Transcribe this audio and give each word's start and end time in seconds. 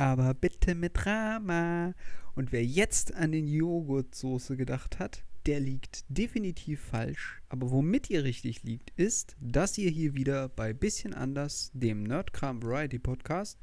aber 0.00 0.32
bitte 0.32 0.74
mit 0.74 0.92
Drama. 0.94 1.92
Und 2.34 2.52
wer 2.52 2.64
jetzt 2.64 3.14
an 3.14 3.32
den 3.32 3.46
Joghurtsoße 3.46 4.56
gedacht 4.56 4.98
hat, 4.98 5.24
der 5.44 5.60
liegt 5.60 6.04
definitiv 6.08 6.80
falsch. 6.80 7.42
Aber 7.50 7.70
womit 7.70 8.08
ihr 8.08 8.24
richtig 8.24 8.62
liegt, 8.62 8.98
ist, 8.98 9.36
dass 9.40 9.76
ihr 9.76 9.90
hier 9.90 10.14
wieder 10.14 10.48
bei 10.48 10.72
Bisschen 10.72 11.12
anders, 11.12 11.70
dem 11.74 12.02
Nerdkram 12.02 12.62
Variety 12.62 12.98
Podcast, 12.98 13.58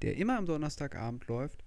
der 0.00 0.16
immer 0.16 0.38
am 0.38 0.46
Donnerstagabend 0.46 1.26
läuft 1.28 1.62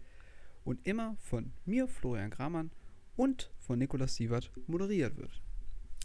und 0.63 0.87
immer 0.87 1.15
von 1.19 1.53
mir, 1.65 1.87
Florian 1.87 2.31
Kramann, 2.31 2.71
und 3.15 3.51
von 3.59 3.77
Nikolaus 3.77 4.15
Sievert 4.15 4.49
moderiert 4.65 5.17
wird. 5.17 5.39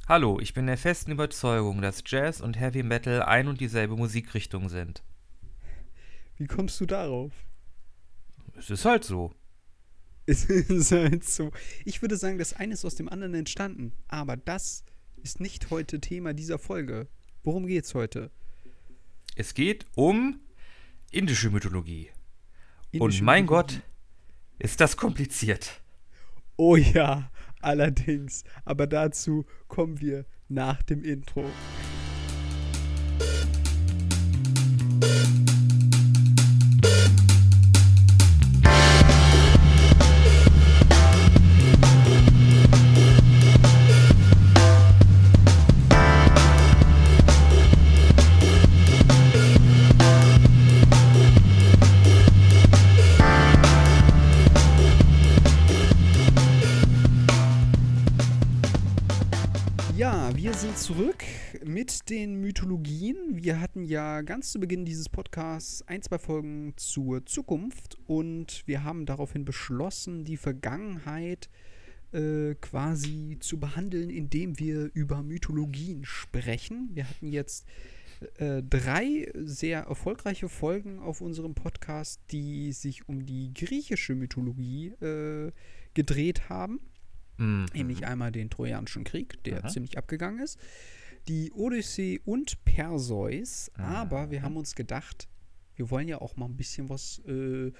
Hallo, 0.07 0.39
ich 0.41 0.53
bin 0.53 0.67
der 0.67 0.77
festen 0.77 1.13
Überzeugung, 1.13 1.81
dass 1.81 2.05
Jazz 2.05 2.43
und 2.43 2.61
Heavy 2.61 2.83
Metal 2.83 3.23
ein 3.23 3.49
und 3.49 3.63
dieselbe 3.63 3.97
Musikrichtung 3.97 4.69
sind. 4.69 5.03
Wie 6.37 6.47
kommst 6.47 6.79
du 6.83 6.85
darauf? 6.85 7.33
Es 8.61 8.69
ist 8.69 8.85
halt 8.85 9.05
so. 9.05 9.33
Es 10.27 10.45
ist 10.45 10.93
halt 10.93 11.25
so. 11.25 11.51
Ich 11.85 12.03
würde 12.03 12.17
sagen, 12.17 12.39
das 12.39 12.53
eine 12.53 12.75
ist 12.75 12.85
aus 12.85 12.95
dem 12.95 13.09
anderen 13.09 13.35
entstanden. 13.35 13.95
Aber 14.07 14.37
das 14.37 14.85
ist 15.23 15.41
nicht 15.41 15.71
heute 15.71 15.99
Thema 16.01 16.35
dieser 16.35 16.59
Folge. 16.59 17.09
Worum 17.43 17.67
geht's 17.67 17.95
heute? 17.95 18.31
Es 19.35 19.55
geht 19.55 19.87
um 19.97 20.39
indische 21.11 21.51
Mythologie. 21.51 22.11
Indische 22.93 23.03
und 23.03 23.23
mein 23.23 23.45
Mythologie. 23.45 23.77
Gott, 23.79 23.83
ist 24.59 24.81
das 24.81 24.97
kompliziert. 24.97 25.81
Oh 26.57 26.77
ja, 26.77 27.33
allerdings. 27.61 28.45
Aber 28.67 28.87
dazu 28.87 29.47
kommen 29.69 30.01
wir 30.01 30.27
nach 30.49 30.83
dem 30.83 31.03
Intro. 31.03 31.51
Ja, 35.01 35.40
mit 61.91 62.11
den 62.11 62.41
Mythologien. 62.41 63.17
Wir 63.33 63.61
hatten 63.61 63.83
ja 63.83 64.23
ganz 64.23 64.53
zu 64.53 64.61
Beginn 64.61 64.85
dieses 64.85 65.09
Podcasts 65.09 65.83
ein, 65.89 66.03
zwei 66.03 66.19
Folgen 66.19 66.73
zur 66.77 67.27
Zukunft 67.27 67.99
und 68.07 68.63
wir 68.67 68.85
haben 68.85 69.07
daraufhin 69.07 69.45
beschlossen, 69.45 70.25
die 70.25 70.37
Vergangenheit 70.37 71.49
äh, 72.13 72.55
quasi 72.61 73.39
zu 73.41 73.59
behandeln, 73.59 74.09
indem 74.09 74.59
wir 74.61 74.91
über 74.95 75.23
Mythologien 75.23 76.05
sprechen. 76.05 76.91
Wir 76.93 77.09
hatten 77.09 77.27
jetzt 77.27 77.67
äh, 78.37 78.63
drei 78.63 79.33
sehr 79.35 79.81
erfolgreiche 79.81 80.49
Folgen 80.49 81.01
auf 81.01 81.21
unserem 81.21 81.55
Podcast, 81.55 82.21
die 82.31 82.73
sich 82.73 83.09
um 83.09 83.27
die 83.27 83.53
griechische 83.53 84.15
Mythologie 84.15 84.89
äh, 85.01 85.51
gedreht 85.95 86.49
haben. 86.49 86.79
Mhm. 87.39 87.67
Nämlich 87.75 88.07
einmal 88.07 88.31
den 88.31 88.49
Trojanischen 88.49 89.03
Krieg, 89.03 89.43
der 89.43 89.65
Aha. 89.65 89.69
ziemlich 89.69 89.99
abgegangen 89.99 90.41
ist. 90.41 90.59
Die 91.31 91.53
Odyssee 91.53 92.19
und 92.25 92.65
Perseus. 92.65 93.71
Aber 93.77 94.33
wir 94.33 94.43
haben 94.43 94.57
uns 94.57 94.75
gedacht, 94.75 95.29
wir 95.77 95.89
wollen 95.89 96.09
ja 96.09 96.21
auch 96.21 96.37
mal 96.37 96.47
ein 96.47 96.57
bisschen 96.57 96.89
was, 96.89 97.21
äh, 97.25 97.71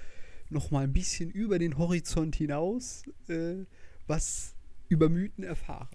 noch 0.51 0.71
mal 0.71 0.85
ein 0.85 0.93
bisschen 0.93 1.33
über 1.33 1.59
den 1.59 1.77
Horizont 1.77 2.37
hinaus, 2.37 3.03
äh, 3.27 3.65
was 4.07 4.55
über 4.89 5.09
Mythen 5.09 5.43
erfahren. 5.43 5.89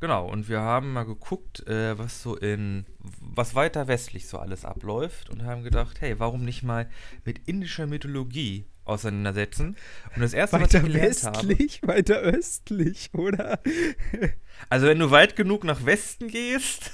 Genau, 0.00 0.28
und 0.28 0.48
wir 0.48 0.60
haben 0.60 0.92
mal 0.92 1.04
geguckt, 1.04 1.64
äh, 1.68 1.96
was 1.96 2.20
so 2.20 2.36
in, 2.36 2.84
was 2.98 3.54
weiter 3.54 3.86
westlich 3.86 4.26
so 4.26 4.40
alles 4.40 4.64
abläuft 4.64 5.30
und 5.30 5.44
haben 5.44 5.62
gedacht, 5.62 6.00
hey, 6.00 6.18
warum 6.18 6.44
nicht 6.44 6.64
mal 6.64 6.90
mit 7.24 7.46
indischer 7.46 7.86
Mythologie 7.86 8.66
auseinandersetzen? 8.86 9.76
Und 10.14 10.22
das 10.22 10.32
erste, 10.32 10.60
was 10.60 10.68
ich 10.68 10.74
Weiter 10.74 10.86
gelernt 10.86 11.22
habe, 11.24 11.48
westlich, 11.48 11.80
weiter 11.82 12.20
östlich, 12.20 13.10
oder? 13.12 13.60
also 14.68 14.86
wenn 14.86 14.98
du 14.98 15.10
weit 15.10 15.36
genug 15.36 15.64
nach 15.64 15.84
Westen 15.84 16.28
gehst, 16.28 16.92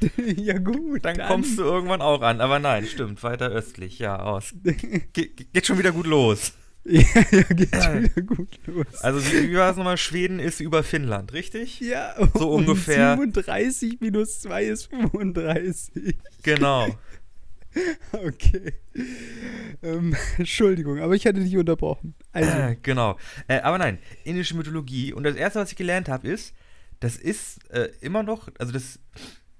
ja 0.36 0.58
gut. 0.58 1.04
dann, 1.04 1.18
kommst 1.18 1.58
du 1.58 1.62
irgendwann 1.62 2.02
auch 2.02 2.22
an. 2.22 2.40
Aber 2.40 2.58
nein, 2.58 2.86
stimmt, 2.86 3.22
weiter 3.22 3.50
östlich, 3.50 3.98
ja, 3.98 4.18
aus. 4.18 4.54
Ge 4.62 5.30
geht 5.52 5.66
schon 5.66 5.78
wieder 5.78 5.92
gut 5.92 6.06
los. 6.06 6.52
ja, 6.84 7.02
ja, 7.30 7.42
geht 7.42 7.72
wieder 7.72 8.22
gut 8.22 8.58
los. 8.66 8.86
Also 9.02 9.20
wie, 9.32 9.50
wie 9.50 9.56
war 9.56 9.70
es 9.70 9.76
nochmal? 9.76 9.98
Schweden 9.98 10.40
ist 10.40 10.60
über 10.60 10.82
Finnland, 10.82 11.32
richtig? 11.32 11.80
Ja, 11.80 12.14
So 12.34 12.50
ungefähr. 12.50 13.16
37 13.16 14.00
minus 14.00 14.40
2 14.40 14.64
ist 14.64 14.86
35. 14.86 16.16
Genau. 16.42 16.88
Okay. 18.12 18.72
Ähm, 19.82 20.16
Entschuldigung, 20.38 20.98
aber 21.00 21.14
ich 21.14 21.26
hatte 21.26 21.40
dich 21.40 21.56
unterbrochen. 21.56 22.14
Also, 22.32 22.50
Äh, 22.50 22.76
genau. 22.82 23.18
Äh, 23.48 23.60
aber 23.60 23.78
nein, 23.78 23.98
indische 24.24 24.56
Mythologie. 24.56 25.12
Und 25.12 25.24
das 25.24 25.36
erste, 25.36 25.60
was 25.60 25.70
ich 25.70 25.76
gelernt 25.76 26.08
habe, 26.08 26.28
ist, 26.28 26.54
das 27.00 27.16
ist 27.16 27.70
äh, 27.70 27.90
immer 28.00 28.22
noch, 28.22 28.48
also 28.58 28.72
das, 28.72 28.98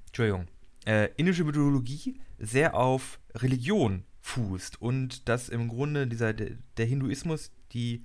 Entschuldigung, 0.06 0.46
äh, 0.86 1.08
indische 1.16 1.44
Mythologie 1.44 2.20
sehr 2.38 2.74
auf 2.74 3.20
Religion 3.34 4.04
fußt 4.20 4.80
und 4.82 5.28
dass 5.28 5.48
im 5.48 5.68
Grunde 5.68 6.06
dieser, 6.06 6.32
der, 6.34 6.86
Hinduismus 6.86 7.50
die, 7.72 8.04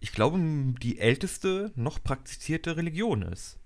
ich 0.00 0.12
glaube, 0.12 0.38
die 0.82 0.98
älteste 0.98 1.72
noch 1.74 2.02
praktizierte 2.02 2.76
Religion 2.76 3.22
ist. 3.22 3.59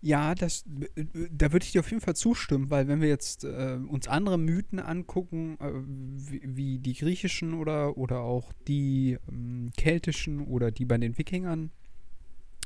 Ja, 0.00 0.34
das, 0.34 0.64
äh, 0.94 1.04
da 1.30 1.52
würde 1.52 1.64
ich 1.64 1.72
dir 1.72 1.80
auf 1.80 1.90
jeden 1.90 2.02
Fall 2.02 2.16
zustimmen, 2.16 2.70
weil 2.70 2.86
wenn 2.88 3.00
wir 3.00 3.08
jetzt 3.08 3.44
äh, 3.44 3.78
uns 3.88 4.06
andere 4.06 4.38
Mythen 4.38 4.78
angucken, 4.78 5.58
äh, 5.60 5.70
wie, 5.74 6.42
wie 6.44 6.78
die 6.78 6.94
griechischen 6.94 7.54
oder, 7.54 7.98
oder 7.98 8.20
auch 8.20 8.52
die 8.68 9.18
ähm, 9.28 9.70
keltischen 9.76 10.40
oder 10.40 10.70
die 10.70 10.84
bei 10.84 10.98
den 10.98 11.18
Wikingern 11.18 11.70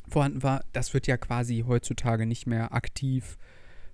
vorhanden 0.09 0.43
war, 0.43 0.65
das 0.73 0.93
wird 0.93 1.07
ja 1.07 1.17
quasi 1.17 1.65
heutzutage 1.67 2.27
nicht 2.27 2.47
mehr 2.47 2.75
aktiv 2.75 3.39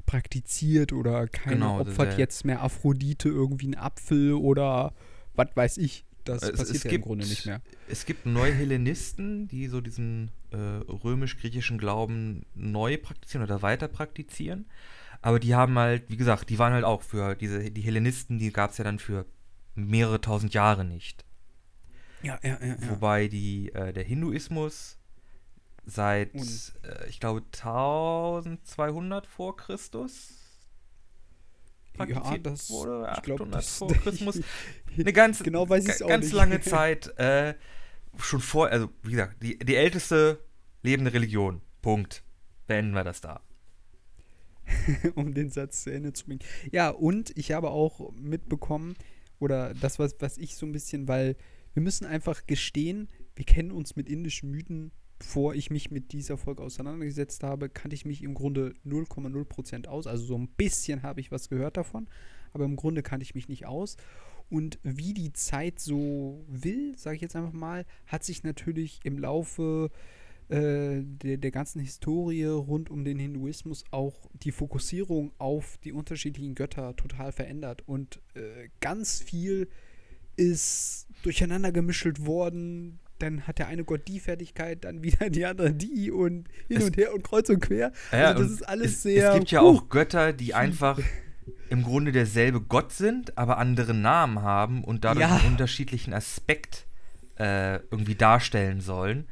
praktiziert 0.06 0.92
oder 0.92 1.28
keiner 1.28 1.54
Genau, 1.54 1.80
opfert 1.80 2.18
jetzt 2.18 2.44
mehr 2.44 2.62
Aphrodite 2.62 3.28
irgendwie 3.28 3.66
einen 3.66 3.74
Apfel 3.74 4.32
oder 4.32 4.94
was 5.34 5.54
weiß 5.54 5.78
ich. 5.78 6.04
Das 6.28 6.42
Es- 6.42 6.50
passiert 6.58 6.76
es 6.76 6.82
ja 6.84 6.90
im 6.90 6.94
gibt- 6.96 7.04
Grunde 7.06 7.26
nicht 7.26 7.46
mehr. 7.46 7.60
Es 7.88 8.06
gibt 8.06 8.26
Neuhellenisten, 8.26 9.48
die 9.48 9.66
so 9.68 9.80
diesen 9.80 10.30
äh, 10.50 10.56
römisch-griechischen 10.56 11.78
Glauben 11.78 12.46
neu 12.54 12.96
praktizieren 12.96 13.44
oder 13.44 13.60
weiter 13.62 13.88
praktizieren. 13.88 14.66
Aber 15.20 15.40
die 15.40 15.54
haben 15.54 15.78
halt, 15.78 16.04
wie 16.08 16.16
gesagt, 16.16 16.48
die 16.48 16.58
waren 16.58 16.72
halt 16.72 16.84
auch 16.84 17.02
für 17.02 17.34
diese, 17.34 17.70
die 17.70 17.80
Hellenisten, 17.82 18.38
die 18.38 18.52
gab 18.52 18.70
es 18.70 18.78
ja 18.78 18.84
dann 18.84 18.98
für 18.98 19.26
mehrere 19.74 20.20
tausend 20.20 20.54
Jahre 20.54 20.84
nicht. 20.84 21.24
Ja, 22.22 22.38
ja, 22.42 22.58
ja. 22.60 22.66
ja. 22.66 22.90
Wobei 22.90 23.28
die, 23.28 23.72
äh, 23.74 23.92
der 23.92 24.04
Hinduismus 24.04 24.96
seit, 25.86 26.34
äh, 26.34 27.08
ich 27.08 27.20
glaube, 27.20 27.42
1200 27.52 29.26
vor 29.26 29.56
Christus 29.56 30.37
Ja, 31.98 32.04
praktiziert 32.06 32.46
das, 32.46 32.70
wurde, 32.70 33.12
ich 33.16 33.22
glaube, 33.22 33.44
800 33.44 33.58
das 33.58 33.78
vor 33.78 33.88
Christus. 33.88 34.40
Eine 34.98 35.12
ganz, 35.12 35.42
genau 35.42 35.66
ganz 35.66 36.32
lange 36.32 36.60
Zeit 36.62 37.08
äh, 37.18 37.54
schon 38.18 38.40
vor, 38.40 38.68
also 38.68 38.88
wie 39.02 39.12
gesagt, 39.12 39.42
die, 39.42 39.58
die 39.58 39.76
älteste 39.76 40.44
lebende 40.82 41.12
Religion. 41.12 41.60
Punkt. 41.82 42.24
Beenden 42.66 42.92
wir 42.92 43.04
das 43.04 43.20
da. 43.20 43.40
um 45.14 45.34
den 45.34 45.50
Satz 45.50 45.84
zu 45.84 45.92
Ende 45.92 46.12
zu 46.12 46.26
bringen. 46.26 46.40
Ja, 46.70 46.90
und 46.90 47.36
ich 47.36 47.52
habe 47.52 47.70
auch 47.70 48.12
mitbekommen, 48.12 48.96
oder 49.38 49.72
das, 49.74 49.98
was, 49.98 50.16
was 50.18 50.36
ich 50.36 50.56
so 50.56 50.66
ein 50.66 50.72
bisschen, 50.72 51.08
weil 51.08 51.36
wir 51.74 51.82
müssen 51.82 52.06
einfach 52.06 52.46
gestehen, 52.46 53.08
wir 53.36 53.44
kennen 53.44 53.70
uns 53.70 53.96
mit 53.96 54.08
indischen 54.08 54.50
Mythen, 54.50 54.92
bevor 55.18 55.54
ich 55.54 55.70
mich 55.70 55.90
mit 55.90 56.12
dieser 56.12 56.36
Folge 56.36 56.62
auseinandergesetzt 56.62 57.42
habe, 57.42 57.68
kannte 57.68 57.94
ich 57.94 58.04
mich 58.04 58.22
im 58.22 58.34
Grunde 58.34 58.74
0,0% 58.86 59.86
aus. 59.88 60.06
Also 60.06 60.24
so 60.24 60.38
ein 60.38 60.48
bisschen 60.48 61.02
habe 61.02 61.20
ich 61.20 61.32
was 61.32 61.48
gehört 61.48 61.76
davon, 61.76 62.08
aber 62.52 62.64
im 62.64 62.76
Grunde 62.76 63.02
kannte 63.02 63.24
ich 63.24 63.34
mich 63.34 63.48
nicht 63.48 63.66
aus. 63.66 63.96
Und 64.50 64.78
wie 64.82 65.12
die 65.12 65.32
Zeit 65.32 65.78
so 65.78 66.44
will, 66.48 66.96
sage 66.96 67.16
ich 67.16 67.22
jetzt 67.22 67.36
einfach 67.36 67.52
mal, 67.52 67.84
hat 68.06 68.24
sich 68.24 68.44
natürlich 68.44 69.00
im 69.04 69.18
Laufe 69.18 69.90
äh, 70.48 71.02
der, 71.02 71.36
der 71.36 71.50
ganzen 71.50 71.80
Historie 71.80 72.44
rund 72.44 72.88
um 72.88 73.04
den 73.04 73.18
Hinduismus 73.18 73.84
auch 73.90 74.30
die 74.32 74.52
Fokussierung 74.52 75.32
auf 75.36 75.78
die 75.84 75.92
unterschiedlichen 75.92 76.54
Götter 76.54 76.96
total 76.96 77.32
verändert. 77.32 77.82
Und 77.86 78.22
äh, 78.34 78.68
ganz 78.80 79.20
viel 79.20 79.68
ist 80.36 81.06
durcheinander 81.22 81.72
gemischelt 81.72 82.24
worden. 82.24 83.00
Dann 83.18 83.46
hat 83.46 83.58
der 83.58 83.66
eine 83.68 83.84
Gott 83.84 84.06
die 84.06 84.20
Fertigkeit, 84.20 84.84
dann 84.84 85.02
wieder 85.02 85.28
die 85.30 85.44
andere 85.44 85.72
die 85.72 86.10
und 86.10 86.48
hin 86.68 86.76
Es- 86.78 86.84
und 86.84 86.96
her 86.96 87.12
und 87.14 87.22
kreuz 87.24 87.48
und 87.48 87.60
quer. 87.60 87.92
Ja, 88.12 88.28
also 88.28 88.42
das 88.44 88.52
ist 88.52 88.62
alles 88.68 88.92
es, 88.92 89.02
sehr. 89.02 89.30
Es 89.32 89.38
gibt 89.38 89.50
ja 89.50 89.60
huh, 89.62 89.66
auch 89.78 89.88
Götter, 89.88 90.32
die 90.32 90.54
einfach 90.54 90.98
im 91.70 91.82
Grunde 91.82 92.12
derselbe 92.12 92.60
Gott 92.60 92.92
sind, 92.92 93.36
aber 93.36 93.58
andere 93.58 93.92
Namen 93.94 94.42
haben 94.42 94.84
und 94.84 95.04
dadurch 95.04 95.28
Ja. 95.28 95.36
einen 95.36 95.52
unterschiedlichen 95.52 96.12
Aspekt 96.14 96.86
äh, 97.38 97.76
irgendwie 97.90 98.14
darstellen 98.14 98.80
sollen. 98.80 99.26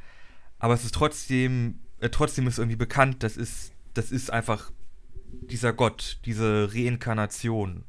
Aber 0.58 0.74
es 0.74 0.84
ist 0.84 0.94
trotzdem, 0.94 1.80
äh, 2.00 2.08
trotzdem 2.08 2.46
ist 2.46 2.58
irgendwie 2.58 2.76
bekannt, 2.76 3.22
das 3.22 3.36
ist, 3.36 3.72
das 3.94 4.10
ist 4.10 4.30
einfach 4.32 4.70
dieser 5.42 5.72
Gott, 5.72 6.18
diese 6.24 6.70
Reinkarnation. 6.72 7.84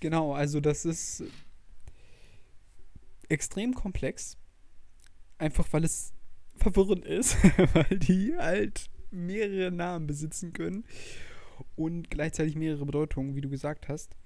Genau, 0.00 0.32
also 0.32 0.60
das 0.60 0.84
ist 0.84 1.24
extrem 3.28 3.74
komplex. 3.74 4.36
Einfach 5.38 5.66
weil 5.72 5.84
es 5.84 6.12
verwirrend 6.56 7.04
ist, 7.04 7.36
weil 7.74 7.98
die 7.98 8.34
halt 8.36 8.90
mehrere 9.10 9.70
Namen 9.70 10.06
besitzen 10.06 10.52
können 10.52 10.84
und 11.76 12.10
gleichzeitig 12.10 12.56
mehrere 12.56 12.86
Bedeutungen, 12.86 13.34
wie 13.34 13.40
du 13.40 13.48
gesagt 13.48 13.88
hast. 13.88 14.16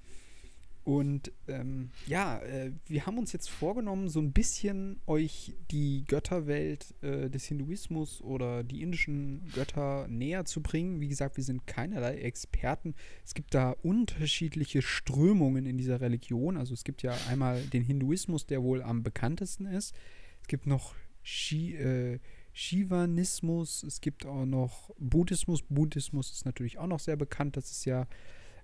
Und 0.84 1.30
ähm, 1.46 1.90
ja, 2.06 2.40
äh, 2.40 2.72
wir 2.86 3.06
haben 3.06 3.16
uns 3.16 3.32
jetzt 3.32 3.48
vorgenommen, 3.48 4.08
so 4.08 4.20
ein 4.20 4.32
bisschen 4.32 5.00
euch 5.06 5.54
die 5.70 6.04
Götterwelt 6.08 6.94
äh, 7.02 7.30
des 7.30 7.44
Hinduismus 7.44 8.20
oder 8.20 8.64
die 8.64 8.82
indischen 8.82 9.48
Götter 9.54 10.08
näher 10.08 10.44
zu 10.44 10.60
bringen. 10.60 11.00
Wie 11.00 11.06
gesagt, 11.06 11.36
wir 11.36 11.44
sind 11.44 11.68
keinerlei 11.68 12.18
Experten. 12.18 12.96
Es 13.24 13.34
gibt 13.34 13.54
da 13.54 13.70
unterschiedliche 13.82 14.82
Strömungen 14.82 15.66
in 15.66 15.78
dieser 15.78 16.00
Religion. 16.00 16.56
Also 16.56 16.74
es 16.74 16.82
gibt 16.82 17.02
ja 17.02 17.16
einmal 17.28 17.62
den 17.62 17.84
Hinduismus, 17.84 18.46
der 18.46 18.64
wohl 18.64 18.82
am 18.82 19.04
bekanntesten 19.04 19.66
ist. 19.66 19.94
Es 20.40 20.48
gibt 20.48 20.66
noch 20.66 20.94
Shi, 21.22 21.76
äh, 21.76 22.18
Shivanismus, 22.52 23.84
es 23.84 24.00
gibt 24.00 24.26
auch 24.26 24.44
noch 24.44 24.90
Buddhismus. 24.98 25.62
Buddhismus 25.62 26.32
ist 26.32 26.44
natürlich 26.44 26.78
auch 26.78 26.88
noch 26.88 27.00
sehr 27.00 27.16
bekannt. 27.16 27.56
Das 27.56 27.70
ist 27.70 27.84
ja, 27.84 28.06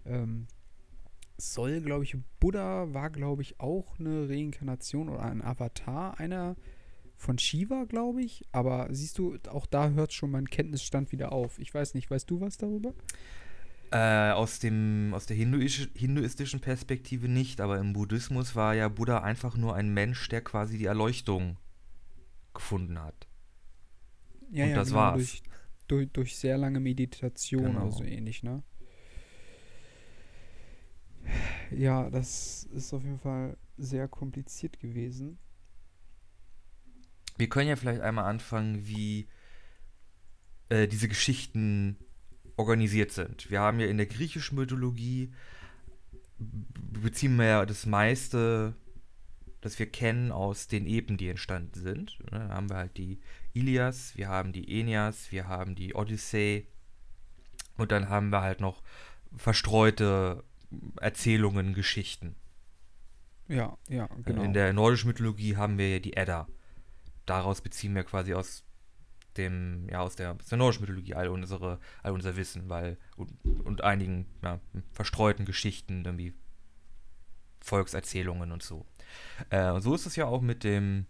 ähm, 0.05 0.49
soll, 1.38 1.81
glaube 1.81 2.05
ich, 2.05 2.17
Buddha 2.40 2.93
war, 2.93 3.11
glaube 3.11 3.43
ich, 3.43 3.61
auch 3.61 3.99
eine 3.99 4.29
Reinkarnation 4.29 5.08
oder 5.08 5.23
ein 5.23 5.43
Avatar 5.43 6.19
einer 6.20 6.56
von 7.17 7.38
Shiva, 7.38 7.85
glaube 7.85 8.23
ich. 8.23 8.44
Aber 8.52 8.88
siehst 8.90 9.19
du, 9.19 9.38
auch 9.49 9.67
da 9.67 9.90
hört 9.90 10.12
schon 10.12 10.31
mein 10.31 10.49
Kenntnisstand 10.50 11.12
wieder 11.12 11.32
auf. 11.32 11.58
Ich 11.58 11.73
weiß 11.73 11.94
nicht, 11.94 12.11
weißt 12.11 12.31
du 12.31 12.40
was 12.40 12.56
darüber? 12.58 12.94
Äh, 13.90 14.32
aus, 14.32 14.58
dem, 14.58 15.14
aus 15.14 15.25
der 15.26 15.37
hinduisch, 15.37 15.88
hinduistischen 15.94 16.61
Perspektive 16.61 17.26
nicht, 17.29 17.61
aber 17.62 17.79
im 17.79 17.94
Buddhismus 17.94 18.55
war 18.55 18.75
ja 18.75 18.88
Buddha 18.88 19.20
einfach 19.23 19.56
nur 19.56 19.75
ein 19.75 19.88
Mensch, 19.94 20.29
der 20.29 20.43
quasi 20.43 20.76
die 20.76 20.85
Erleuchtung 20.85 21.56
gefunden 22.52 22.99
hat. 23.00 23.26
Ja, 24.50 24.64
Und 24.64 24.70
ja, 24.70 24.76
das 24.76 24.88
genau, 24.88 25.00
war's. 25.00 25.17
Durch, 25.17 25.43
durch, 25.87 26.08
durch 26.12 26.37
sehr 26.37 26.58
lange 26.58 26.81
Meditation 26.81 27.62
Genau. 27.64 27.82
oder 27.85 27.93
so 27.93 28.05
ähnlich, 28.05 28.43
ne? 28.43 28.62
Ja, 31.70 32.08
das 32.10 32.64
ist 32.72 32.92
auf 32.92 33.02
jeden 33.02 33.19
Fall 33.19 33.56
sehr 33.76 34.08
kompliziert 34.08 34.80
gewesen. 34.80 35.38
Wir 37.36 37.48
können 37.48 37.69
ja 37.69 37.76
vielleicht 37.76 38.00
einmal 38.00 38.25
anfangen, 38.25 38.86
wie 38.86 39.28
äh, 40.69 40.88
diese 40.88 41.08
Geschichten 41.08 41.96
organisiert 42.56 43.12
sind. 43.12 43.50
Wir 43.50 43.60
haben 43.60 43.78
ja 43.78 43.86
in 43.86 43.96
der 43.96 44.06
griechischen 44.06 44.56
Mythologie, 44.56 45.32
beziehen 46.38 47.36
wir 47.36 47.46
ja 47.46 47.66
das 47.66 47.86
meiste, 47.86 48.75
das 49.60 49.78
wir 49.78 49.86
kennen, 49.86 50.32
aus 50.32 50.66
den 50.66 50.86
Epen, 50.86 51.16
die 51.16 51.28
entstanden 51.28 51.80
sind. 51.80 52.19
Ne, 52.32 52.40
Da 52.40 52.48
haben 52.48 52.70
wir 52.70 52.76
halt 52.76 52.96
die 52.96 53.20
Ilias, 53.52 54.16
wir 54.16 54.28
haben 54.28 54.52
die 54.52 54.66
Aeneas, 54.69 55.30
wir 55.30 55.46
haben 55.46 55.75
die 55.75 55.94
Odyssee 55.94 56.66
und 57.76 57.92
dann 57.92 58.08
haben 58.08 58.30
wir 58.30 58.42
halt 58.42 58.60
noch 58.60 58.82
verstreute 59.36 60.44
Erzählungen, 61.00 61.75
Geschichten. 61.75 62.37
Ja, 63.49 63.79
ja, 63.88 64.09
genau. 64.25 64.43
In 64.43 64.53
der 64.53 64.73
nordischen 64.73 65.09
Mythologie 65.09 65.56
haben 65.56 65.79
wir 65.79 65.91
ja 65.91 65.99
die 65.99 66.17
Edda. 66.17 66.47
Daraus 67.25 67.61
beziehen 67.61 67.94
wir 67.94 68.05
quasi 68.05 68.35
aus 68.35 68.65
dem, 69.37 69.88
ja, 69.88 70.00
aus 70.00 70.17
der, 70.17 70.37
aus 70.38 70.47
der 70.47 70.59
nordischen 70.59 70.82
Mythologie 70.82 71.15
all 71.15 71.29
unsere, 71.29 71.79
all 72.03 72.12
unser 72.12 72.37
Wissen, 72.37 72.69
weil 72.69 72.99
und, 73.17 73.32
und 73.65 73.85
einigen 73.85 74.26
ja, 74.43 74.61
verstreuten 74.93 75.47
Geschichten, 75.47 76.05
irgendwie 76.05 76.35
Volkserzählungen 77.61 78.53
und 78.53 78.62
so. 78.62 78.87
Äh, 79.50 79.71
und 79.71 79.81
so 79.81 79.94
ist 79.94 80.06
es 80.06 80.17
ja 80.17 80.26
auch 80.26 80.43
mit 80.43 80.64
dem 80.64 81.06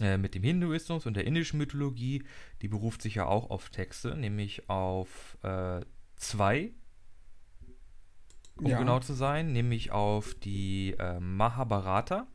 äh, 0.00 0.18
mit 0.18 0.34
dem 0.34 0.42
Hinduismus 0.42 1.06
und 1.06 1.14
der 1.16 1.26
indischen 1.26 1.58
Mythologie, 1.58 2.24
die 2.60 2.68
beruft 2.68 3.02
sich 3.02 3.14
ja 3.16 3.26
auch 3.26 3.50
auf 3.50 3.70
Texte, 3.70 4.16
nämlich 4.16 4.68
auf 4.68 5.38
äh, 5.42 5.80
zwei, 6.16 6.72
um 8.56 8.66
Ja. 8.66 8.78
genau 8.78 9.00
zu 9.00 9.14
sein, 9.14 9.52
nämlich 9.52 9.90
auf 9.92 10.34
die 10.34 10.94
äh, 10.98 11.20
Mahabharata 11.20 12.26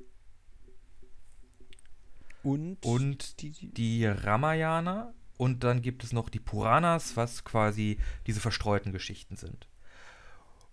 und, 2.44 2.84
und 2.86 3.42
die, 3.42 3.52
die, 3.52 4.06
Ramayana 4.06 5.14
und 5.38 5.64
dann 5.64 5.82
gibt 5.82 6.04
es 6.04 6.12
noch 6.14 6.30
die 6.30 6.40
Puranas, 6.40 7.16
was 7.18 7.44
quasi 7.44 7.98
diese 8.28 8.40
verstreuten 8.40 8.92
Geschichten 8.92 9.36
sind. 9.36 9.68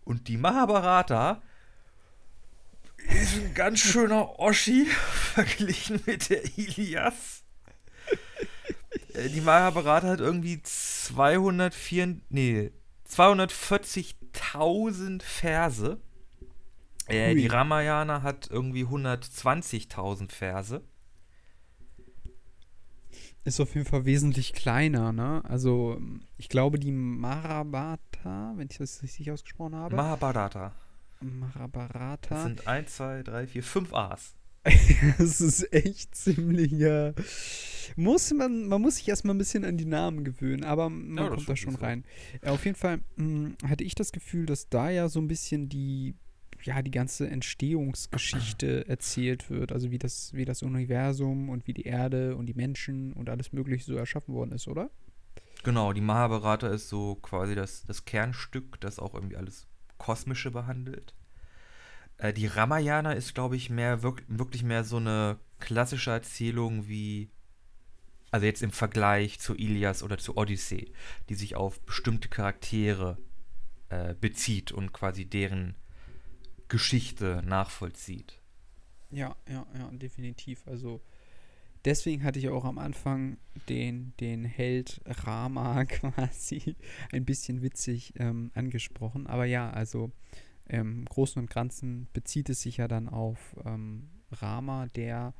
Und 0.04 0.28
die 0.28 0.38
Mahabharata 0.38 1.42
ist 2.96 3.36
ein 3.36 3.54
ganz 3.54 3.80
schöner 3.80 4.38
Oschi 4.38 4.86
verglichen 5.34 6.00
mit 6.06 6.30
der 6.30 6.44
Ilias. 6.58 7.44
Äh, 9.14 9.28
Die 9.28 9.40
Mahabharata 9.42 10.08
hat 10.08 10.20
irgendwie 10.20 10.62
204, 10.62 12.20
nee, 12.30 12.72
240.000 14.32 15.22
Verse. 15.22 16.00
Äh, 17.06 17.34
die 17.34 17.46
Ramayana 17.46 18.22
hat 18.22 18.48
irgendwie 18.50 18.84
120.000 18.84 20.30
Verse. 20.30 20.82
ist 23.44 23.60
auf 23.60 23.75
jeden 23.75 23.86
Fall 23.86 24.04
wesentlich 24.04 24.52
kleiner, 24.52 25.12
ne? 25.12 25.42
Also, 25.44 26.00
ich 26.36 26.48
glaube, 26.50 26.78
die 26.78 26.92
Mahabharata, 26.92 28.52
wenn 28.56 28.69
ich 28.70 28.76
das 28.76 29.02
richtig 29.02 29.30
ausgesprochen 29.30 29.75
habe. 29.75 29.96
Mahabharata. 29.96 30.74
Das 31.20 31.31
Mahabharata. 31.32 32.42
sind 32.42 32.66
1, 32.66 32.96
2, 32.96 33.22
3, 33.22 33.46
4, 33.46 33.62
5 33.62 33.94
A's. 33.94 34.38
Das 35.19 35.40
ist 35.40 35.72
echt 35.72 36.14
ziemlich, 36.14 36.72
ja. 36.72 37.12
Muss 37.96 38.32
man, 38.32 38.69
man 38.69 38.82
muss 38.82 38.96
sich 38.96 39.08
erstmal 39.08 39.34
ein 39.34 39.38
bisschen 39.38 39.64
an 39.64 39.76
die 39.76 39.84
Namen 39.87 40.25
gewöhnen, 40.25 40.64
aber 40.64 40.88
man 40.90 41.25
Ja, 41.25 41.31
kommt 41.31 41.49
da 41.49 41.56
schon 41.56 41.75
rein. 41.76 42.05
Äh, 42.43 42.50
auf 42.50 42.64
jeden 42.64 42.76
Fall 42.76 43.00
mh, 43.16 43.52
hatte 43.69 43.84
ich 43.84 43.94
das 43.94 44.12
Gefühl, 44.12 44.46
dass 44.46 44.69
da 44.69 44.90
ja 44.90 45.08
so 45.08 45.20
ein 45.20 45.28
bisschen 45.28 45.69
die, 45.69 46.14
ja, 46.62 46.82
die 46.82 46.90
ganze 46.90 47.28
Entstehungsgeschichte 47.28 48.87
erzählt 48.88 49.50
wird. 49.50 49.72
Also 49.72 49.91
wie 49.91 49.98
das, 49.98 50.32
wie 50.34 50.44
das 50.44 50.62
Universum 50.62 51.48
und 51.48 51.67
wie 51.67 51.74
die 51.74 51.82
Erde 51.84 52.36
und 52.36 52.46
die 52.46 52.55
Menschen 52.55 53.12
und 53.15 53.29
alles 53.31 53.53
Mögliche 53.53 53.84
so 53.84 53.96
erschaffen 53.96 54.34
worden 54.34 54.53
ist, 54.53 54.69
oder? 54.69 54.91
Genau, 55.65 55.93
die 55.93 56.00
Mahabharata 56.00 56.69
ist 56.69 56.88
so 56.88 57.17
quasi 57.17 57.55
das, 57.55 57.84
das 57.84 58.05
Kernstück, 58.05 58.81
das 58.81 58.98
auch 58.98 59.15
irgendwie 59.15 59.36
alles 59.36 59.67
Kosmische 59.98 60.50
behandelt. 60.50 61.15
Äh, 62.19 62.32
die 62.32 62.46
Ramayana 62.46 63.13
ist, 63.13 63.34
glaube 63.34 63.56
ich, 63.56 63.70
mehr 63.70 64.03
wirk 64.03 64.25
wirklich 64.29 64.63
mehr 64.63 64.84
so 64.84 64.96
eine 64.96 65.39
klassische 65.60 66.10
Erzählung 66.10 66.89
wie, 66.89 67.31
also 68.31 68.46
jetzt 68.46 68.63
im 68.63 68.70
Vergleich 68.70 69.41
zu 69.41 69.55
Ilias 69.55 70.03
oder 70.03 70.19
zu 70.19 70.37
Odyssee, 70.37 70.93
die 71.29 71.34
sich 71.34 71.56
auf 71.56 71.81
bestimmte 71.81 72.29
Charaktere 72.29 73.19
äh, 73.89 74.15
bezieht 74.15 74.72
und 74.72 74.93
quasi 74.93 75.25
deren 75.25 75.75
Geschichte 76.69 77.43
nachvollzieht. 77.44 78.41
Ja, 79.10 79.34
ja, 79.48 79.67
ja, 79.77 79.91
definitiv. 79.93 80.67
Also 80.67 81.01
deswegen 81.84 82.25
hatte 82.25 82.39
ich 82.39 82.51
auch 82.51 82.65
am 82.65 82.79
Anfang 82.79 83.39
den, 83.69 84.13
den 84.20 84.44
Held 84.44 85.01
Rama 85.06 85.84
quasi 85.87 86.77
ein 87.10 87.25
bisschen 87.25 87.63
witzig 87.63 88.13
ähm, 88.17 88.51
angesprochen. 88.55 89.27
Aber 89.27 89.46
ja, 89.46 89.70
also 89.70 90.13
im 90.69 91.05
Großen 91.05 91.41
und 91.41 91.51
Ganzen 91.51 92.08
bezieht 92.13 92.48
es 92.51 92.63
sich 92.63 92.77
ja 92.77 92.89
dann 92.89 93.08
auf 93.08 93.56
ähm, 93.65 94.08
Rama, 94.31 94.87
der 94.94 95.34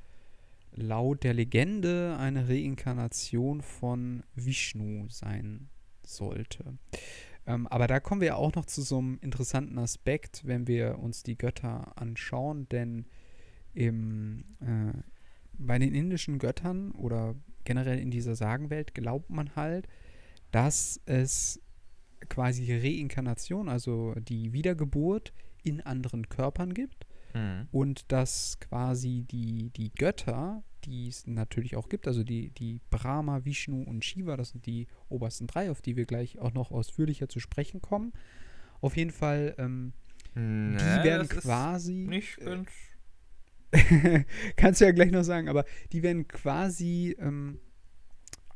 laut 0.73 1.25
der 1.25 1.35
Legende 1.35 2.17
eine 2.19 2.49
Reinkarnation 2.49 3.63
von 3.63 4.23
Vishnu 4.35 5.07
sein 5.09 5.69
sollte. 6.05 6.79
Ähm, 7.47 7.67
aber 7.67 7.87
da 7.87 8.01
kommen 8.01 8.21
wir 8.21 8.37
auch 8.37 8.55
noch 8.55 8.67
zu 8.67 8.83
so 8.83 8.99
einem 8.99 9.19
interessanten 9.21 9.79
Aspekt, 9.79 10.43
wenn 10.45 10.67
wir 10.67 10.99
uns 10.99 11.23
die 11.23 11.39
Götter 11.39 11.93
anschauen, 11.97 12.69
denn 12.69 13.07
im, 13.75 14.45
äh, 14.61 14.99
bei 15.53 15.79
den 15.79 15.95
indischen 15.95 16.39
Göttern 16.39 16.93
oder 16.93 17.35
generell 17.65 17.99
in 17.99 18.11
dieser 18.11 18.35
Sagenwelt 18.35 18.95
glaubt 18.95 19.31
man 19.31 19.57
halt, 19.57 19.89
dass 20.51 21.01
es 21.07 21.61
quasi 22.29 22.73
Reinkarnation, 22.77 23.69
also 23.69 24.15
die 24.17 24.53
Wiedergeburt 24.53 25.33
in 25.63 25.81
anderen 25.81 26.29
Körpern 26.29 26.75
gibt 26.75 27.07
Mhm. 27.35 27.69
und 27.73 28.11
dass 28.11 28.59
quasi 28.59 29.27
die, 29.31 29.71
die 29.77 29.93
Götter, 29.93 30.63
die 30.85 31.09
es 31.09 31.27
natürlich 31.27 31.77
auch 31.77 31.91
gibt, 31.91 32.07
also 32.07 32.25
die, 32.25 32.51
die 32.51 32.81
Brahma, 32.89 33.45
Vishnu 33.45 33.83
und 33.83 34.03
Shiva, 34.03 34.37
das 34.39 34.51
sind 34.51 34.65
die 34.65 34.87
obersten 35.11 35.47
drei, 35.47 35.71
auf 35.71 35.83
die 35.83 35.95
wir 35.97 36.07
gleich 36.07 36.39
auch 36.39 36.55
noch 36.55 36.71
ausführlicher 36.71 37.29
zu 37.29 37.39
sprechen 37.39 37.83
kommen, 37.83 38.13
Auf 38.81 38.97
jeden 38.97 39.11
Fall, 39.11 39.55
ähm, 39.59 39.93
Nee, 40.35 40.77
die 40.79 41.05
werden 41.05 41.29
quasi. 41.29 42.07
Nicht 42.09 42.39
äh, 42.39 42.45
ganz. 42.45 42.71
Kannst 44.57 44.81
du 44.81 44.85
ja 44.85 44.93
gleich 44.93 45.11
noch 45.11 45.25
sagen, 45.25 45.49
aber 45.49 45.65
die 45.93 46.03
werden 46.03 46.29
quasi 46.29 47.17
ähm, 47.19 47.59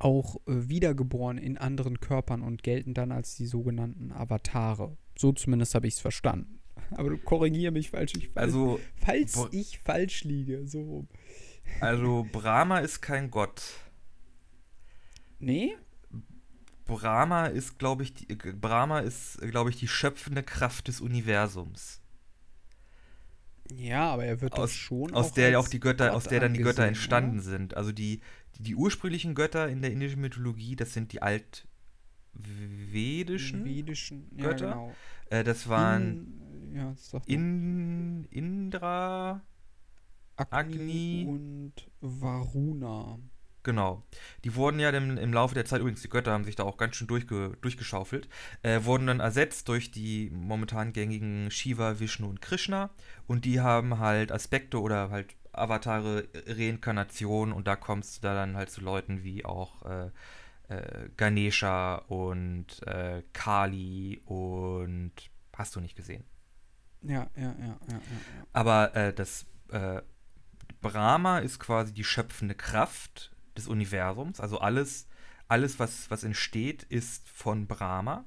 auch 0.04 0.36
äh, 0.46 0.68
wiedergeboren 0.68 1.38
in 1.38 1.56
anderen 1.58 2.00
Körpern 2.00 2.42
und 2.42 2.62
gelten 2.62 2.94
dann 2.94 3.12
als 3.12 3.36
die 3.36 3.46
sogenannten 3.46 4.12
Avatare. 4.12 4.96
So 5.16 5.32
zumindest 5.32 5.74
habe 5.74 5.86
ich 5.86 5.94
es 5.94 6.00
verstanden. 6.00 6.58
Aber 6.92 7.10
du 7.10 7.18
korrigiere 7.18 7.72
mich 7.72 7.90
falsch. 7.90 8.12
Ich, 8.16 8.28
falls 8.30 8.46
Also, 8.48 8.80
falls 8.96 9.36
wo- 9.36 9.48
ich 9.52 9.78
falsch 9.78 10.24
liege, 10.24 10.66
so 10.66 10.80
rum. 10.82 11.08
also 11.80 12.26
Brahma 12.32 12.78
ist 12.78 13.00
kein 13.00 13.30
Gott. 13.30 13.62
Nee? 15.38 15.72
Brahma 16.84 17.46
ist, 17.46 17.78
glaube 17.78 18.02
ich, 18.02 18.12
die, 18.14 18.30
äh, 18.30 18.52
Brahma 18.52 19.00
ist, 19.00 19.38
glaube 19.40 19.70
ich, 19.70 19.76
die 19.76 19.88
schöpfende 19.88 20.42
Kraft 20.42 20.88
des 20.88 21.00
Universums. 21.00 22.00
Ja, 23.74 24.12
aber 24.12 24.24
er 24.24 24.40
wird 24.40 24.54
Aus- 24.54 24.74
schon. 24.74 25.14
Aus 25.14 25.32
der 25.32 25.50
ja 25.50 25.58
auch 25.58 25.68
die 25.68 25.80
Götter, 25.80 26.08
Gott 26.08 26.16
aus 26.16 26.24
der 26.24 26.40
dann 26.40 26.52
die 26.54 26.60
Götter 26.60 26.84
entstanden 26.86 27.38
oder? 27.38 27.42
sind. 27.48 27.76
Also 27.76 27.92
die, 27.92 28.20
die, 28.62 28.74
ursprünglichen 28.74 29.34
Götter 29.34 29.68
in 29.68 29.82
der 29.82 29.92
indischen 29.92 30.20
Mythologie, 30.20 30.76
das 30.76 30.92
sind 30.92 31.12
die 31.12 31.22
altvedischen. 31.22 33.64
Vedischen 33.64 34.28
ja, 34.36 34.48
Götter? 34.48 34.70
Genau. 34.70 34.94
Äh, 35.30 35.44
das 35.44 35.68
waren 35.68 36.70
In, 36.70 36.76
ja, 36.76 36.90
das 36.90 37.12
in, 37.26 38.24
Indra, 38.30 39.42
Agni, 40.36 40.50
Agni 40.50 41.26
und 41.28 41.72
Varuna. 42.00 43.18
Genau. 43.62 44.02
Die 44.44 44.56
wurden 44.56 44.80
ja 44.80 44.90
im, 44.90 45.16
im 45.16 45.32
Laufe 45.32 45.54
der 45.54 45.64
Zeit, 45.64 45.80
übrigens 45.80 46.02
die 46.02 46.08
Götter 46.08 46.32
haben 46.32 46.44
sich 46.44 46.56
da 46.56 46.64
auch 46.64 46.76
ganz 46.76 46.96
schön 46.96 47.06
durchge, 47.06 47.56
durchgeschaufelt, 47.60 48.28
äh, 48.62 48.84
wurden 48.84 49.06
dann 49.06 49.20
ersetzt 49.20 49.68
durch 49.68 49.92
die 49.92 50.30
momentan 50.30 50.92
gängigen 50.92 51.50
Shiva, 51.50 52.00
Vishnu 52.00 52.28
und 52.28 52.40
Krishna. 52.40 52.90
Und 53.26 53.44
die 53.44 53.60
haben 53.60 53.98
halt 53.98 54.32
Aspekte 54.32 54.80
oder 54.80 55.10
halt 55.10 55.36
Avatare, 55.52 56.28
Reinkarnation 56.46 57.52
und 57.52 57.66
da 57.66 57.76
kommst 57.76 58.18
du 58.18 58.20
da 58.22 58.34
dann 58.34 58.56
halt 58.56 58.70
zu 58.70 58.80
Leuten 58.80 59.22
wie 59.22 59.44
auch 59.44 59.84
äh, 59.84 60.10
äh, 60.68 61.08
Ganesha 61.16 61.96
und 62.08 62.66
äh, 62.86 63.22
Kali 63.32 64.20
und 64.24 65.12
hast 65.56 65.76
du 65.76 65.80
nicht 65.80 65.96
gesehen. 65.96 66.24
Ja, 67.02 67.28
ja, 67.36 67.42
ja, 67.42 67.52
ja, 67.58 67.76
ja. 67.88 68.00
Aber 68.52 68.94
äh, 68.94 69.12
das 69.12 69.46
äh, 69.68 70.02
Brahma 70.80 71.38
ist 71.38 71.58
quasi 71.58 71.92
die 71.92 72.04
schöpfende 72.04 72.54
Kraft 72.54 73.34
des 73.56 73.68
Universums. 73.68 74.40
Also 74.40 74.58
alles, 74.58 75.08
alles 75.48 75.78
was, 75.78 76.10
was 76.10 76.24
entsteht, 76.24 76.84
ist 76.84 77.28
von 77.28 77.66
Brahma. 77.66 78.24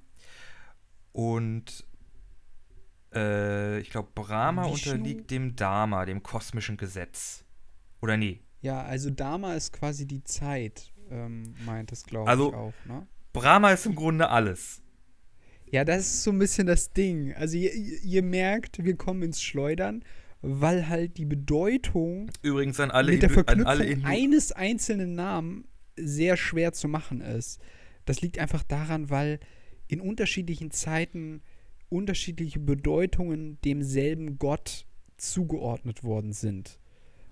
Und 1.12 1.86
äh, 3.16 3.80
ich 3.80 3.90
glaube, 3.90 4.10
Brahma 4.14 4.72
Vishnu? 4.72 4.92
unterliegt 4.94 5.32
dem 5.32 5.56
Dharma, 5.56 6.06
dem 6.06 6.22
kosmischen 6.24 6.78
Gesetz. 6.78 7.44
Oder 8.02 8.18
nee? 8.18 8.42
Ja, 8.62 8.84
also 8.84 9.10
Dharma 9.10 9.54
ist 9.56 9.74
quasi 9.74 10.06
die 10.06 10.24
Zeit, 10.24 10.92
ähm, 11.10 11.54
meint 11.66 11.92
es, 11.92 12.04
glaube 12.04 12.30
Also- 12.30 12.50
ich 12.50 12.56
auch, 12.56 12.74
ne? 12.86 13.08
Brahma 13.34 13.72
ist 13.72 13.86
im 13.86 13.96
Grunde 13.96 14.30
alles. 14.30 14.82
Ja, 15.70 15.84
das 15.84 16.02
ist 16.02 16.24
so 16.24 16.32
ein 16.32 16.40
bisschen 16.40 16.68
das 16.68 16.94
Ding. 16.94 17.34
Also 17.34 17.58
ihr, 17.58 17.74
ihr 17.74 18.24
merkt, 18.24 18.84
wir 18.84 18.96
kommen 18.96 19.24
ins 19.24 19.42
Schleudern, 19.42 20.04
weil 20.42 20.88
halt 20.88 21.18
die 21.18 21.26
Bedeutung 21.26 22.30
Übrigens 22.44 22.80
an 22.80 22.92
alle, 22.92 23.12
mit 23.12 23.24
der 23.24 23.30
Verknüpfung 23.32 23.66
alle 23.66 23.98
eines 24.04 24.52
einzelnen 24.52 25.16
Namen 25.16 25.66
sehr 25.98 26.38
schwer 26.38 26.72
zu 26.72 26.88
machen 26.88 27.20
ist. 27.22 27.60
Das 28.06 28.22
liegt 28.22 28.38
einfach 28.40 28.64
daran, 28.64 29.10
weil 29.10 29.40
in 29.88 30.00
unterschiedlichen 30.00 30.72
Zeiten 30.72 31.42
unterschiedliche 31.96 32.60
Bedeutungen 32.60 33.60
demselben 33.64 34.38
Gott 34.38 34.86
zugeordnet 35.18 36.04
worden 36.04 36.34
sind. 36.34 36.80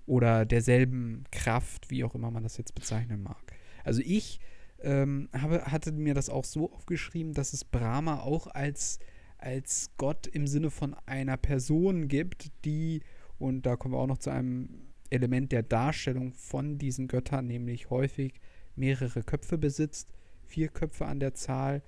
Oder 0.06 0.44
derselben 0.44 1.24
Kraft, 1.30 1.90
wie 1.90 2.04
auch 2.04 2.14
immer 2.14 2.30
man 2.30 2.42
das 2.42 2.56
jetzt 2.56 2.74
bezeichnen 2.74 3.22
mag. 3.22 3.54
Also 3.84 4.02
ich 4.04 4.40
ähm, 4.80 5.28
habe, 5.32 5.64
hatte 5.64 5.92
mir 5.92 6.14
das 6.14 6.28
auch 6.28 6.44
so 6.44 6.72
aufgeschrieben, 6.72 7.32
dass 7.32 7.52
es 7.52 7.64
Brahma 7.64 8.20
auch 8.20 8.46
als, 8.46 8.98
als 9.38 9.90
Gott 9.96 10.26
im 10.26 10.46
Sinne 10.46 10.70
von 10.70 10.94
einer 11.06 11.36
Person 11.36 12.08
gibt, 12.08 12.50
die, 12.64 13.00
und 13.38 13.66
da 13.66 13.76
kommen 13.76 13.94
wir 13.94 13.98
auch 13.98 14.06
noch 14.06 14.18
zu 14.18 14.30
einem 14.30 14.68
Element 15.10 15.52
der 15.52 15.62
Darstellung 15.62 16.32
von 16.32 16.78
diesen 16.78 17.08
Göttern, 17.08 17.46
nämlich 17.46 17.90
häufig 17.90 18.40
mehrere 18.76 19.22
Köpfe 19.22 19.58
besitzt, 19.58 20.12
vier 20.42 20.68
Köpfe 20.68 21.06
an 21.06 21.20
der 21.20 21.34
Zahl, 21.34 21.82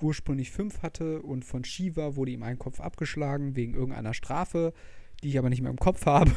ursprünglich 0.00 0.50
fünf 0.50 0.82
hatte 0.82 1.22
und 1.22 1.44
von 1.44 1.64
Shiva 1.64 2.16
wurde 2.16 2.32
ihm 2.32 2.42
ein 2.42 2.58
Kopf 2.58 2.80
abgeschlagen 2.80 3.54
wegen 3.56 3.74
irgendeiner 3.74 4.14
Strafe, 4.14 4.72
die 5.22 5.28
ich 5.28 5.38
aber 5.38 5.50
nicht 5.50 5.60
mehr 5.60 5.70
im 5.70 5.78
Kopf 5.78 6.06
habe. 6.06 6.32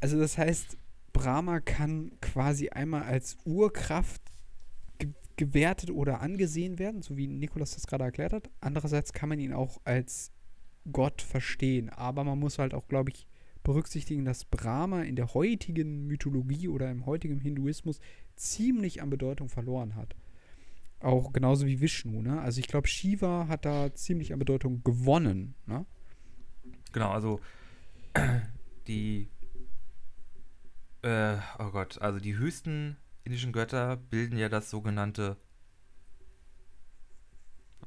also 0.00 0.18
das 0.18 0.38
heißt, 0.38 0.76
Brahma 1.12 1.60
kann 1.60 2.12
quasi 2.20 2.70
einmal 2.70 3.02
als 3.02 3.36
Urkraft 3.44 4.22
ge 4.98 5.10
gewertet 5.36 5.90
oder 5.90 6.20
angesehen 6.20 6.78
werden, 6.78 7.02
so 7.02 7.16
wie 7.16 7.26
Nikolas 7.26 7.74
das 7.74 7.86
gerade 7.86 8.04
erklärt 8.04 8.32
hat. 8.32 8.50
Andererseits 8.60 9.12
kann 9.12 9.28
man 9.28 9.40
ihn 9.40 9.52
auch 9.52 9.80
als 9.84 10.30
Gott 10.90 11.22
verstehen. 11.22 11.90
Aber 11.90 12.24
man 12.24 12.38
muss 12.38 12.58
halt 12.58 12.74
auch, 12.74 12.88
glaube 12.88 13.10
ich, 13.10 13.26
berücksichtigen, 13.62 14.24
dass 14.24 14.44
Brahma 14.44 15.02
in 15.02 15.16
der 15.16 15.34
heutigen 15.34 16.06
Mythologie 16.06 16.68
oder 16.68 16.90
im 16.90 17.06
heutigen 17.06 17.40
Hinduismus 17.40 18.00
ziemlich 18.36 19.02
an 19.02 19.10
Bedeutung 19.10 19.48
verloren 19.48 19.94
hat. 19.94 20.16
Auch 21.02 21.32
genauso 21.32 21.66
wie 21.66 21.80
Vishnu, 21.80 22.22
ne? 22.22 22.40
Also 22.40 22.60
ich 22.60 22.68
glaube, 22.68 22.86
Shiva 22.86 23.48
hat 23.48 23.64
da 23.64 23.92
ziemlich 23.94 24.32
an 24.32 24.38
Bedeutung 24.38 24.84
gewonnen, 24.84 25.54
ne? 25.66 25.84
Genau, 26.92 27.10
also 27.10 27.40
die, 28.86 29.28
äh, 31.02 31.36
oh 31.58 31.70
Gott, 31.70 32.00
also 32.00 32.20
die 32.20 32.36
höchsten 32.36 32.96
indischen 33.24 33.52
Götter 33.52 33.96
bilden 33.96 34.36
ja 34.36 34.48
das 34.48 34.70
sogenannte 34.70 35.36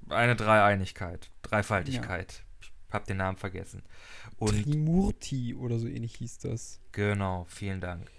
eine 0.09 0.35
Dreieinigkeit, 0.35 1.31
Dreifaltigkeit. 1.41 2.43
Ich 2.61 2.71
hab 2.91 3.05
den 3.05 3.17
Namen 3.17 3.37
vergessen. 3.37 3.83
Und 4.37 4.63
Trimurti 4.63 5.55
oder 5.55 5.79
so 5.79 5.87
ähnlich 5.87 6.15
hieß 6.17 6.39
das. 6.39 6.81
genau, 6.91 7.45
vielen 7.49 7.81
Dank. 7.81 8.11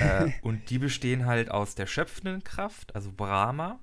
äh, 0.00 0.30
und 0.42 0.70
die 0.70 0.78
bestehen 0.78 1.26
halt 1.26 1.50
aus 1.50 1.74
der 1.74 1.86
schöpfenden 1.86 2.44
Kraft, 2.44 2.94
also 2.94 3.12
Brahma, 3.12 3.80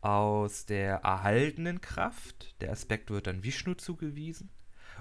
aus 0.00 0.66
der 0.66 0.96
erhaltenen 0.96 1.80
Kraft, 1.80 2.54
der 2.60 2.72
Aspekt 2.72 3.10
wird 3.10 3.26
dann 3.26 3.42
Vishnu 3.42 3.74
zugewiesen, 3.74 4.50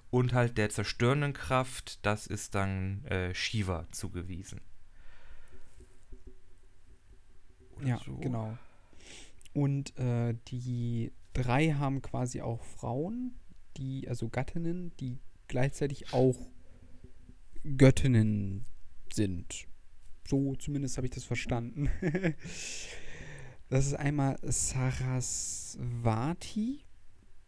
und 0.10 0.34
halt 0.34 0.58
der 0.58 0.70
zerstörenden 0.70 1.34
Kraft, 1.34 2.06
das 2.06 2.28
ist 2.28 2.56
dann 2.56 3.04
äh, 3.06 3.34
Shiva 3.34 3.88
zugewiesen. 3.92 4.62
Oder 7.75 7.88
Ja, 7.88 8.00
so. 8.06 8.16
genau. 8.18 8.58
Und 9.54 9.98
äh, 9.98 10.36
die 10.48 11.12
drei 11.34 11.72
haben 11.74 12.02
quasi 12.02 12.42
auch 12.42 12.64
Frauen, 12.64 13.36
die, 13.78 14.08
also 14.08 14.30
Gattinnen, 14.30 14.96
die 14.98 15.20
gleichzeitig 15.48 16.14
auch 16.14 16.38
Göttinnen 17.78 18.66
sind. 19.14 19.66
So 20.28 20.56
zumindest 20.56 20.98
habe 20.98 21.08
ich 21.08 21.14
das 21.14 21.24
verstanden. 21.24 21.90
das 23.70 23.88
ist 23.88 23.96
einmal 23.96 24.38
Saraswati, 24.44 25.76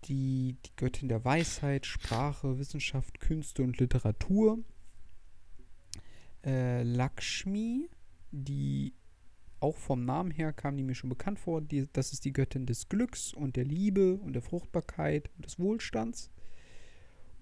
die, 0.06 0.58
die 0.66 0.76
Göttin 0.76 1.10
der 1.10 1.24
Weisheit, 1.26 1.86
Sprache, 1.86 2.58
Wissenschaft, 2.58 3.20
Künste 3.20 3.64
und 3.64 3.78
Literatur. 3.80 4.60
Äh, 6.46 6.84
Lakshmi, 6.84 7.90
die 8.32 8.94
auch 9.60 9.76
vom 9.76 10.06
Namen 10.06 10.32
her 10.32 10.54
kam 10.54 10.78
die 10.78 10.84
mir 10.84 10.96
schon 10.96 11.10
bekannt 11.10 11.40
vor. 11.40 11.62
Die, 11.62 11.88
das 11.92 12.14
ist 12.14 12.26
die 12.26 12.34
Göttin 12.34 12.66
des 12.66 12.90
Glücks 12.90 13.34
und 13.34 13.56
der 13.56 13.66
Liebe 13.66 14.18
und 14.18 14.34
der 14.34 14.42
Fruchtbarkeit 14.42 15.30
und 15.36 15.46
des 15.46 15.60
Wohlstands. 15.60 16.30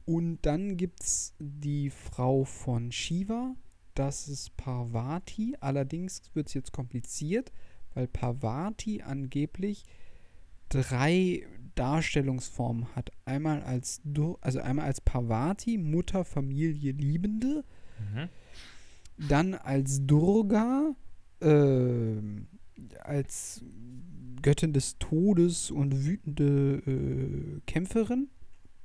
Und 0.06 0.42
dann 0.46 0.78
gibt 0.78 1.02
es 1.04 1.34
die 1.40 1.90
Frau 1.90 2.46
von 2.46 2.92
Shiva. 2.92 3.56
Das 3.96 4.28
ist 4.28 4.56
Parvati. 4.56 5.56
Allerdings 5.60 6.22
wird 6.34 6.48
es 6.48 6.54
jetzt 6.54 6.72
kompliziert, 6.72 7.52
weil 7.96 8.08
Parvati 8.08 9.02
angeblich 9.02 9.84
drei 10.70 11.44
Darstellungsformen 11.76 12.96
hat. 12.96 13.12
Einmal 13.26 13.62
als, 13.64 14.02
Dur 14.04 14.38
also 14.42 14.60
einmal 14.60 14.86
als 14.86 15.02
Parvati, 15.02 15.78
Mutter, 15.78 16.24
Familie, 16.24 16.92
Liebende 16.92 17.64
Mhm. 18.14 18.30
dann 19.30 19.54
als 19.56 20.06
Durga, 20.06 20.94
ähm, 21.42 22.48
als 23.04 23.62
Göttin 24.42 24.74
des 24.74 24.98
Todes 25.00 25.72
und 25.72 26.06
wütende 26.06 26.82
äh, 26.86 27.62
Kämpferin. 27.66 28.28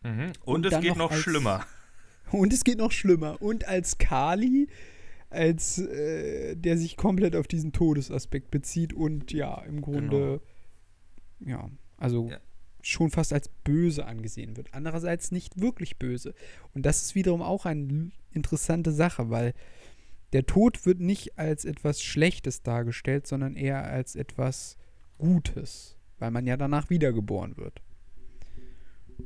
Mhm. 0.04 0.32
Und, 0.44 0.64
Und 0.64 0.66
es 0.66 0.80
geht 0.80 0.90
noch 0.90 0.96
noch 0.96 1.10
als- 1.10 1.20
schlimmer. 1.20 1.66
Und 2.32 2.52
es 2.52 2.62
geht 2.62 2.78
noch 2.78 2.92
schlimmer. 2.92 3.42
Und 3.42 3.66
als 3.66 3.98
Kali, 3.98 4.68
als 5.30 5.78
äh, 5.78 6.56
der 6.56 6.76
sich 6.76 6.96
komplett 6.96 7.36
auf 7.36 7.46
diesen 7.46 7.72
Todesaspekt 7.72 8.50
bezieht 8.50 8.92
und 8.92 9.32
ja, 9.32 9.62
im 9.62 9.80
Grunde, 9.80 10.40
ja, 11.40 11.70
also 11.96 12.28
Ja. 12.28 12.38
schon 12.82 13.10
fast 13.10 13.32
als 13.32 13.48
böse 13.48 14.06
angesehen 14.06 14.56
wird. 14.56 14.74
Andererseits 14.74 15.30
nicht 15.30 15.60
wirklich 15.60 15.98
böse. 15.98 16.34
Und 16.74 16.84
das 16.86 17.02
ist 17.02 17.14
wiederum 17.14 17.42
auch 17.42 17.64
eine 17.64 18.10
interessante 18.32 18.92
Sache, 18.92 19.30
weil 19.30 19.54
der 20.32 20.46
Tod 20.46 20.84
wird 20.86 21.00
nicht 21.00 21.38
als 21.38 21.64
etwas 21.64 22.02
Schlechtes 22.02 22.62
dargestellt, 22.62 23.26
sondern 23.26 23.56
eher 23.56 23.84
als 23.84 24.14
etwas 24.16 24.76
Gutes, 25.18 25.96
weil 26.18 26.30
man 26.30 26.46
ja 26.46 26.56
danach 26.56 26.88
wiedergeboren 26.90 27.56
wird. 27.56 27.82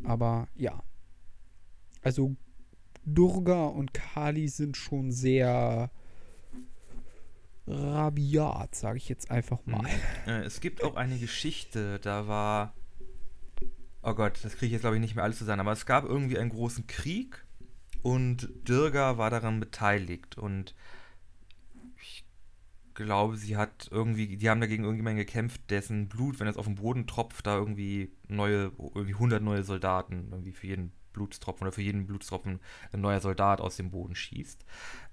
Aber 0.03 0.49
ja. 0.57 0.83
Also 2.03 2.35
Durga 3.07 3.67
und 3.67 3.95
Kali 3.95 4.49
sind 4.49 4.77
schon 4.77 5.13
sehr 5.13 5.91
rabiat, 7.67 8.75
sage 8.75 8.99
ich 8.99 9.09
jetzt 9.09 9.31
einfach 9.31 9.65
mal. 9.67 9.89
Äh, 10.27 10.43
es 10.43 10.61
gibt 10.61 10.83
auch 10.83 10.97
eine 10.97 11.19
Geschichte, 11.19 11.99
da 12.01 12.27
war. 12.27 12.75
Oh 14.03 14.15
Gott, 14.15 14.39
das 14.43 14.57
kriege 14.57 14.67
ich 14.67 14.73
jetzt 14.73 14.83
glaube 14.83 14.97
ich 14.97 15.01
nicht 15.01 15.15
mehr 15.15 15.25
alles 15.25 15.39
zusammen, 15.39 15.61
aber 15.61 15.73
es 15.73 15.87
gab 15.87 16.05
irgendwie 16.05 16.39
einen 16.39 16.51
großen 16.51 16.87
Krieg 16.87 17.45
und 18.03 18.51
Durga 18.65 19.17
war 19.17 19.31
daran 19.31 19.61
beteiligt 19.61 20.37
und 20.37 20.75
ich 22.03 22.27
glaube, 22.93 23.39
sie 23.39 23.57
hat 23.57 23.89
irgendwie, 23.91 24.37
die 24.37 24.51
haben 24.51 24.61
dagegen 24.61 24.85
irgendjemanden 24.85 25.25
gekämpft, 25.25 25.71
dessen 25.71 26.09
Blut, 26.09 26.39
wenn 26.39 26.49
es 26.49 26.59
auf 26.59 26.67
den 26.67 26.75
Boden 26.75 27.07
tropft, 27.07 27.47
da 27.47 27.57
irgendwie 27.57 28.13
neue, 28.29 28.73
irgendwie 28.79 29.15
100 29.15 29.43
neue 29.43 29.65
Soldaten 29.65 30.29
irgendwie 30.31 30.53
für 30.53 30.67
jeden 30.67 30.93
Blutstropfen 31.15 31.67
oder 31.67 31.73
für 31.73 31.83
jeden 31.83 32.07
Blutstropfen 32.07 32.61
ein 32.93 33.01
neuer 33.01 33.23
Soldat 33.23 33.63
aus 33.63 33.77
dem 33.77 33.91
Boden 33.93 34.17
schießt. 34.17 34.67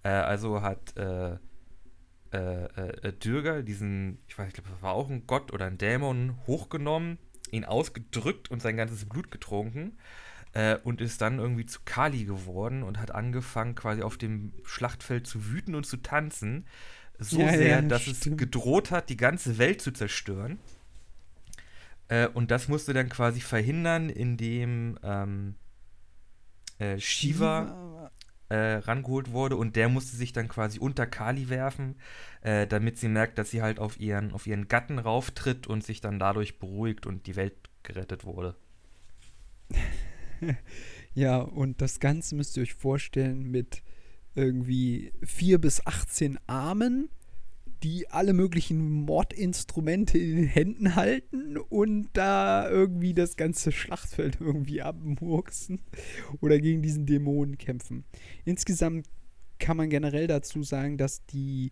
Äh, 0.03 0.09
also 0.09 0.61
hat 0.61 0.97
äh, 0.97 1.37
äh, 2.33 2.65
äh, 3.07 3.13
Dürger 3.13 3.63
diesen, 3.63 4.19
ich 4.27 4.37
weiß, 4.37 4.47
ich 4.49 4.53
glaube, 4.53 4.69
das 4.69 4.81
war 4.81 4.93
auch 4.93 5.09
ein 5.09 5.27
Gott 5.27 5.51
oder 5.53 5.65
ein 5.65 5.77
Dämon, 5.77 6.37
hochgenommen, 6.47 7.19
ihn 7.51 7.65
ausgedrückt 7.65 8.51
und 8.51 8.61
sein 8.61 8.77
ganzes 8.77 9.05
Blut 9.05 9.31
getrunken 9.31 9.97
äh, 10.53 10.77
und 10.83 11.01
ist 11.01 11.21
dann 11.21 11.39
irgendwie 11.39 11.65
zu 11.65 11.79
Kali 11.85 12.25
geworden 12.25 12.83
und 12.83 12.99
hat 12.99 13.11
angefangen, 13.13 13.75
quasi 13.75 14.01
auf 14.01 14.17
dem 14.17 14.53
Schlachtfeld 14.63 15.27
zu 15.27 15.47
wüten 15.51 15.75
und 15.75 15.85
zu 15.85 15.97
tanzen. 15.97 16.65
So 17.19 17.37
Ja, 17.37 17.49
sehr, 17.49 17.81
ja, 17.81 17.81
dass 17.81 18.07
stimmt. 18.07 18.07
es 18.07 18.37
gedroht 18.37 18.91
hat, 18.91 19.09
die 19.09 19.17
ganze 19.17 19.57
Welt 19.57 19.81
zu 19.81 19.91
zerstören. 19.91 20.59
Äh, 22.07 22.27
und 22.27 22.51
das 22.51 22.67
musste 22.67 22.93
dann 22.93 23.09
quasi 23.09 23.41
verhindern, 23.41 24.09
indem 24.09 24.97
ähm, 25.03 25.55
äh, 26.81 26.99
Shiva 26.99 28.09
äh, 28.49 28.55
rangeholt 28.55 29.31
wurde 29.31 29.55
und 29.55 29.75
der 29.75 29.87
musste 29.87 30.17
sich 30.17 30.33
dann 30.33 30.47
quasi 30.47 30.79
unter 30.79 31.05
Kali 31.05 31.49
werfen, 31.49 31.95
äh, 32.41 32.67
damit 32.67 32.97
sie 32.97 33.07
merkt, 33.07 33.37
dass 33.37 33.51
sie 33.51 33.61
halt 33.61 33.79
auf 33.79 33.99
ihren, 33.99 34.33
auf 34.33 34.47
ihren 34.47 34.67
Gatten 34.67 34.99
rauftritt 34.99 35.67
und 35.67 35.83
sich 35.83 36.01
dann 36.01 36.19
dadurch 36.19 36.59
beruhigt 36.59 37.05
und 37.05 37.27
die 37.27 37.35
Welt 37.35 37.55
gerettet 37.83 38.25
wurde. 38.25 38.55
Ja, 41.13 41.39
und 41.39 41.81
das 41.81 41.99
Ganze 41.99 42.35
müsst 42.35 42.55
ihr 42.55 42.63
euch 42.63 42.73
vorstellen 42.73 43.51
mit 43.51 43.83
irgendwie 44.33 45.11
4 45.23 45.59
bis 45.59 45.85
18 45.85 46.39
Armen, 46.47 47.09
die 47.83 48.09
alle 48.09 48.33
möglichen 48.33 49.05
Mordinstrumente 49.05 50.17
in 50.17 50.35
den 50.37 50.47
Händen 50.47 50.95
halten 50.95 51.57
und 51.57 52.09
da 52.13 52.69
irgendwie 52.69 53.13
das 53.13 53.35
ganze 53.37 53.71
Schlachtfeld 53.71 54.37
irgendwie 54.39 54.81
abmurksen 54.81 55.81
oder 56.41 56.59
gegen 56.59 56.81
diesen 56.81 57.05
Dämonen 57.05 57.57
kämpfen. 57.57 58.03
Insgesamt 58.45 59.07
kann 59.59 59.77
man 59.77 59.89
generell 59.89 60.27
dazu 60.27 60.63
sagen, 60.63 60.97
dass 60.97 61.25
die 61.25 61.71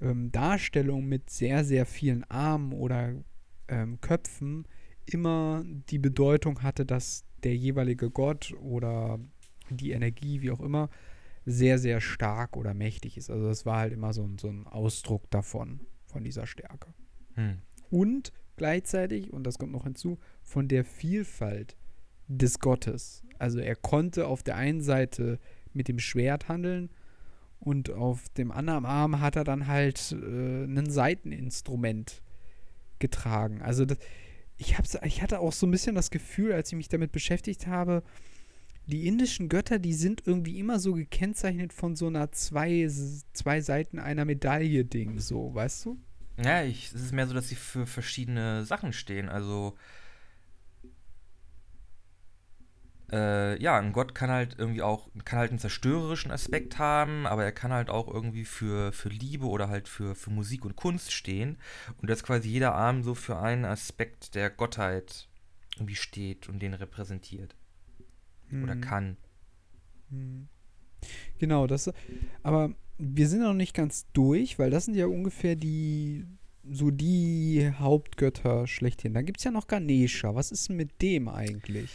ähm, 0.00 0.30
Darstellung 0.32 1.06
mit 1.06 1.30
sehr, 1.30 1.64
sehr 1.64 1.86
vielen 1.86 2.24
Armen 2.24 2.72
oder 2.72 3.14
ähm, 3.68 4.00
Köpfen 4.00 4.66
immer 5.06 5.64
die 5.90 5.98
Bedeutung 5.98 6.62
hatte, 6.62 6.86
dass 6.86 7.24
der 7.42 7.56
jeweilige 7.56 8.10
Gott 8.10 8.54
oder 8.60 9.18
die 9.70 9.92
Energie, 9.92 10.42
wie 10.42 10.50
auch 10.50 10.60
immer, 10.60 10.90
sehr, 11.46 11.78
sehr 11.78 12.00
stark 12.00 12.56
oder 12.56 12.74
mächtig 12.74 13.16
ist. 13.16 13.30
Also 13.30 13.46
das 13.46 13.66
war 13.66 13.78
halt 13.78 13.92
immer 13.92 14.12
so 14.12 14.24
ein, 14.24 14.38
so 14.38 14.48
ein 14.48 14.66
Ausdruck 14.66 15.30
davon, 15.30 15.80
von 16.06 16.24
dieser 16.24 16.46
Stärke. 16.46 16.92
Hm. 17.34 17.58
Und 17.90 18.32
gleichzeitig, 18.56 19.32
und 19.32 19.44
das 19.44 19.58
kommt 19.58 19.72
noch 19.72 19.84
hinzu, 19.84 20.18
von 20.42 20.68
der 20.68 20.84
Vielfalt 20.84 21.76
des 22.28 22.60
Gottes. 22.60 23.24
Also 23.38 23.58
er 23.58 23.74
konnte 23.74 24.26
auf 24.26 24.42
der 24.42 24.56
einen 24.56 24.82
Seite 24.82 25.38
mit 25.72 25.88
dem 25.88 25.98
Schwert 25.98 26.48
handeln 26.48 26.90
und 27.58 27.90
auf 27.90 28.28
dem 28.30 28.52
anderen 28.52 28.84
Arm 28.84 29.20
hat 29.20 29.36
er 29.36 29.44
dann 29.44 29.66
halt 29.66 30.12
äh, 30.12 30.64
ein 30.64 30.90
Seiteninstrument 30.90 32.22
getragen. 32.98 33.62
Also 33.62 33.84
das, 33.84 33.98
ich, 34.56 34.78
hab's, 34.78 34.96
ich 35.04 35.22
hatte 35.22 35.40
auch 35.40 35.52
so 35.52 35.66
ein 35.66 35.70
bisschen 35.70 35.94
das 35.94 36.10
Gefühl, 36.10 36.52
als 36.52 36.70
ich 36.70 36.76
mich 36.76 36.88
damit 36.88 37.12
beschäftigt 37.12 37.66
habe, 37.66 38.02
die 38.90 39.06
indischen 39.06 39.48
Götter, 39.48 39.78
die 39.78 39.94
sind 39.94 40.26
irgendwie 40.26 40.58
immer 40.58 40.78
so 40.78 40.94
gekennzeichnet 40.94 41.72
von 41.72 41.96
so 41.96 42.08
einer 42.08 42.32
zwei, 42.32 42.86
zwei 43.32 43.60
Seiten 43.60 43.98
einer 43.98 44.24
Medaille 44.24 44.84
Ding, 44.84 45.18
so, 45.18 45.54
weißt 45.54 45.86
du? 45.86 45.98
Ja, 46.42 46.62
ich, 46.62 46.86
es 46.86 47.00
ist 47.00 47.12
mehr 47.12 47.26
so, 47.26 47.34
dass 47.34 47.48
sie 47.48 47.54
für 47.54 47.86
verschiedene 47.86 48.64
Sachen 48.64 48.92
stehen. 48.92 49.28
Also, 49.28 49.76
äh, 53.12 53.60
ja, 53.60 53.78
ein 53.78 53.92
Gott 53.92 54.14
kann 54.14 54.30
halt 54.30 54.56
irgendwie 54.58 54.82
auch, 54.82 55.08
kann 55.24 55.38
halt 55.38 55.50
einen 55.50 55.58
zerstörerischen 55.58 56.30
Aspekt 56.30 56.78
haben, 56.78 57.26
aber 57.26 57.44
er 57.44 57.52
kann 57.52 57.72
halt 57.72 57.90
auch 57.90 58.08
irgendwie 58.08 58.44
für, 58.44 58.92
für 58.92 59.08
Liebe 59.08 59.46
oder 59.46 59.68
halt 59.68 59.88
für, 59.88 60.14
für 60.14 60.30
Musik 60.30 60.64
und 60.64 60.76
Kunst 60.76 61.12
stehen. 61.12 61.58
Und 62.00 62.08
dass 62.08 62.22
quasi 62.22 62.48
jeder 62.48 62.74
Arm 62.74 63.02
so 63.02 63.14
für 63.14 63.38
einen 63.38 63.64
Aspekt 63.64 64.34
der 64.34 64.50
Gottheit 64.50 65.28
irgendwie 65.76 65.96
steht 65.96 66.48
und 66.48 66.60
den 66.60 66.74
repräsentiert. 66.74 67.54
Oder 68.52 68.74
Hm. 68.74 68.80
kann. 68.80 69.16
Hm. 70.10 70.48
Genau, 71.38 71.66
das. 71.66 71.90
Aber 72.42 72.74
wir 72.98 73.28
sind 73.28 73.40
noch 73.40 73.54
nicht 73.54 73.74
ganz 73.74 74.06
durch, 74.12 74.58
weil 74.58 74.70
das 74.70 74.84
sind 74.84 74.94
ja 74.96 75.06
ungefähr 75.06 75.56
die 75.56 76.26
so 76.70 76.90
die 76.90 77.70
Hauptgötter 77.78 78.66
schlechthin. 78.66 79.14
Da 79.14 79.22
gibt 79.22 79.38
es 79.38 79.44
ja 79.44 79.50
noch 79.50 79.66
Ganesha. 79.66 80.34
Was 80.34 80.52
ist 80.52 80.68
denn 80.68 80.76
mit 80.76 81.00
dem 81.00 81.28
eigentlich? 81.28 81.90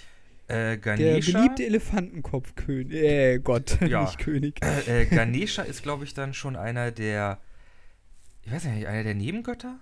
Äh, 0.48 0.54
Der 0.54 0.78
Ganesha. 0.78 1.38
beliebte 1.40 1.66
Elefantenkopfkönig. 1.66 2.94
Äh, 2.94 3.40
Gott, 3.40 3.80
Ja. 3.88 4.02
nicht 4.02 4.18
König. 4.18 4.60
Äh, 4.66 5.04
äh, 5.04 5.06
Ganesha 5.06 5.62
ist, 5.62 5.84
glaube 5.84 6.04
ich, 6.04 6.14
dann 6.16 6.34
schon 6.34 6.56
einer 6.56 6.92
der, 6.92 7.40
ich 8.44 8.52
weiß 8.52 8.66
nicht, 8.66 8.88
einer 8.88 9.04
der 9.04 9.14
Nebengötter? 9.16 9.80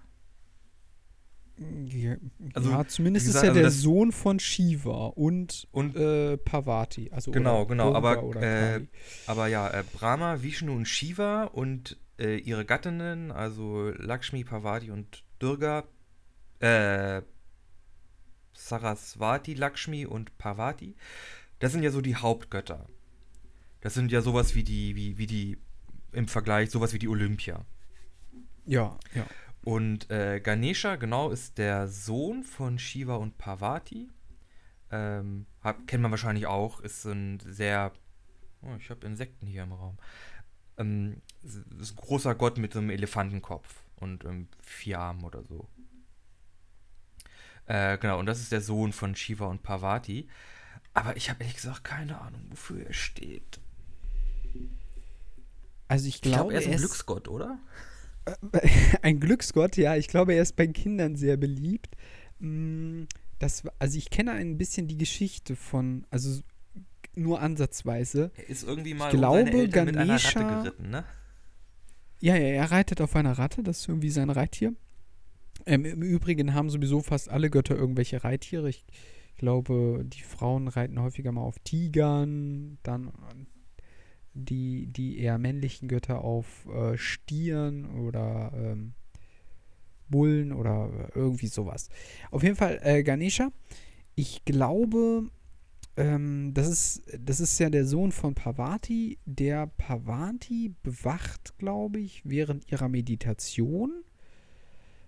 Ja, 1.57 2.15
Also, 2.55 2.71
ja, 2.71 2.87
zumindest 2.87 3.25
wie 3.25 3.29
ist 3.29 3.35
gesagt, 3.35 3.45
er 3.45 3.49
also 3.51 3.61
der 3.61 3.71
Sohn 3.71 4.11
von 4.11 4.39
Shiva 4.39 5.07
und, 5.07 5.67
Und 5.71 5.95
äh, 5.95 6.37
Parvati. 6.37 7.11
Also 7.11 7.31
Genau, 7.31 7.65
genau, 7.67 7.93
aber, 7.93 8.35
äh. 8.41 8.81
Aber 9.27 9.47
ja, 9.47 9.69
äh, 9.69 9.83
Brahma, 9.93 10.41
Vishnu 10.41 10.73
und 10.73 10.87
Shiva 10.87 11.43
und 11.43 11.97
äh, 12.17 12.37
ihre 12.37 12.65
Gattinnen, 12.65 13.31
also 13.31 13.91
Lakshmi, 13.97 14.43
Parvati 14.43 14.89
und 14.89 15.23
Durga, 15.37 15.83
äh, 16.59 17.21
Saraswati, 18.53 19.53
Lakshmi 19.53 20.05
und 20.05 20.37
Parvati, 20.37 20.95
das 21.59 21.71
sind 21.71 21.83
ja 21.83 21.91
so 21.91 22.01
die 22.01 22.15
Hauptgötter. 22.15 22.87
Das 23.81 23.93
sind 23.93 24.11
ja 24.11 24.21
sowas 24.21 24.55
wie 24.55 24.63
die, 24.63 24.95
wie, 24.95 25.17
wie 25.17 25.27
die, 25.27 25.57
im 26.13 26.27
Vergleich, 26.27 26.71
sowas 26.71 26.93
wie 26.93 26.99
die 26.99 27.07
Olympia. 27.07 27.65
Ja, 28.65 28.97
ja. 29.13 29.25
Und 29.63 30.09
äh, 30.11 30.41
Ganesha, 30.41 30.97
genau, 30.97 31.29
ist 31.29 31.57
der 31.57 31.87
Sohn 31.87 32.43
von 32.43 32.77
Shiva 32.79 33.15
und 33.15 33.37
Parvati. 33.37 34.09
Ähm, 34.91 35.45
hab, 35.63 35.87
kennt 35.87 36.03
man 36.03 36.11
wahrscheinlich 36.11 36.47
auch, 36.47 36.81
ist 36.81 37.05
ein 37.05 37.39
sehr. 37.39 37.91
Oh, 38.61 38.75
ich 38.77 38.89
habe 38.89 39.05
Insekten 39.05 39.47
hier 39.47 39.63
im 39.63 39.71
Raum. 39.71 39.97
Ähm, 40.77 41.21
ist 41.43 41.91
ein 41.91 41.95
großer 41.95 42.35
Gott 42.35 42.57
mit 42.57 42.73
so 42.73 42.79
einem 42.79 42.89
Elefantenkopf 42.89 43.83
und 43.97 44.25
ähm, 44.25 44.47
vier 44.61 44.99
Armen 44.99 45.23
oder 45.23 45.43
so. 45.43 45.67
Äh, 47.65 47.97
genau, 47.97 48.19
und 48.19 48.25
das 48.25 48.39
ist 48.39 48.51
der 48.51 48.61
Sohn 48.61 48.91
von 48.91 49.15
Shiva 49.15 49.45
und 49.45 49.63
Parvati. 49.63 50.27
Aber 50.93 51.15
ich 51.15 51.29
habe 51.29 51.41
ehrlich 51.41 51.55
gesagt 51.55 51.83
keine 51.83 52.19
Ahnung, 52.19 52.45
wofür 52.49 52.85
er 52.85 52.93
steht. 52.93 53.59
Also 55.87 56.07
ich 56.07 56.15
Ich 56.15 56.21
glaube, 56.21 56.51
glaube, 56.51 56.53
er 56.53 56.59
ist 56.59 56.65
ein 56.67 56.71
er 56.71 56.75
ist 56.75 56.81
Glücksgott, 56.81 57.27
oder? 57.27 57.59
ein 59.01 59.19
Glücksgott, 59.19 59.77
ja. 59.77 59.95
Ich 59.95 60.07
glaube, 60.07 60.33
er 60.33 60.41
ist 60.41 60.55
bei 60.55 60.67
Kindern 60.67 61.15
sehr 61.15 61.37
beliebt. 61.37 61.95
Mm, 62.39 63.03
Das, 63.39 63.63
also 63.79 63.97
ich 63.97 64.09
kenne 64.09 64.31
ein 64.31 64.57
bisschen 64.57 64.87
die 64.87 64.97
Geschichte 64.97 65.55
von, 65.55 66.05
also 66.09 66.41
nur 67.15 67.41
ansatzweise. 67.41 68.31
Er 68.37 68.49
ist 68.49 68.63
irgendwie 68.63 68.93
mal 68.93 69.11
glaube, 69.11 69.41
um 69.51 69.59
Eltern 69.59 69.85
mit 69.85 69.97
einer 69.97 70.13
Ganesha- 70.17 70.39
Ratte 70.39 70.63
geritten, 70.63 70.89
ne? 70.89 71.03
Ja, 72.21 72.35
ja, 72.37 72.47
er 72.47 72.71
reitet 72.71 73.01
auf 73.01 73.15
einer 73.17 73.33
Ratte, 73.37 73.63
das 73.63 73.79
ist 73.81 73.89
irgendwie 73.89 74.09
sein 74.09 74.29
Reittier. 74.29 74.73
Ähm, 75.65 75.83
Im 75.85 76.01
Übrigen 76.01 76.53
haben 76.53 76.69
sowieso 76.69 77.01
fast 77.01 77.27
alle 77.29 77.49
Götter 77.49 77.75
irgendwelche 77.75 78.23
Reittiere. 78.23 78.69
Ich 78.69 78.85
glaube, 79.35 80.03
die 80.05 80.21
Frauen 80.21 80.67
reiten 80.69 80.99
häufiger 81.01 81.31
mal 81.33 81.41
auf 81.41 81.59
Tigern, 81.59 82.77
dann 82.83 83.11
die, 84.33 84.87
die 84.87 85.19
eher 85.19 85.37
männlichen 85.37 85.87
Götter 85.87 86.21
auf 86.21 86.67
äh, 86.67 86.97
Stieren 86.97 87.85
oder 87.99 88.51
ähm, 88.55 88.93
Bullen 90.09 90.51
oder 90.51 91.11
irgendwie 91.15 91.47
sowas. 91.47 91.89
Auf 92.31 92.43
jeden 92.43 92.55
Fall, 92.55 92.79
äh, 92.83 93.03
Ganesha 93.03 93.51
ich 94.15 94.45
glaube, 94.45 95.29
ähm, 95.97 96.51
das, 96.53 96.67
ist, 96.67 97.03
das 97.19 97.39
ist 97.39 97.59
ja 97.59 97.69
der 97.69 97.85
Sohn 97.85 98.11
von 98.11 98.35
Parvati. 98.35 99.19
Der 99.25 99.67
Parvati 99.67 100.73
bewacht, 100.83 101.57
glaube 101.57 101.99
ich, 101.99 102.21
während 102.25 102.71
ihrer 102.71 102.89
Meditation. 102.89 104.03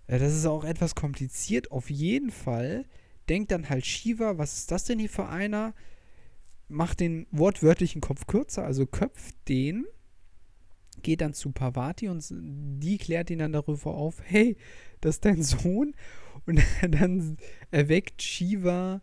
Äh, 0.08 0.20
das 0.20 0.36
ist 0.36 0.46
auch 0.46 0.64
etwas 0.64 0.96
kompliziert. 0.96 1.72
Auf 1.72 1.90
jeden 1.90 2.32
Fall 2.32 2.86
denkt 3.30 3.52
dann 3.52 3.70
halt 3.70 3.86
Shiva, 3.86 4.38
was 4.38 4.58
ist 4.58 4.72
das 4.72 4.86
denn 4.86 5.00
hier 5.00 5.10
für 5.10 5.28
einer? 5.28 5.74
Macht 6.68 7.00
den 7.00 7.28
wortwörtlichen 7.32 8.02
Kopf 8.02 8.28
kürzer, 8.28 8.66
also 8.66 8.86
köpft 8.86 9.36
den, 9.48 9.86
geht 11.04 11.22
dann 11.22 11.34
zu 11.34 11.52
Parvati 11.52 12.10
und 12.10 12.26
die 12.32 12.98
klärt 12.98 13.30
ihn 13.30 13.40
dann 13.40 13.54
darüber 13.54 13.94
auf, 13.94 14.22
hey, 14.24 14.58
das 15.02 15.16
ist 15.16 15.26
dein 15.26 15.44
Sohn. 15.44 15.94
Und 16.46 16.62
dann 16.90 17.38
erweckt 17.72 18.22
Shiva 18.22 19.02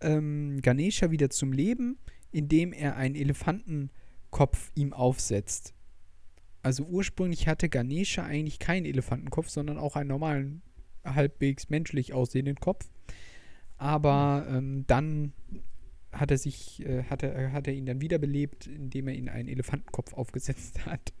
ähm, 0.00 0.60
Ganesha 0.60 1.10
wieder 1.10 1.30
zum 1.30 1.52
Leben, 1.52 1.98
indem 2.32 2.72
er 2.72 2.96
einen 2.96 3.14
Elefantenkopf 3.14 4.70
ihm 4.74 4.92
aufsetzt. 4.92 5.74
Also 6.62 6.84
ursprünglich 6.84 7.48
hatte 7.48 7.68
Ganesha 7.68 8.22
eigentlich 8.22 8.58
keinen 8.58 8.84
Elefantenkopf, 8.84 9.48
sondern 9.48 9.78
auch 9.78 9.96
einen 9.96 10.08
normalen, 10.08 10.62
halbwegs 11.04 11.70
menschlich 11.70 12.12
aussehenden 12.12 12.56
Kopf. 12.56 12.86
Aber 13.78 14.46
ähm, 14.50 14.84
dann 14.86 15.32
hat 16.12 16.30
er 16.30 16.38
sich, 16.38 16.84
äh, 16.84 17.04
hat, 17.04 17.22
er, 17.22 17.52
hat 17.52 17.66
er 17.66 17.74
ihn 17.74 17.86
dann 17.86 18.00
wiederbelebt, 18.00 18.66
indem 18.66 19.08
er 19.08 19.14
ihn 19.14 19.28
einen 19.28 19.48
Elefantenkopf 19.48 20.12
aufgesetzt 20.14 20.86
hat. 20.86 21.12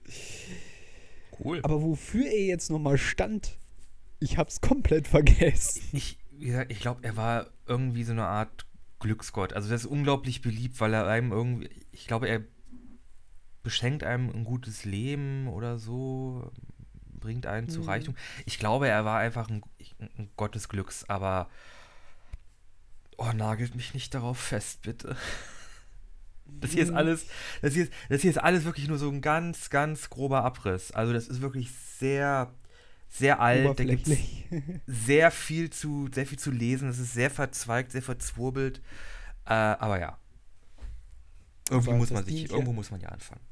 Cool. 1.38 1.60
Aber 1.62 1.82
wofür 1.82 2.26
er 2.26 2.44
jetzt 2.44 2.70
nochmal 2.70 2.98
stand, 2.98 3.56
ich 4.18 4.36
hab's 4.36 4.60
komplett 4.60 5.08
vergessen. 5.08 5.82
Ich, 5.92 6.18
ich 6.68 6.80
glaube, 6.80 7.02
er 7.02 7.16
war 7.16 7.46
irgendwie 7.66 8.04
so 8.04 8.12
eine 8.12 8.26
Art 8.26 8.66
Glücksgott. 8.98 9.54
Also 9.54 9.70
das 9.70 9.84
ist 9.84 9.90
unglaublich 9.90 10.42
beliebt, 10.42 10.80
weil 10.80 10.92
er 10.92 11.06
einem 11.06 11.32
irgendwie, 11.32 11.70
ich 11.92 12.06
glaube, 12.06 12.28
er 12.28 12.42
beschenkt 13.62 14.04
einem 14.04 14.30
ein 14.30 14.44
gutes 14.44 14.84
Leben 14.84 15.48
oder 15.48 15.78
so, 15.78 16.50
bringt 17.18 17.46
einen 17.46 17.66
mhm. 17.66 17.70
zu 17.70 17.82
Reichtum. 17.82 18.14
Ich 18.46 18.58
glaube, 18.58 18.88
er 18.88 19.04
war 19.04 19.18
einfach 19.18 19.48
ein, 19.48 19.62
ein 19.98 20.30
Gott 20.36 20.54
des 20.54 20.68
Glücks, 20.68 21.04
aber 21.08 21.48
oh, 23.20 23.32
nagelt 23.34 23.74
mich 23.74 23.94
nicht 23.94 24.14
darauf 24.14 24.38
fest, 24.38 24.82
bitte. 24.82 25.16
Das 26.46 26.72
hier 26.72 26.82
ist 26.82 26.90
mhm. 26.90 26.96
alles, 26.96 27.26
das 27.62 27.74
hier 27.74 27.84
ist, 27.84 27.92
das 28.08 28.22
hier 28.22 28.30
ist 28.30 28.38
alles 28.38 28.64
wirklich 28.64 28.88
nur 28.88 28.98
so 28.98 29.08
ein 29.08 29.20
ganz, 29.20 29.70
ganz 29.70 30.10
grober 30.10 30.42
Abriss. 30.42 30.90
Also 30.90 31.12
das 31.12 31.28
ist 31.28 31.40
wirklich 31.40 31.70
sehr, 31.70 32.52
sehr 33.08 33.40
alt. 33.40 33.78
Da 33.78 33.84
gibt 33.84 34.08
sehr 34.86 35.30
viel 35.30 35.70
zu, 35.70 36.08
sehr 36.12 36.26
viel 36.26 36.38
zu 36.38 36.50
lesen. 36.50 36.88
Es 36.88 36.98
ist 36.98 37.14
sehr 37.14 37.30
verzweigt, 37.30 37.92
sehr 37.92 38.02
verzwurbelt. 38.02 38.80
Äh, 39.44 39.52
aber 39.52 40.00
ja. 40.00 40.18
Irgendwie 41.70 41.92
muss 41.92 42.10
man 42.10 42.24
sich, 42.24 42.50
irgendwo 42.50 42.72
ja, 42.72 42.76
muss 42.76 42.90
man 42.90 43.00
ja 43.00 43.10
anfangen. 43.10 43.42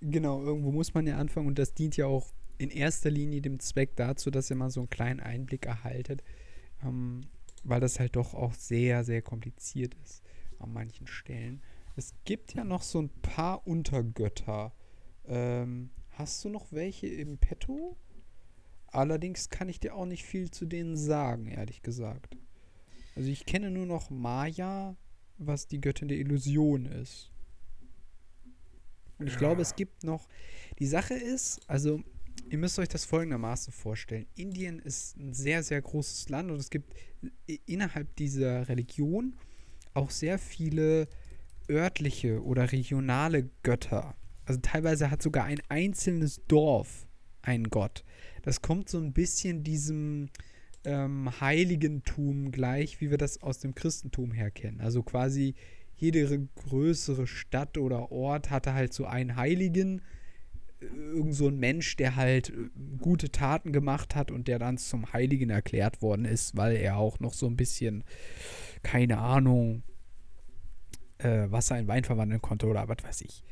Genau, 0.00 0.42
irgendwo 0.42 0.70
muss 0.70 0.94
man 0.94 1.06
ja 1.06 1.16
anfangen 1.16 1.48
und 1.48 1.58
das 1.58 1.74
dient 1.74 1.96
ja 1.96 2.06
auch 2.06 2.32
in 2.58 2.70
erster 2.70 3.10
Linie 3.10 3.40
dem 3.40 3.58
Zweck 3.58 3.96
dazu, 3.96 4.30
dass 4.30 4.50
ihr 4.50 4.56
mal 4.56 4.70
so 4.70 4.80
einen 4.80 4.90
kleinen 4.90 5.20
Einblick 5.20 5.66
erhaltet. 5.66 6.22
Ähm, 6.84 7.22
weil 7.66 7.80
das 7.80 7.98
halt 7.98 8.16
doch 8.16 8.34
auch 8.34 8.54
sehr, 8.54 9.04
sehr 9.04 9.22
kompliziert 9.22 9.94
ist 10.04 10.22
an 10.58 10.72
manchen 10.72 11.06
Stellen. 11.06 11.60
Es 11.96 12.14
gibt 12.24 12.54
ja 12.54 12.64
noch 12.64 12.82
so 12.82 13.00
ein 13.00 13.10
paar 13.22 13.66
Untergötter. 13.66 14.72
Ähm, 15.26 15.90
hast 16.10 16.44
du 16.44 16.48
noch 16.48 16.72
welche 16.72 17.08
im 17.08 17.38
Petto? 17.38 17.96
Allerdings 18.86 19.50
kann 19.50 19.68
ich 19.68 19.80
dir 19.80 19.94
auch 19.94 20.06
nicht 20.06 20.24
viel 20.24 20.50
zu 20.50 20.66
denen 20.66 20.96
sagen, 20.96 21.48
ehrlich 21.48 21.82
gesagt. 21.82 22.36
Also 23.16 23.28
ich 23.28 23.44
kenne 23.46 23.70
nur 23.70 23.86
noch 23.86 24.10
Maya, 24.10 24.96
was 25.38 25.66
die 25.66 25.80
Göttin 25.80 26.08
der 26.08 26.18
Illusion 26.18 26.86
ist. 26.86 27.30
Und 29.18 29.26
ich 29.26 29.34
ja. 29.34 29.38
glaube, 29.38 29.62
es 29.62 29.74
gibt 29.74 30.04
noch. 30.04 30.28
Die 30.78 30.86
Sache 30.86 31.14
ist, 31.14 31.60
also 31.68 32.02
ihr 32.48 32.58
müsst 32.58 32.78
euch 32.78 32.88
das 32.88 33.04
folgendermaßen 33.04 33.72
vorstellen. 33.72 34.26
Indien 34.34 34.78
ist 34.78 35.16
ein 35.16 35.34
sehr, 35.34 35.62
sehr 35.62 35.80
großes 35.82 36.28
Land 36.28 36.50
und 36.50 36.58
es 36.58 36.70
gibt 36.70 36.94
innerhalb 37.66 38.14
dieser 38.16 38.68
Religion 38.68 39.36
auch 39.94 40.10
sehr 40.10 40.38
viele 40.38 41.08
örtliche 41.68 42.42
oder 42.42 42.72
regionale 42.72 43.50
Götter. 43.62 44.16
Also 44.44 44.60
teilweise 44.60 45.10
hat 45.10 45.22
sogar 45.22 45.44
ein 45.44 45.60
einzelnes 45.68 46.40
Dorf 46.46 47.06
einen 47.42 47.70
Gott. 47.70 48.04
Das 48.42 48.62
kommt 48.62 48.88
so 48.88 48.98
ein 48.98 49.12
bisschen 49.12 49.64
diesem 49.64 50.28
ähm, 50.84 51.28
Heiligentum 51.40 52.52
gleich, 52.52 53.00
wie 53.00 53.10
wir 53.10 53.18
das 53.18 53.42
aus 53.42 53.58
dem 53.58 53.74
Christentum 53.74 54.32
her 54.32 54.50
kennen. 54.50 54.80
Also 54.80 55.02
quasi 55.02 55.54
jede 55.96 56.48
größere 56.54 57.26
Stadt 57.26 57.78
oder 57.78 58.12
Ort 58.12 58.50
hatte 58.50 58.74
halt 58.74 58.92
so 58.92 59.06
einen 59.06 59.36
Heiligen, 59.36 60.02
irgend 60.80 61.34
so 61.34 61.48
ein 61.48 61.58
Mensch, 61.58 61.96
der 61.96 62.16
halt 62.16 62.50
äh, 62.50 62.68
gute 62.98 63.30
Taten 63.30 63.72
gemacht 63.72 64.14
hat 64.14 64.30
und 64.30 64.48
der 64.48 64.58
dann 64.58 64.78
zum 64.78 65.12
Heiligen 65.12 65.50
erklärt 65.50 66.02
worden 66.02 66.24
ist, 66.24 66.56
weil 66.56 66.76
er 66.76 66.96
auch 66.96 67.20
noch 67.20 67.32
so 67.32 67.46
ein 67.46 67.56
bisschen, 67.56 68.04
keine 68.82 69.18
Ahnung, 69.18 69.82
äh, 71.18 71.50
Wasser 71.50 71.78
in 71.78 71.88
Wein 71.88 72.04
verwandeln 72.04 72.42
konnte 72.42 72.66
oder 72.66 72.88
was 72.88 73.02
weiß 73.02 73.22
ich. 73.22 73.42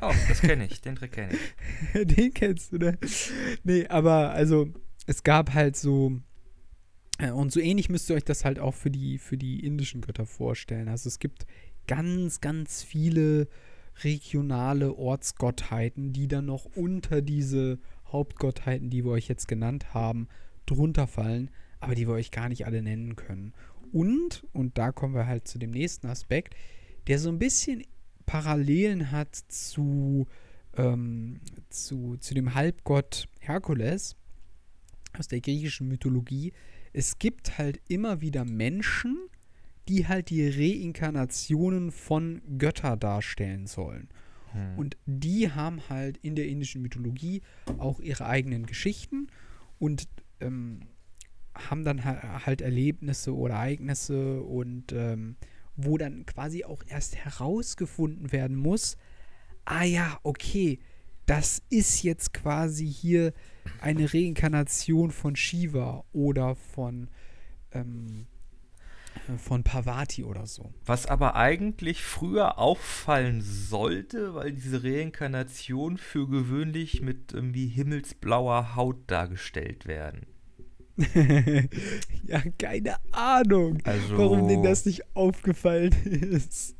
Oh, 0.00 0.12
das 0.28 0.40
kenne 0.40 0.66
ich, 0.66 0.80
den 0.80 0.96
Trick 0.96 1.12
kenne 1.12 1.32
ich. 1.34 2.06
den 2.16 2.32
kennst 2.32 2.72
du, 2.72 2.78
ne? 2.78 2.98
Nee, 3.64 3.86
aber 3.88 4.30
also 4.30 4.68
es 5.06 5.22
gab 5.24 5.52
halt 5.52 5.76
so 5.76 6.20
äh, 7.18 7.30
und 7.30 7.52
so 7.52 7.60
ähnlich 7.60 7.90
müsst 7.90 8.08
ihr 8.08 8.16
euch 8.16 8.24
das 8.24 8.44
halt 8.44 8.58
auch 8.58 8.74
für 8.74 8.90
die 8.90 9.18
für 9.18 9.36
die 9.36 9.64
indischen 9.64 10.00
Götter 10.00 10.24
vorstellen. 10.24 10.88
Also 10.88 11.08
es 11.08 11.18
gibt 11.18 11.46
ganz 11.86 12.40
ganz 12.40 12.82
viele 12.82 13.48
regionale 14.02 14.94
Ortsgottheiten, 14.94 16.12
die 16.12 16.28
dann 16.28 16.46
noch 16.46 16.64
unter 16.64 17.22
diese 17.22 17.78
Hauptgottheiten, 18.06 18.90
die 18.90 19.04
wir 19.04 19.12
euch 19.12 19.28
jetzt 19.28 19.48
genannt 19.48 19.94
haben, 19.94 20.28
drunter 20.66 21.06
fallen, 21.06 21.50
aber 21.80 21.94
die 21.94 22.06
wir 22.06 22.14
euch 22.14 22.30
gar 22.30 22.48
nicht 22.48 22.66
alle 22.66 22.82
nennen 22.82 23.16
können. 23.16 23.52
Und, 23.92 24.46
und 24.52 24.78
da 24.78 24.92
kommen 24.92 25.14
wir 25.14 25.26
halt 25.26 25.48
zu 25.48 25.58
dem 25.58 25.70
nächsten 25.70 26.06
Aspekt, 26.06 26.54
der 27.06 27.18
so 27.18 27.28
ein 27.28 27.38
bisschen 27.38 27.82
Parallelen 28.26 29.10
hat 29.10 29.34
zu, 29.34 30.26
ähm, 30.76 31.40
zu, 31.68 32.16
zu 32.18 32.34
dem 32.34 32.54
Halbgott 32.54 33.26
Herkules 33.40 34.16
aus 35.18 35.26
der 35.26 35.40
griechischen 35.40 35.88
Mythologie. 35.88 36.52
Es 36.92 37.18
gibt 37.18 37.58
halt 37.58 37.80
immer 37.88 38.20
wieder 38.20 38.44
Menschen, 38.44 39.18
die 39.90 40.06
halt 40.06 40.30
die 40.30 40.48
Reinkarnationen 40.48 41.90
von 41.90 42.40
Götter 42.58 42.96
darstellen 42.96 43.66
sollen. 43.66 44.08
Hm. 44.52 44.78
Und 44.78 44.96
die 45.04 45.50
haben 45.50 45.80
halt 45.88 46.16
in 46.18 46.36
der 46.36 46.46
indischen 46.46 46.80
Mythologie 46.80 47.42
auch 47.78 47.98
ihre 47.98 48.26
eigenen 48.26 48.66
Geschichten 48.66 49.26
und 49.80 50.08
ähm, 50.40 50.82
haben 51.54 51.84
dann 51.84 52.04
halt 52.04 52.60
Erlebnisse 52.60 53.34
oder 53.34 53.54
Ereignisse 53.54 54.40
und 54.42 54.92
ähm, 54.92 55.34
wo 55.74 55.98
dann 55.98 56.24
quasi 56.24 56.64
auch 56.64 56.84
erst 56.86 57.16
herausgefunden 57.16 58.30
werden 58.30 58.56
muss, 58.56 58.96
ah 59.64 59.82
ja, 59.82 60.20
okay, 60.22 60.78
das 61.26 61.62
ist 61.68 62.04
jetzt 62.04 62.32
quasi 62.32 62.86
hier 62.86 63.32
eine 63.80 64.12
Reinkarnation 64.12 65.10
von 65.10 65.34
Shiva 65.34 66.04
oder 66.12 66.54
von 66.54 67.08
ähm, 67.72 68.26
von 69.38 69.62
Pavati 69.62 70.24
oder 70.24 70.46
so. 70.46 70.72
Was 70.86 71.06
aber 71.06 71.36
eigentlich 71.36 72.02
früher 72.02 72.58
auffallen 72.58 73.42
sollte, 73.42 74.34
weil 74.34 74.52
diese 74.52 74.82
Reinkarnation 74.82 75.96
für 75.98 76.28
gewöhnlich 76.28 77.00
mit 77.02 77.32
irgendwie 77.32 77.66
himmelsblauer 77.66 78.74
Haut 78.76 78.96
dargestellt 79.06 79.86
werden. 79.86 80.26
ja, 82.26 82.42
keine 82.58 82.96
Ahnung, 83.12 83.78
also, 83.84 84.18
warum 84.18 84.48
denen 84.48 84.62
das 84.62 84.84
nicht 84.84 85.16
aufgefallen 85.16 85.92
ist. 86.04 86.76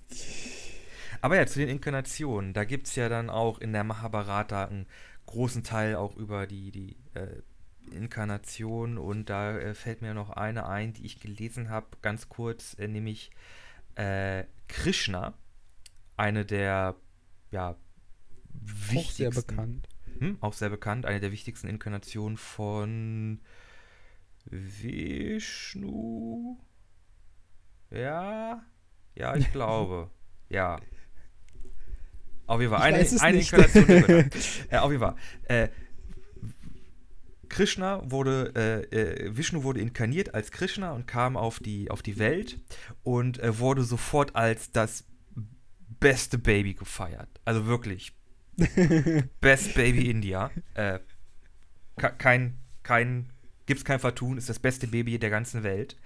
Aber 1.23 1.37
ja, 1.37 1.47
zu 1.47 1.59
den 1.59 1.69
Inkarnationen, 1.69 2.53
da 2.53 2.64
gibt 2.64 2.87
es 2.87 2.97
ja 2.97 3.09
dann 3.09 3.31
auch 3.31 3.59
in 3.59 3.73
der 3.73 3.85
Mahabharata 3.85 4.64
einen 4.64 4.87
großen 5.27 5.62
Teil 5.62 5.97
auch 5.97 6.16
über 6.16 6.47
die, 6.47 6.71
die 6.71 6.97
äh, 7.14 7.43
Inkarnation 7.92 8.98
und 8.98 9.31
da 9.31 9.59
äh, 9.59 9.74
fällt 9.74 10.03
mir 10.03 10.14
noch 10.14 10.31
eine 10.31 10.66
ein, 10.66 10.92
die 10.92 11.07
ich 11.07 11.20
gelesen 11.20 11.70
habe, 11.70 11.87
ganz 12.03 12.29
kurz, 12.29 12.74
äh, 12.79 12.88
nämlich 12.88 13.31
äh, 13.94 14.44
Krishna, 14.68 15.35
eine 16.16 16.44
der 16.44 16.96
ja, 17.50 17.76
wichtigsten. 18.53 18.98
Auch 18.98 19.11
sehr 19.11 19.31
bekannt. 19.31 19.88
Hm, 20.18 20.38
auch 20.40 20.53
sehr 20.53 20.70
bekannt, 20.70 21.07
eine 21.07 21.20
der 21.20 21.33
wichtigsten 21.33 21.68
Inkarnationen 21.68 22.37
von 22.37 23.40
Vishnu. 24.44 25.38
Ja, 27.90 28.62
ja, 29.14 29.37
ich 29.37 29.50
glaube. 29.53 30.11
ja. 30.48 30.81
Auf 32.46 32.61
jeden 32.61 32.72
Fall. 32.72 32.83
Eine, 32.83 33.20
eine 33.20 33.38
Inkarnation. 33.38 33.88
äh, 34.70 34.79
auf 34.79 34.90
jeden 34.90 35.03
Fall. 35.03 35.14
Äh, 35.44 35.68
Krishna 37.50 38.00
wurde, 38.10 38.52
äh, 38.56 38.96
äh, 38.96 39.36
Vishnu 39.36 39.62
wurde 39.64 39.80
inkarniert 39.80 40.34
als 40.34 40.50
Krishna 40.50 40.92
und 40.92 41.06
kam 41.06 41.36
auf 41.36 41.58
die, 41.58 41.90
auf 41.90 42.00
die 42.00 42.18
Welt 42.18 42.58
und 43.02 43.38
äh, 43.40 43.58
wurde 43.58 43.82
sofort 43.82 44.34
als 44.36 44.72
das 44.72 45.04
beste 45.98 46.38
Baby 46.38 46.74
gefeiert. 46.74 47.28
Also 47.44 47.66
wirklich. 47.66 48.12
Best 49.40 49.74
Baby 49.74 50.10
India. 50.10 50.50
Äh, 50.74 51.00
kein, 51.96 52.58
kein, 52.82 53.32
gibt's 53.66 53.84
kein 53.84 54.00
Vertun, 54.00 54.38
ist 54.38 54.48
das 54.48 54.58
beste 54.58 54.86
Baby 54.86 55.18
der 55.18 55.30
ganzen 55.30 55.62
Welt. 55.62 55.96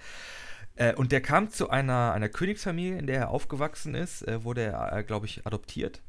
Äh, 0.76 0.94
und 0.94 1.12
der 1.12 1.20
kam 1.20 1.50
zu 1.50 1.70
einer, 1.70 2.12
einer 2.12 2.28
Königsfamilie, 2.28 2.98
in 2.98 3.06
der 3.06 3.18
er 3.18 3.30
aufgewachsen 3.30 3.94
ist, 3.94 4.26
äh, 4.26 4.42
wurde 4.44 4.62
er, 4.62 5.02
glaube 5.04 5.26
ich, 5.26 5.46
adoptiert. 5.46 6.02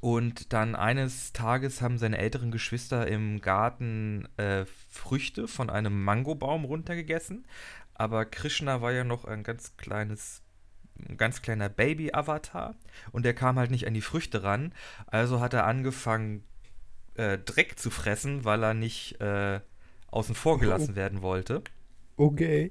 Und 0.00 0.52
dann 0.52 0.76
eines 0.76 1.32
Tages 1.32 1.82
haben 1.82 1.98
seine 1.98 2.18
älteren 2.18 2.50
Geschwister 2.50 3.08
im 3.08 3.40
Garten 3.40 4.28
äh, 4.36 4.64
Früchte 4.88 5.48
von 5.48 5.70
einem 5.70 6.04
Mangobaum 6.04 6.64
runtergegessen. 6.64 7.46
Aber 7.94 8.24
Krishna 8.24 8.80
war 8.80 8.92
ja 8.92 9.02
noch 9.02 9.24
ein 9.24 9.42
ganz 9.42 9.76
kleines, 9.76 10.42
ein 11.08 11.16
ganz 11.16 11.42
kleiner 11.42 11.68
Baby-Avatar 11.68 12.76
und 13.10 13.24
der 13.24 13.34
kam 13.34 13.58
halt 13.58 13.72
nicht 13.72 13.88
an 13.88 13.94
die 13.94 14.00
Früchte 14.00 14.44
ran. 14.44 14.72
Also 15.08 15.40
hat 15.40 15.52
er 15.52 15.66
angefangen, 15.66 16.44
äh, 17.14 17.38
Dreck 17.38 17.76
zu 17.76 17.90
fressen, 17.90 18.44
weil 18.44 18.62
er 18.62 18.74
nicht 18.74 19.20
äh, 19.20 19.60
außen 20.12 20.36
vor 20.36 20.60
gelassen 20.60 20.92
oh. 20.92 20.96
werden 20.96 21.22
wollte. 21.22 21.62
Okay 22.16 22.70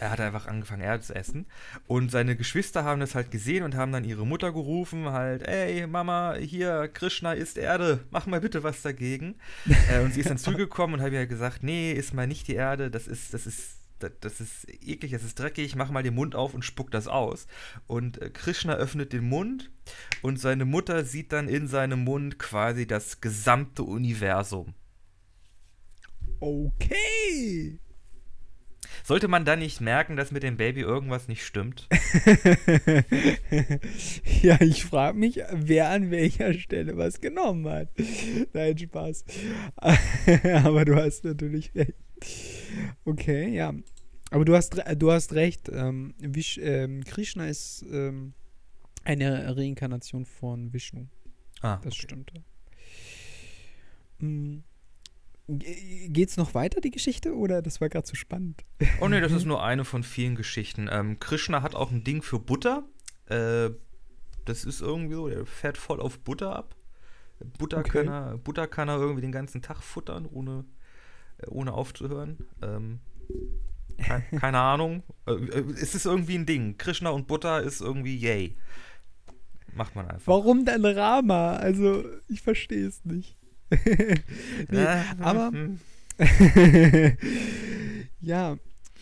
er 0.00 0.10
hat 0.10 0.20
einfach 0.20 0.46
angefangen, 0.46 0.82
Erde 0.82 1.02
zu 1.02 1.14
essen. 1.14 1.46
Und 1.86 2.10
seine 2.10 2.36
Geschwister 2.36 2.84
haben 2.84 3.00
das 3.00 3.14
halt 3.14 3.30
gesehen 3.30 3.64
und 3.64 3.74
haben 3.74 3.92
dann 3.92 4.04
ihre 4.04 4.26
Mutter 4.26 4.52
gerufen, 4.52 5.10
halt, 5.10 5.42
ey, 5.46 5.86
Mama, 5.86 6.34
hier, 6.34 6.88
Krishna 6.88 7.32
isst 7.32 7.58
Erde, 7.58 8.00
mach 8.10 8.26
mal 8.26 8.40
bitte 8.40 8.62
was 8.62 8.82
dagegen. 8.82 9.36
äh, 9.90 10.00
und 10.00 10.14
sie 10.14 10.20
ist 10.20 10.30
dann 10.30 10.38
zugekommen 10.38 10.98
und 10.98 11.02
hat 11.04 11.12
ja 11.12 11.24
gesagt, 11.24 11.62
nee, 11.62 11.92
isst 11.92 12.14
mal 12.14 12.26
nicht 12.26 12.48
die 12.48 12.54
Erde, 12.54 12.90
das 12.90 13.06
ist, 13.06 13.34
das 13.34 13.46
ist, 13.46 13.78
das, 13.98 14.12
das 14.20 14.40
ist 14.40 14.68
eklig, 14.68 15.12
das 15.12 15.24
ist 15.24 15.38
dreckig, 15.38 15.74
mach 15.76 15.90
mal 15.90 16.02
den 16.02 16.14
Mund 16.14 16.34
auf 16.34 16.54
und 16.54 16.64
spuck 16.64 16.90
das 16.90 17.08
aus. 17.08 17.46
Und 17.86 18.20
äh, 18.20 18.30
Krishna 18.30 18.74
öffnet 18.74 19.12
den 19.12 19.24
Mund 19.28 19.70
und 20.22 20.38
seine 20.38 20.64
Mutter 20.64 21.04
sieht 21.04 21.32
dann 21.32 21.48
in 21.48 21.68
seinem 21.68 22.04
Mund 22.04 22.38
quasi 22.38 22.86
das 22.86 23.20
gesamte 23.20 23.82
Universum. 23.82 24.74
Okay. 26.40 27.78
Sollte 29.04 29.28
man 29.28 29.44
da 29.44 29.56
nicht 29.56 29.80
merken, 29.80 30.16
dass 30.16 30.30
mit 30.30 30.42
dem 30.42 30.56
Baby 30.56 30.80
irgendwas 30.80 31.28
nicht 31.28 31.44
stimmt? 31.44 31.88
ja, 34.42 34.60
ich 34.60 34.84
frage 34.84 35.18
mich, 35.18 35.40
wer 35.52 35.90
an 35.90 36.10
welcher 36.10 36.54
Stelle 36.54 36.96
was 36.96 37.20
genommen 37.20 37.68
hat. 37.68 37.88
Nein, 38.52 38.78
Spaß. 38.78 39.24
Aber 40.64 40.84
du 40.84 40.96
hast 40.96 41.24
natürlich 41.24 41.74
recht. 41.74 41.94
Okay, 43.04 43.54
ja. 43.54 43.74
Aber 44.30 44.44
du 44.44 44.56
hast, 44.56 44.76
du 44.96 45.12
hast 45.12 45.34
recht. 45.34 45.70
Ähm, 45.72 46.14
Vish, 46.18 46.58
ähm, 46.58 47.04
Krishna 47.04 47.46
ist 47.46 47.84
ähm, 47.90 48.34
eine 49.04 49.56
Reinkarnation 49.56 50.26
von 50.26 50.72
Vishnu. 50.72 51.06
Ah. 51.60 51.76
Das 51.76 51.94
okay. 51.94 52.02
stimmt. 52.02 52.32
Mhm. 54.18 54.64
Geht's 55.48 56.36
noch 56.36 56.54
weiter, 56.54 56.80
die 56.80 56.90
Geschichte, 56.90 57.36
oder 57.36 57.62
das 57.62 57.80
war 57.80 57.88
gerade 57.88 58.04
zu 58.04 58.16
spannend? 58.16 58.64
Oh 59.00 59.06
ne, 59.06 59.20
das 59.20 59.32
ist 59.32 59.44
nur 59.44 59.62
eine 59.62 59.84
von 59.84 60.02
vielen 60.02 60.34
Geschichten. 60.34 60.88
Ähm, 60.90 61.20
Krishna 61.20 61.62
hat 61.62 61.74
auch 61.74 61.92
ein 61.92 62.02
Ding 62.02 62.22
für 62.22 62.40
Butter. 62.40 62.84
Äh, 63.26 63.70
das 64.44 64.64
ist 64.64 64.80
irgendwie 64.80 65.14
so, 65.14 65.28
der 65.28 65.46
fährt 65.46 65.78
voll 65.78 66.00
auf 66.00 66.18
Butter 66.18 66.54
ab. 66.54 66.74
Butter, 67.58 67.78
okay. 67.78 68.04
kann, 68.04 68.08
er, 68.08 68.38
Butter 68.38 68.66
kann 68.66 68.88
er 68.88 68.98
irgendwie 68.98 69.20
den 69.20 69.32
ganzen 69.32 69.62
Tag 69.62 69.82
futtern, 69.82 70.26
ohne, 70.26 70.64
äh, 71.38 71.46
ohne 71.48 71.74
aufzuhören. 71.74 72.38
Ähm, 72.62 73.00
keine, 73.98 74.24
keine 74.40 74.58
Ahnung. 74.58 75.02
Äh, 75.26 75.32
äh, 75.32 75.72
es 75.72 75.94
ist 75.94 76.06
irgendwie 76.06 76.36
ein 76.36 76.46
Ding. 76.46 76.76
Krishna 76.78 77.10
und 77.10 77.26
Butter 77.26 77.62
ist 77.62 77.80
irgendwie 77.80 78.16
yay. 78.16 78.56
Macht 79.74 79.94
man 79.94 80.08
einfach. 80.08 80.26
Warum 80.26 80.64
denn 80.64 80.84
Rama? 80.84 81.56
Also, 81.56 82.04
ich 82.28 82.40
verstehe 82.40 82.86
es 82.86 83.04
nicht. 83.04 83.36
nee, 84.70 84.78
äh, 84.78 85.04
aber 85.18 85.50
hm. 85.50 85.78
ja, 88.20 88.56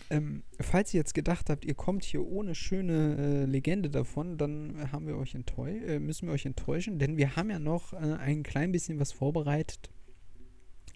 ähm, 0.09 0.43
falls 0.59 0.93
ihr 0.93 0.99
jetzt 0.99 1.13
gedacht 1.13 1.49
habt, 1.49 1.65
ihr 1.65 1.73
kommt 1.73 2.03
hier 2.03 2.25
ohne 2.25 2.55
schöne 2.55 3.17
äh, 3.17 3.45
Legende 3.45 3.89
davon, 3.89 4.37
dann 4.37 4.91
haben 4.91 5.07
wir 5.07 5.17
euch 5.17 5.35
äh, 5.35 5.99
müssen 5.99 6.27
wir 6.27 6.33
euch 6.33 6.45
enttäuschen, 6.45 6.99
denn 6.99 7.17
wir 7.17 7.35
haben 7.35 7.49
ja 7.49 7.59
noch 7.59 7.93
äh, 7.93 7.97
ein 7.97 8.43
klein 8.43 8.71
bisschen 8.71 8.99
was 8.99 9.11
vorbereitet, 9.11 9.89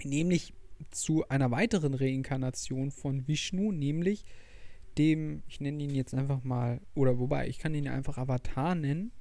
nämlich 0.04 0.54
zu 0.92 1.28
einer 1.28 1.52
weiteren 1.52 1.94
Reinkarnation 1.94 2.92
von 2.92 3.28
Vishnu, 3.28 3.72
nämlich 3.72 4.26
dem, 4.98 5.44
ich 5.48 5.60
nenne 5.60 5.84
ihn 5.84 5.96
jetzt 5.96 6.14
einfach 6.14 6.44
mal, 6.44 6.82
oder 6.94 7.20
wobei, 7.20 7.48
ich 7.48 7.60
kann 7.60 7.74
ihn 7.74 7.86
ja 7.86 7.94
einfach 7.94 8.18
Avatar 8.18 8.76
nennen, 8.76 9.12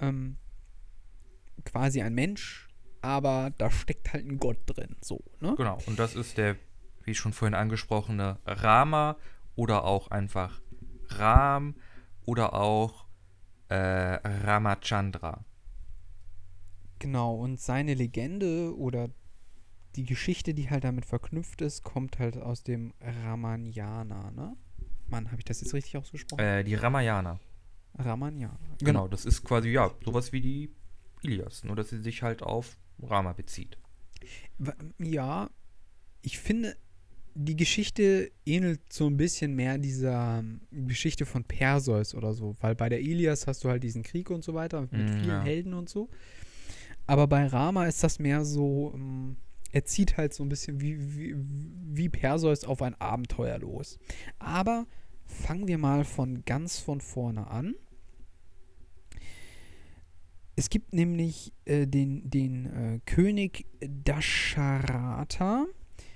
ähm, 0.00 0.36
quasi 1.64 2.02
ein 2.02 2.14
Mensch, 2.14 2.63
aber 3.04 3.52
da 3.58 3.70
steckt 3.70 4.12
halt 4.12 4.26
ein 4.26 4.38
Gott 4.38 4.58
drin, 4.66 4.96
so, 5.02 5.22
ne? 5.40 5.54
Genau, 5.56 5.78
und 5.86 5.98
das 5.98 6.16
ist 6.16 6.38
der, 6.38 6.56
wie 7.04 7.14
schon 7.14 7.34
vorhin 7.34 7.54
angesprochene, 7.54 8.38
Rama 8.46 9.16
oder 9.56 9.84
auch 9.84 10.08
einfach 10.08 10.60
Ram 11.08 11.74
oder 12.24 12.54
auch 12.54 13.04
äh, 13.68 13.76
Ramachandra. 13.76 15.44
Genau, 16.98 17.34
und 17.34 17.60
seine 17.60 17.92
Legende 17.92 18.74
oder 18.74 19.10
die 19.96 20.06
Geschichte, 20.06 20.54
die 20.54 20.70
halt 20.70 20.84
damit 20.84 21.04
verknüpft 21.04 21.60
ist, 21.60 21.84
kommt 21.84 22.18
halt 22.18 22.38
aus 22.38 22.62
dem 22.62 22.94
Ramayana, 23.00 24.30
ne? 24.30 24.56
Mann, 25.08 25.26
habe 25.26 25.40
ich 25.40 25.44
das 25.44 25.60
jetzt 25.60 25.74
richtig 25.74 25.98
ausgesprochen? 25.98 26.40
Äh, 26.40 26.64
die 26.64 26.74
Ramayana. 26.74 27.38
Ramayana. 27.98 28.58
Genau. 28.78 29.02
genau, 29.02 29.08
das 29.08 29.26
ist 29.26 29.44
quasi, 29.44 29.68
ja, 29.68 29.90
sowas 30.02 30.32
wie 30.32 30.40
die 30.40 30.74
Ilias, 31.20 31.64
nur 31.64 31.76
dass 31.76 31.90
sie 31.90 32.00
sich 32.00 32.22
halt 32.22 32.42
auf 32.42 32.78
Rama 33.02 33.32
bezieht. 33.32 33.78
Ja, 34.98 35.50
ich 36.22 36.38
finde, 36.38 36.76
die 37.34 37.56
Geschichte 37.56 38.30
ähnelt 38.46 38.80
so 38.92 39.06
ein 39.06 39.16
bisschen 39.16 39.54
mehr 39.54 39.78
dieser 39.78 40.38
ähm, 40.38 40.60
Geschichte 40.70 41.26
von 41.26 41.44
Perseus 41.44 42.14
oder 42.14 42.32
so, 42.32 42.56
weil 42.60 42.74
bei 42.74 42.88
der 42.88 43.00
Ilias 43.00 43.46
hast 43.46 43.64
du 43.64 43.68
halt 43.68 43.82
diesen 43.82 44.02
Krieg 44.02 44.30
und 44.30 44.44
so 44.44 44.54
weiter 44.54 44.82
mit 44.82 44.92
mm, 44.92 45.08
vielen 45.08 45.28
ja. 45.28 45.42
Helden 45.42 45.74
und 45.74 45.88
so. 45.88 46.08
Aber 47.06 47.26
bei 47.26 47.46
Rama 47.46 47.86
ist 47.86 48.02
das 48.02 48.18
mehr 48.18 48.44
so, 48.44 48.92
ähm, 48.94 49.36
er 49.72 49.84
zieht 49.84 50.16
halt 50.16 50.32
so 50.32 50.44
ein 50.44 50.48
bisschen 50.48 50.80
wie, 50.80 50.96
wie, 51.16 51.34
wie 51.36 52.08
Perseus 52.08 52.64
auf 52.64 52.80
ein 52.82 52.94
Abenteuer 53.00 53.58
los. 53.58 53.98
Aber 54.38 54.86
fangen 55.26 55.66
wir 55.66 55.78
mal 55.78 56.04
von 56.04 56.44
ganz 56.44 56.78
von 56.78 57.00
vorne 57.00 57.48
an. 57.48 57.74
Es 60.56 60.70
gibt 60.70 60.92
nämlich 60.92 61.52
äh, 61.64 61.86
den, 61.86 62.30
den 62.30 62.66
äh, 62.66 63.00
König 63.06 63.66
Dasharata, 63.80 65.66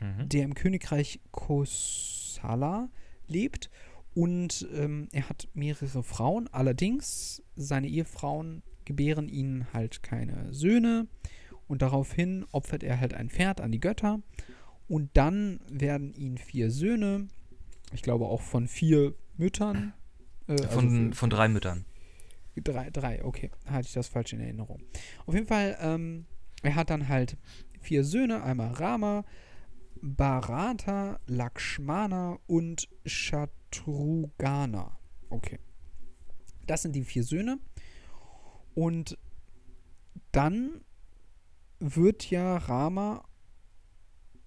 mhm. 0.00 0.28
der 0.28 0.44
im 0.44 0.54
Königreich 0.54 1.20
Kosala 1.30 2.88
lebt. 3.26 3.70
Und 4.14 4.66
ähm, 4.74 5.08
er 5.12 5.28
hat 5.28 5.48
mehrere 5.54 6.02
Frauen. 6.02 6.48
Allerdings, 6.52 7.42
seine 7.56 7.88
Ehefrauen 7.88 8.62
gebären 8.84 9.28
ihnen 9.28 9.66
halt 9.72 10.02
keine 10.02 10.52
Söhne. 10.52 11.06
Und 11.66 11.82
daraufhin 11.82 12.46
opfert 12.50 12.82
er 12.82 12.98
halt 12.98 13.14
ein 13.14 13.28
Pferd 13.28 13.60
an 13.60 13.70
die 13.72 13.80
Götter. 13.80 14.20
Und 14.88 15.10
dann 15.14 15.60
werden 15.68 16.14
ihnen 16.14 16.38
vier 16.38 16.70
Söhne, 16.70 17.28
ich 17.92 18.02
glaube 18.02 18.24
auch 18.24 18.40
von 18.40 18.66
vier 18.66 19.14
Müttern. 19.36 19.92
Äh, 20.46 20.56
von, 20.68 20.88
also 20.88 21.14
von 21.14 21.30
drei 21.30 21.48
Müttern. 21.48 21.84
Drei, 22.62 22.90
drei, 22.90 23.24
okay. 23.24 23.50
Hatte 23.66 23.86
ich 23.88 23.94
das 23.94 24.08
falsch 24.08 24.32
in 24.32 24.40
Erinnerung. 24.40 24.82
Auf 25.26 25.34
jeden 25.34 25.46
Fall, 25.46 25.76
ähm, 25.80 26.26
er 26.62 26.74
hat 26.74 26.90
dann 26.90 27.08
halt 27.08 27.36
vier 27.80 28.04
Söhne, 28.04 28.42
einmal 28.42 28.72
Rama, 28.72 29.24
Bharata, 30.00 31.20
Lakshmana 31.26 32.38
und 32.46 32.88
Shatrughna. 33.04 34.98
Okay. 35.30 35.58
Das 36.66 36.82
sind 36.82 36.94
die 36.94 37.04
vier 37.04 37.24
Söhne. 37.24 37.58
Und 38.74 39.18
dann 40.32 40.82
wird 41.80 42.30
ja 42.30 42.56
Rama 42.56 43.24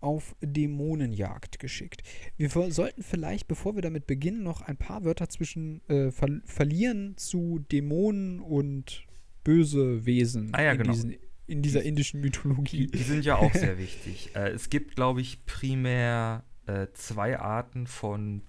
auf 0.01 0.35
Dämonenjagd 0.41 1.59
geschickt. 1.59 2.01
Wir 2.37 2.49
sollten 2.49 3.03
vielleicht, 3.03 3.47
bevor 3.47 3.75
wir 3.75 3.81
damit 3.81 4.07
beginnen, 4.07 4.43
noch 4.43 4.61
ein 4.61 4.77
paar 4.77 5.03
Wörter 5.03 5.29
zwischen 5.29 5.87
äh, 5.87 6.11
ver 6.11 6.41
verlieren 6.45 7.15
zu 7.17 7.59
Dämonen 7.71 8.39
und 8.39 9.05
böse 9.43 10.05
Wesen 10.05 10.53
ah, 10.53 10.61
ja, 10.61 10.71
in, 10.71 10.77
genau. 10.79 10.91
diesen, 10.91 11.15
in 11.47 11.61
dieser 11.61 11.83
indischen 11.83 12.21
Mythologie. 12.21 12.87
Die, 12.87 12.97
die 12.97 13.03
sind 13.03 13.25
ja 13.25 13.37
auch 13.37 13.53
sehr 13.53 13.77
wichtig. 13.77 14.35
Äh, 14.35 14.49
es 14.49 14.69
gibt, 14.69 14.95
glaube 14.95 15.21
ich, 15.21 15.45
primär 15.45 16.43
äh, 16.65 16.87
zwei 16.93 17.39
Arten 17.39 17.87
von 17.87 18.41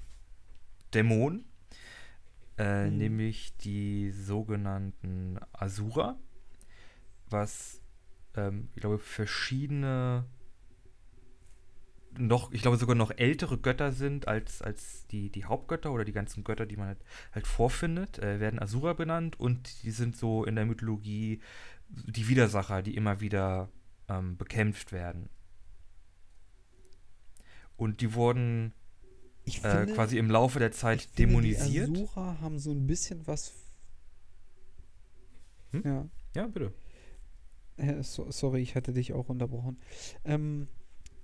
Dämonen, 0.95 1.45
mhm. 2.59 2.97
nämlich 2.97 3.57
die 3.59 4.11
sogenannten 4.11 5.39
Asura, 5.53 6.19
was, 7.29 7.81
ähm, 8.37 8.69
ich 8.75 8.81
glaube, 8.81 8.99
verschiedene 8.99 10.27
noch, 12.19 12.53
ich 12.53 12.63
glaube 12.63 12.77
sogar 12.77 12.97
noch 12.97 13.11
ältere 13.11 13.59
Götter 13.59 13.93
sind 13.93 14.29
als, 14.29 14.63
als 14.63 15.07
die, 15.09 15.31
die 15.31 15.45
Hauptgötter 15.45 15.93
oder 15.93 16.05
die 16.05 16.13
ganzen 16.13 16.45
Götter, 16.45 16.67
die 16.67 16.77
man 16.77 16.89
halt, 16.89 17.05
halt 17.33 17.47
vorfindet, 17.47 18.19
äh, 18.19 18.41
werden 18.41 18.59
Asura 18.59 18.93
benannt 18.93 19.39
und 19.39 19.83
die 19.83 19.91
sind 19.91 20.17
so 20.17 20.45
in 20.45 20.57
der 20.57 20.67
Mythologie 20.67 21.41
die 21.89 22.29
Widersacher, 22.29 22.83
die 22.83 22.97
immer 22.97 23.21
wieder 23.21 23.69
ähm, 24.09 24.37
bekämpft 24.37 24.93
werden. 24.93 25.29
Und 27.77 28.01
die 28.01 28.15
wurden 28.15 28.73
äh, 29.47 29.51
finde, 29.51 29.95
quasi 29.95 30.19
im 30.19 30.31
Laufe 30.31 30.59
der 30.59 30.73
Zeit 30.73 31.01
ich 31.01 31.07
finde, 31.09 31.33
dämonisiert. 31.33 31.89
Die 31.89 32.03
Asura 32.03 32.41
haben 32.41 32.59
so 32.59 32.71
ein 32.73 32.87
bisschen 32.87 33.27
was. 33.27 33.53
Hm? 35.73 35.83
Ja. 35.85 36.09
Ja, 36.35 36.47
bitte. 36.47 36.73
Äh, 37.77 38.03
so, 38.03 38.31
sorry, 38.31 38.63
ich 38.63 38.75
hatte 38.75 38.93
dich 38.93 39.13
auch 39.13 39.29
unterbrochen. 39.29 39.79
Ähm, 40.25 40.69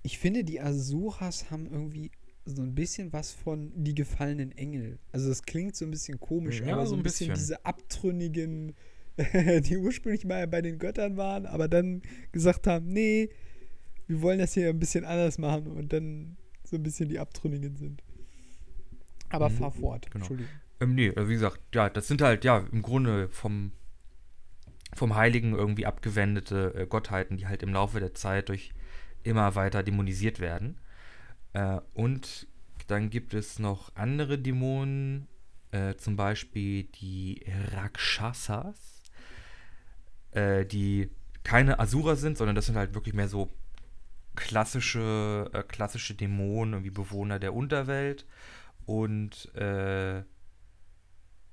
ich 0.03 0.17
finde, 0.17 0.43
die 0.43 0.59
Asuras 0.61 1.51
haben 1.51 1.65
irgendwie 1.67 2.11
so 2.45 2.61
ein 2.61 2.73
bisschen 2.73 3.13
was 3.13 3.31
von 3.31 3.71
die 3.75 3.93
gefallenen 3.95 4.51
Engel. 4.53 4.99
Also 5.11 5.29
das 5.29 5.43
klingt 5.43 5.75
so 5.75 5.85
ein 5.85 5.91
bisschen 5.91 6.19
komisch, 6.19 6.61
Ja, 6.61 6.73
aber 6.73 6.85
so 6.87 6.95
ein 6.95 7.03
bisschen, 7.03 7.27
bisschen. 7.29 7.33
diese 7.33 7.65
abtrünnigen, 7.65 8.75
die 9.65 9.77
ursprünglich 9.77 10.25
mal 10.25 10.47
bei 10.47 10.61
den 10.61 10.79
Göttern 10.79 11.17
waren, 11.17 11.45
aber 11.45 11.67
dann 11.67 12.01
gesagt 12.31 12.65
haben, 12.67 12.87
nee, 12.87 13.29
wir 14.07 14.21
wollen 14.21 14.39
das 14.39 14.53
hier 14.53 14.69
ein 14.69 14.79
bisschen 14.79 15.05
anders 15.05 15.37
machen 15.37 15.67
und 15.67 15.93
dann 15.93 16.37
so 16.63 16.77
ein 16.77 16.83
bisschen 16.83 17.09
die 17.09 17.19
Abtrünnigen 17.19 17.75
sind. 17.75 18.03
Aber 19.29 19.49
Mhm, 19.49 19.55
fahr 19.55 19.71
fort, 19.71 20.09
genau. 20.11 20.31
Entschuldigung. 20.31 20.61
Ähm, 20.79 20.95
nee, 20.95 21.09
also 21.15 21.29
wie 21.29 21.33
gesagt, 21.33 21.59
ja, 21.75 21.89
das 21.89 22.07
sind 22.07 22.21
halt, 22.21 22.43
ja, 22.45 22.65
im 22.71 22.81
Grunde 22.81 23.29
vom, 23.29 23.71
vom 24.93 25.15
Heiligen 25.15 25.53
irgendwie 25.53 25.85
abgewendete 25.85 26.73
äh, 26.75 26.85
Gottheiten, 26.87 27.37
die 27.37 27.47
halt 27.47 27.63
im 27.63 27.73
Laufe 27.73 27.99
der 27.99 28.13
Zeit 28.13 28.49
durch 28.49 28.71
immer 29.23 29.55
weiter 29.55 29.83
dämonisiert 29.83 30.39
werden. 30.39 30.79
Äh, 31.53 31.79
und 31.93 32.47
dann 32.87 33.09
gibt 33.09 33.33
es 33.33 33.59
noch 33.59 33.95
andere 33.95 34.37
Dämonen, 34.37 35.27
äh, 35.71 35.95
zum 35.95 36.15
Beispiel 36.15 36.83
die 36.83 37.45
Rakshasas, 37.73 39.03
äh, 40.31 40.65
die 40.65 41.11
keine 41.43 41.79
Asura 41.79 42.15
sind, 42.15 42.37
sondern 42.37 42.55
das 42.55 42.65
sind 42.65 42.75
halt 42.75 42.93
wirklich 42.93 43.13
mehr 43.13 43.27
so 43.27 43.49
klassische, 44.35 45.49
äh, 45.53 45.63
klassische 45.63 46.15
Dämonen, 46.15 46.73
irgendwie 46.73 46.91
Bewohner 46.91 47.39
der 47.39 47.53
Unterwelt. 47.53 48.25
Und 48.85 49.53
äh, 49.55 50.19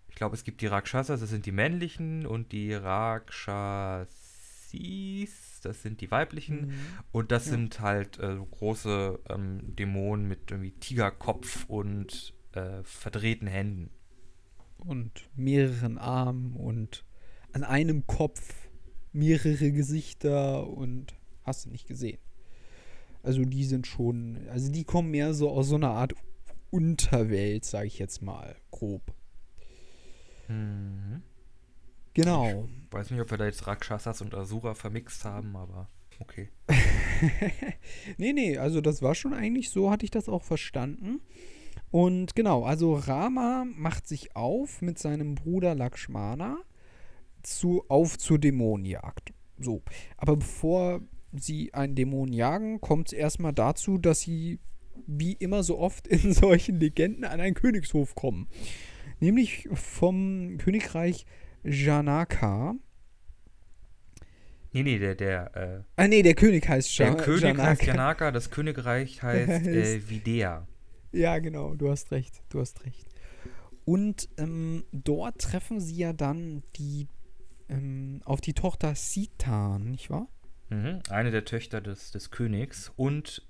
ich 0.09 0.15
glaube, 0.15 0.35
es 0.35 0.45
gibt 0.45 0.63
die 0.63 0.67
Rakshasas, 0.67 1.21
das 1.21 1.29
sind 1.29 1.45
die 1.47 1.53
männlichen, 1.53 2.27
und 2.27 2.53
die 2.53 2.73
Rakshasis, 2.73 4.07
das 5.61 5.83
sind 5.83 6.01
die 6.01 6.11
weiblichen. 6.11 6.67
Mhm. 6.69 6.73
Und 7.13 7.33
das 7.33 7.47
Ja. 7.47 7.53
sind 7.53 7.81
halt 7.81 8.19
äh, 8.19 8.37
große 8.51 9.19
ähm, 9.29 9.75
Dämonen 9.77 10.27
mit 10.29 10.51
irgendwie 10.51 10.73
Tigerkopf 10.73 11.65
und 11.69 12.35
äh, 12.53 12.83
verdrehten 12.83 13.49
Händen. 13.49 13.91
und 14.79 15.29
mehreren 15.35 15.97
Armen 15.99 16.55
und 16.55 17.05
an 17.53 17.65
einem 17.65 18.07
Kopf 18.07 18.55
mehrere 19.13 19.73
Gesichter 19.73 20.67
und 20.69 21.15
hast 21.45 21.65
du 21.65 21.71
nicht 21.71 21.87
gesehen. 21.89 22.19
Also 23.23 23.45
die 23.45 23.65
sind 23.65 23.87
schon, 23.87 24.39
also 24.51 24.71
die 24.71 24.85
kommen 24.85 25.11
mehr 25.11 25.33
so 25.35 25.51
aus 25.51 25.69
so 25.69 25.77
einer 25.77 25.91
Art 25.91 26.15
Unterwelt, 26.71 27.65
sage 27.65 27.87
ich 27.87 27.99
jetzt 27.99 28.21
mal, 28.23 28.55
grob. 28.71 29.03
Mhm. 30.49 31.23
Genau. 32.17 32.67
Weiß 32.91 33.11
nicht, 33.11 33.21
ob 33.21 33.31
wir 33.31 33.37
da 33.37 33.45
jetzt 33.45 33.67
Rakshasas 33.67 34.23
und 34.23 34.35
Asura 34.35 34.73
vermixt 34.73 35.27
haben, 35.27 35.55
aber 35.55 35.91
okay. 36.19 36.49
nee, 38.17 38.33
nee, 38.33 38.57
also 38.57 38.81
das 38.81 39.03
war 39.03 39.15
schon 39.15 39.35
eigentlich 39.35 39.69
so, 39.69 39.91
hatte 39.91 40.07
ich 40.07 40.11
das 40.11 40.31
auch 40.31 40.43
verstanden. 40.43 41.21
Und 41.91 42.35
genau, 42.35 42.65
also 42.65 42.95
Rama 42.95 43.67
macht 43.67 44.09
sich 44.09 44.35
auf 44.35 44.81
mit 44.81 44.99
seinem 44.99 45.35
Bruder 45.35 45.75
Lakshmana 45.75 46.57
zu, 47.43 47.85
auf 47.89 48.17
zur 48.17 48.39
Dämonenjagd. 48.39 49.35
So, 49.59 49.83
aber 50.17 50.37
bevor 50.37 51.03
sie 51.33 51.75
einen 51.75 51.97
Dämon 51.97 52.33
jagen, 52.33 52.81
kommt 52.81 53.09
es 53.09 53.13
erstmal 53.13 53.53
dazu, 53.53 53.99
dass 53.99 54.21
sie 54.21 54.59
wie 55.07 55.35
immer 55.35 55.63
so 55.63 55.79
oft 55.79 56.07
in 56.07 56.33
solchen 56.33 56.81
Legenden 56.81 57.25
an 57.25 57.41
einen 57.41 57.55
Königshof 57.55 58.15
kommen. 58.15 58.49
Nämlich 59.21 59.69
vom 59.75 60.57
Königreich 60.57 61.27
Janaka. 61.67 62.75
Nee, 64.73 64.83
nee, 64.83 64.99
der, 64.99 65.15
der, 65.15 65.57
äh, 65.57 65.83
Ah, 65.97 66.07
nee, 66.09 66.23
der 66.23 66.35
König 66.35 66.69
heißt 66.69 66.99
der 66.99 67.07
Ja- 67.09 67.15
König 67.15 67.43
heißt 67.59 67.83
Janaka. 67.83 67.85
Janaka, 67.87 68.31
das 68.31 68.51
Königreich 68.51 69.23
heißt 69.23 69.67
äh, 69.67 70.09
Videa. 70.09 70.67
Ja, 71.13 71.39
genau, 71.39 71.75
du 71.75 71.91
hast 71.91 72.11
recht, 72.13 72.43
du 72.51 72.61
hast 72.61 72.85
recht. 72.85 73.07
Und 73.85 74.29
ähm, 74.37 74.85
dort 74.93 75.41
treffen 75.41 75.81
sie 75.81 75.97
ja 75.97 76.13
dann 76.13 76.63
die 76.77 77.09
ähm, 77.69 78.21
auf 78.25 78.41
die 78.41 78.53
Tochter 78.53 78.95
Sita, 78.95 79.79
nicht 79.79 80.11
wahr? 80.11 80.29
Mhm, 80.69 81.01
eine 81.09 81.31
der 81.31 81.45
Töchter 81.45 81.81
des, 81.81 82.11
des 82.11 82.31
Königs. 82.31 82.93
Und 82.97 83.47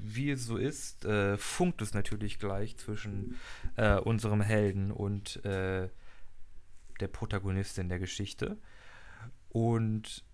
wie 0.00 0.30
es 0.30 0.46
so 0.46 0.56
ist, 0.56 1.04
äh, 1.04 1.36
funkt 1.36 1.82
es 1.82 1.92
natürlich 1.94 2.38
gleich 2.38 2.76
zwischen 2.76 3.36
äh, 3.76 3.96
unserem 3.96 4.40
Helden 4.40 4.90
und 4.90 5.44
äh, 5.44 5.88
der 7.00 7.08
Protagonistin 7.08 7.88
der 7.88 7.98
Geschichte. 7.98 8.58
Und 9.48 10.24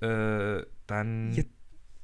äh, 0.00 0.62
dann 0.86 1.32
Jetzt- 1.34 1.50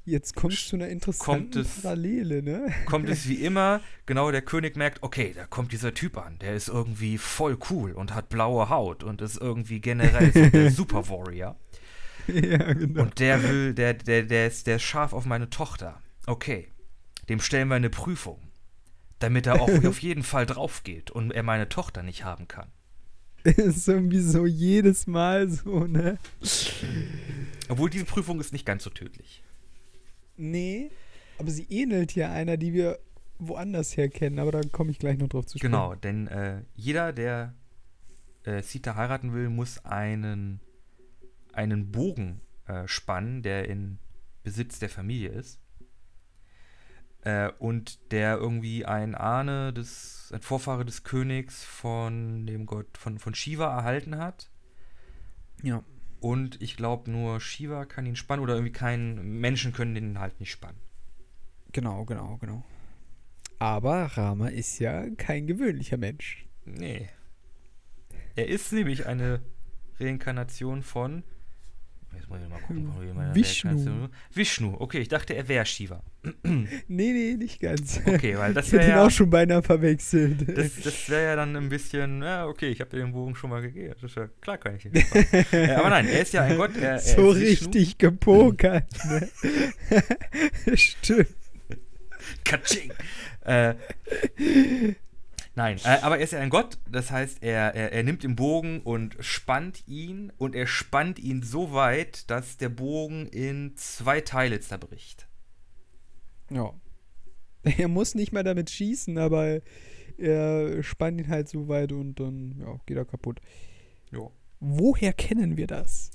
Jetzt 0.05 0.35
kommst 0.35 0.63
du 0.65 0.69
zu 0.71 0.75
einer 0.77 0.87
interessanten 0.87 1.51
Kommt 1.51 1.55
es- 1.55 1.81
Parallele, 1.81 2.41
ne? 2.41 2.73
kommt 2.85 3.09
es 3.09 3.27
wie 3.27 3.35
immer, 3.45 3.79
genau 4.07 4.31
der 4.31 4.41
König 4.41 4.75
merkt, 4.75 5.03
okay, 5.03 5.33
da 5.35 5.45
kommt 5.45 5.71
dieser 5.71 5.93
Typ 5.93 6.17
an, 6.17 6.39
der 6.39 6.55
ist 6.55 6.67
irgendwie 6.67 7.19
voll 7.19 7.59
cool 7.69 7.91
und 7.91 8.15
hat 8.15 8.29
blaue 8.29 8.69
Haut 8.69 9.03
und 9.03 9.21
ist 9.21 9.37
irgendwie 9.37 9.81
generell 9.81 10.31
so 10.33 10.49
der 10.49 10.71
Super 10.71 11.09
Warrior. 11.09 11.55
ja, 12.27 12.73
genau. 12.73 13.03
Und 13.03 13.19
der 13.19 13.43
will, 13.43 13.75
der, 13.75 13.93
der, 13.93 14.23
der 14.23 14.47
ist, 14.47 14.65
der 14.65 14.77
ist 14.77 14.83
scharf 14.83 15.13
auf 15.13 15.25
meine 15.25 15.51
Tochter. 15.51 16.01
Okay. 16.25 16.69
Dem 17.27 17.39
stellen 17.39 17.67
wir 17.67 17.75
eine 17.75 17.91
Prüfung. 17.91 18.41
Damit 19.19 19.47
er 19.47 19.61
auch 19.61 19.69
auf 19.85 19.99
jeden 20.01 20.23
Fall 20.23 20.45
drauf 20.45 20.83
geht 20.83 21.11
und 21.11 21.31
er 21.31 21.43
meine 21.43 21.69
Tochter 21.69 22.03
nicht 22.03 22.23
haben 22.23 22.47
kann. 22.47 22.69
ist 23.43 23.87
irgendwie 23.87 24.19
so 24.19 24.45
jedes 24.45 25.07
Mal 25.07 25.49
so, 25.49 25.85
ne? 25.85 26.17
Obwohl 27.69 27.89
diese 27.89 28.05
Prüfung 28.05 28.39
ist 28.39 28.51
nicht 28.51 28.65
ganz 28.65 28.83
so 28.83 28.89
tödlich. 28.89 29.43
Nee, 30.35 30.91
aber 31.37 31.51
sie 31.51 31.65
ähnelt 31.69 32.15
ja 32.15 32.31
einer, 32.31 32.57
die 32.57 32.73
wir 32.73 32.99
woanders 33.39 33.95
her 33.95 34.09
kennen, 34.09 34.39
aber 34.39 34.51
da 34.51 34.61
komme 34.61 34.91
ich 34.91 34.99
gleich 34.99 35.17
noch 35.17 35.29
drauf 35.29 35.45
zu 35.45 35.57
sprechen. 35.57 35.71
Genau, 35.71 35.95
denn 35.95 36.27
äh, 36.27 36.61
jeder, 36.75 37.13
der 37.13 37.53
äh, 38.43 38.61
Sita 38.61 38.95
heiraten 38.95 39.33
will, 39.33 39.49
muss 39.49 39.83
einen, 39.85 40.59
einen 41.53 41.91
Bogen 41.91 42.41
äh, 42.67 42.87
spannen, 42.87 43.41
der 43.41 43.69
in 43.69 43.99
Besitz 44.43 44.79
der 44.79 44.89
Familie 44.89 45.29
ist. 45.29 45.59
Äh, 47.23 47.51
und 47.59 48.11
der 48.11 48.37
irgendwie 48.37 48.85
ein 48.85 49.15
Ahne 49.15 49.73
des, 49.73 50.31
ein 50.33 50.41
Vorfahre 50.41 50.85
des 50.85 51.03
Königs 51.03 51.63
von 51.63 52.45
dem 52.45 52.65
Gott, 52.65 52.97
von, 52.97 53.19
von 53.19 53.35
Shiva 53.35 53.75
erhalten 53.75 54.17
hat. 54.17 54.49
Ja. 55.61 55.83
Und 56.21 56.61
ich 56.61 56.75
glaube, 56.75 57.09
nur 57.11 57.39
Shiva 57.39 57.85
kann 57.85 58.05
ihn 58.05 58.15
spannen 58.15 58.43
oder 58.43 58.55
irgendwie 58.55 58.73
kein 58.73 59.39
Menschen 59.39 59.71
können 59.73 59.95
den 59.95 60.19
halt 60.19 60.39
nicht 60.39 60.51
spannen. 60.51 60.79
Genau, 61.71 62.05
genau, 62.05 62.37
genau. 62.37 62.63
Aber 63.59 64.05
Rama 64.05 64.47
ist 64.47 64.79
ja 64.79 65.09
kein 65.15 65.45
gewöhnlicher 65.45 65.97
Mensch. 65.97 66.45
Nee. 66.65 67.09
Er 68.35 68.47
ist 68.47 68.71
nämlich 68.71 69.05
eine 69.05 69.41
Reinkarnation 69.99 70.81
von. 70.81 71.23
Jetzt 72.15 72.29
muss 72.29 72.39
ich 72.43 72.49
mal 72.49 72.59
gucken, 72.59 72.91
wie 73.01 73.13
meine 73.13 73.33
Vishnu. 73.35 73.71
Reinkarnation- 73.71 74.09
Vishnu, 74.33 74.75
okay, 74.79 74.99
ich 74.99 75.07
dachte, 75.07 75.35
er 75.35 75.47
wäre 75.47 75.65
Shiva. 75.65 76.01
Nee, 76.43 76.67
nee, 76.87 77.35
nicht 77.37 77.59
ganz. 77.61 78.01
Okay, 78.05 78.37
weil 78.37 78.53
das 78.53 78.65
ich 78.67 78.73
hätte 78.73 78.81
wäre 78.83 78.91
ihn 78.91 78.97
ja. 78.97 79.05
auch 79.05 79.11
schon 79.11 79.29
beinahe 79.29 79.61
verwechselt. 79.63 80.57
Das, 80.57 80.75
das 80.81 81.09
wäre 81.09 81.23
ja 81.23 81.35
dann 81.35 81.55
ein 81.55 81.69
bisschen, 81.69 82.21
ja, 82.21 82.45
okay, 82.47 82.67
ich 82.69 82.81
habe 82.81 82.89
dir 82.89 82.97
den 82.97 83.13
Bogen 83.13 83.35
schon 83.35 83.49
mal 83.51 83.61
gegeben. 83.61 83.93
Das 84.01 84.11
ist 84.11 84.17
ja, 84.17 84.27
klar 84.41 84.57
kann 84.57 84.75
ich 84.75 84.81
spannen. 84.81 85.45
äh, 85.51 85.71
Aber 85.73 85.89
nein, 85.89 86.07
er 86.07 86.21
ist 86.21 86.33
ja 86.33 86.43
ein 86.43 86.57
Gott. 86.57 86.75
Er, 86.77 86.91
er 86.93 86.99
so 86.99 87.35
Vishnu. 87.35 87.67
richtig 87.69 87.97
gepokert. 87.97 88.85
Ne? 89.05 89.29
Stimmt. 90.77 91.27
Katsching. 92.43 92.91
Äh, 93.45 93.75
nein, 95.59 95.77
äh, 95.83 96.01
aber 96.01 96.17
er 96.17 96.23
ist 96.23 96.33
ja 96.33 96.39
ein 96.39 96.49
Gott, 96.49 96.77
das 96.89 97.11
heißt, 97.11 97.43
er, 97.43 97.75
er, 97.75 97.91
er 97.91 98.03
nimmt 98.03 98.23
den 98.23 98.35
Bogen 98.35 98.81
und 98.81 99.15
spannt 99.19 99.87
ihn 99.87 100.31
und 100.37 100.55
er 100.55 100.67
spannt 100.67 101.19
ihn 101.19 101.43
so 101.43 101.73
weit, 101.73 102.29
dass 102.29 102.57
der 102.57 102.69
Bogen 102.69 103.27
in 103.27 103.75
zwei 103.75 104.21
Teile 104.21 104.59
zerbricht. 104.59 105.27
Ja. 106.49 106.73
Er 107.77 107.89
muss 107.89 108.15
nicht 108.15 108.31
mal 108.31 108.43
damit 108.43 108.69
schießen, 108.69 109.17
aber 109.17 109.59
er 110.17 110.81
spannt 110.81 111.19
ihn 111.19 111.27
halt 111.27 111.49
so 111.49 111.67
weit 111.67 111.91
und 111.91 112.17
dann 112.17 112.55
ja, 112.57 112.79
geht 112.85 112.95
er 112.95 113.03
kaputt. 113.03 113.41
Ja. 114.11 114.31
Woher 114.61 115.11
kennen 115.11 115.57
wir 115.57 115.67
das? 115.67 116.11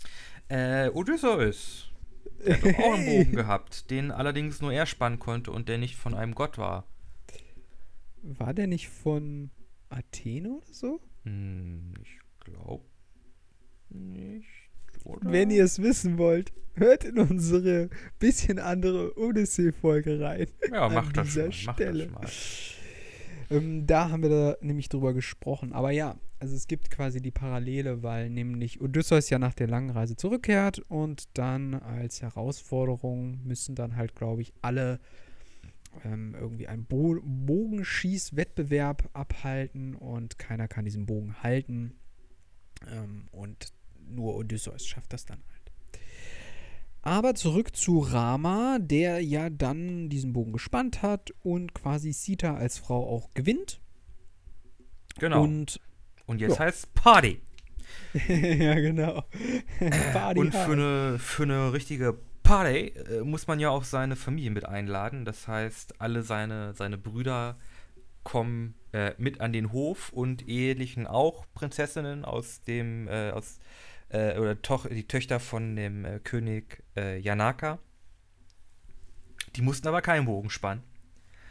Äh, 0.49 0.89
Odysseus. 0.89 1.91
Der 2.47 2.57
hat 2.57 2.65
doch 2.65 2.79
auch 2.79 2.95
einen. 2.95 3.07
Bogen 3.07 3.37
gehabt, 3.37 3.91
den 3.91 4.11
allerdings 4.11 4.61
nur 4.61 4.73
er 4.73 4.87
spannen 4.87 5.19
konnte 5.19 5.51
und 5.51 5.69
der 5.69 5.79
nicht 5.79 5.97
von 5.97 6.15
einem 6.15 6.35
Gott 6.35 6.59
war. 6.59 6.87
War 8.25 8.55
der 8.55 8.67
nicht 8.67 8.89
von 8.89 9.51
Athene 9.91 10.57
oder 10.57 10.73
so? 10.73 11.01
Hm, 11.25 11.93
ich 12.03 12.19
glaube 12.41 12.85
nicht. 13.91 14.49
Oder? 15.05 15.31
Wenn 15.31 15.51
ihr 15.51 15.65
es 15.65 15.83
wissen 15.83 16.17
wollt, 16.17 16.53
hört 16.75 17.05
in 17.05 17.19
unsere 17.19 17.91
bisschen 18.19 18.59
andere 18.59 19.17
Odyssee-Folge 19.19 20.21
rein. 20.21 20.47
ja, 20.73 20.89
macht 20.89 21.17
das 21.17 21.37
mal. 21.37 21.45
Macht 21.47 21.55
Stelle. 21.55 22.07
das 22.07 22.13
mal. 22.13 23.59
Ähm, 23.59 23.87
da 23.87 24.09
haben 24.09 24.23
wir 24.23 24.31
da 24.31 24.57
nämlich 24.63 24.89
drüber 24.89 25.13
gesprochen. 25.13 25.75
Aber 25.75 25.91
ja, 25.91 26.19
also 26.39 26.57
es 26.57 26.67
gibt 26.67 26.91
quasi 26.91 27.21
die 27.21 27.31
Parallele, 27.31 28.03
weil 28.03 28.31
nämlich 28.31 28.81
Odysseus 28.81 29.29
ja 29.29 29.39
nach 29.39 29.55
der 29.55 29.69
langen 29.69 29.91
Reise 29.91 30.17
zurückkehrt 30.17 30.79
und 30.89 31.25
dann 31.35 31.75
als 31.75 32.23
Herausforderung 32.23 33.41
müssen 33.45 33.75
dann 33.75 33.97
halt, 33.97 34.15
glaube 34.15 34.43
ich, 34.43 34.55
alle 34.63 34.99
ähm, 36.05 36.35
irgendwie 36.39 36.69
einen 36.69 36.85
Bo 36.85 37.21
Bogenschießwettbewerb 37.23 39.11
abhalten 39.13 39.95
und 39.95 40.39
keiner 40.39 40.69
kann 40.69 40.85
diesen 40.85 41.07
Bogen 41.07 41.43
halten. 41.43 41.95
Ähm, 42.91 43.29
und 43.31 43.73
nur 44.07 44.37
Odysseus 44.37 44.87
schafft 44.87 45.13
das 45.13 45.25
dann 45.25 45.43
halt. 45.51 45.73
Aber 47.03 47.35
zurück 47.35 47.77
zu 47.77 47.99
Rama, 47.99 48.79
der 48.81 49.21
ja 49.23 49.51
dann 49.51 50.09
diesen 50.09 50.33
Bogen 50.33 50.53
gespannt 50.53 51.03
hat 51.03 51.35
und 51.43 51.75
quasi 51.75 52.13
Sita 52.13 52.55
als 52.55 52.79
Frau 52.79 53.07
auch 53.09 53.35
gewinnt. 53.35 53.81
Genau. 55.19 55.43
Und, 55.45 55.81
Und 56.27 56.41
jetzt 56.41 56.59
ja. 56.59 56.65
heißt 56.65 56.95
Party. 56.95 57.41
ja, 58.29 58.75
genau. 58.75 59.25
Party 60.13 60.41
Und 60.41 60.55
für 60.55 60.73
eine, 60.73 61.19
für 61.19 61.43
eine 61.43 61.73
richtige 61.73 62.19
Party 62.45 62.89
äh, 62.89 63.25
muss 63.25 63.49
man 63.49 63.59
ja 63.59 63.71
auch 63.71 63.83
seine 63.83 64.15
Familie 64.15 64.53
mit 64.53 64.65
einladen. 64.67 65.25
Das 65.25 65.49
heißt, 65.49 66.01
alle 66.01 66.23
seine, 66.23 66.75
seine 66.75 66.97
Brüder 66.97 67.59
kommen 68.23 68.75
äh, 68.93 69.13
mit 69.19 69.41
an 69.41 69.53
den 69.53 69.73
Hof 69.73 70.11
und 70.11 70.47
ehelichen 70.49 71.07
auch 71.07 71.47
Prinzessinnen 71.55 72.25
aus 72.25 72.63
dem, 72.63 73.09
äh, 73.09 73.31
aus, 73.31 73.59
äh, 74.11 74.39
oder 74.39 74.63
toch, 74.63 74.89
die 74.89 75.09
Töchter 75.09 75.41
von 75.41 75.75
dem 75.75 76.05
äh, 76.05 76.21
König 76.21 76.85
äh, 76.97 77.19
Janaka. 77.19 77.79
Die 79.57 79.63
mussten 79.63 79.89
aber 79.89 80.03
keinen 80.03 80.27
Bogen 80.27 80.51
spannen. 80.51 80.83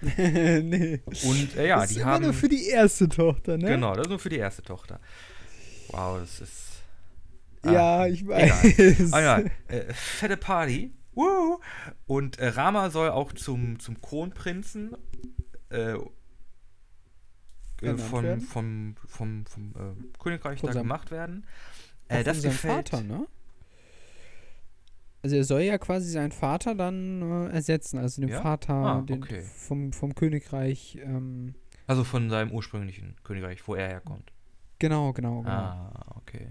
nee. 0.18 1.02
Und 1.06 1.56
äh, 1.56 1.68
ja, 1.68 1.78
das 1.78 1.89
ist 1.89 1.96
die 1.96 2.02
immer 2.02 2.12
haben. 2.12 2.24
nur 2.24 2.34
für 2.34 2.50
die 2.50 2.68
erste 2.68 3.10
Tochter, 3.10 3.58
ne? 3.58 3.68
Genau, 3.68 3.94
das 3.96 4.04
ist 4.04 4.10
nur 4.10 4.20
für 4.20 4.30
die 4.30 4.38
erste 4.38 4.62
Tochter. 4.62 5.00
Wow, 5.89 6.20
das 6.20 6.41
ist. 6.41 6.73
Ja, 7.66 7.99
Ah, 7.99 8.07
ich 8.07 8.22
egal. 8.24 8.39
weiß. 8.51 9.14
Ah 9.14 9.22
ja, 9.22 9.39
äh, 9.68 9.93
fette 9.93 10.38
Party. 10.38 10.91
Woo! 11.14 11.59
Und 12.07 12.39
äh, 12.39 12.47
Rama 12.47 12.89
soll 12.89 13.09
auch 13.09 13.32
zum, 13.34 13.80
zum 13.80 14.01
Kronprinzen 14.01 14.95
äh, 15.70 15.93
äh, 17.82 17.97
von, 17.97 18.41
vom, 18.41 18.95
vom, 19.07 19.45
vom 19.45 19.74
äh, 19.76 20.18
Königreich 20.20 20.59
Von 20.59 20.72
da 20.72 20.82
gemacht 20.82 21.11
werden. 21.11 21.45
Äh, 22.07 22.24
das 22.24 22.41
gefällt. 22.41 22.89
Vater, 22.89 23.03
ne? 23.03 23.28
Also 25.22 25.38
er 25.38 25.43
soll 25.45 25.61
ja 25.61 25.78
quasi 25.78 26.09
seinen 26.09 26.32
Vater 26.34 26.76
dann 26.76 27.22
äh, 27.47 27.53
ersetzen, 27.53 27.97
also 27.97 28.22
den 28.22 28.30
Ja? 28.30 28.41
Vater 28.41 28.74
Ah, 28.74 29.01
den, 29.01 29.24
okay. 29.24 29.41
vom, 29.43 29.93
vom 29.93 30.16
Königreich. 30.16 30.97
Ähm, 31.01 31.55
Also 31.88 32.03
von 32.03 32.30
seinem 32.30 32.51
ursprünglichen 32.51 33.16
Königreich, 33.24 33.66
wo 33.68 33.76
er 33.76 33.88
herkommt. 33.88 34.34
genau, 34.80 35.14
genau, 35.14 35.41
genau. 35.43 35.51
Ah, 35.51 36.16
okay. 36.18 36.47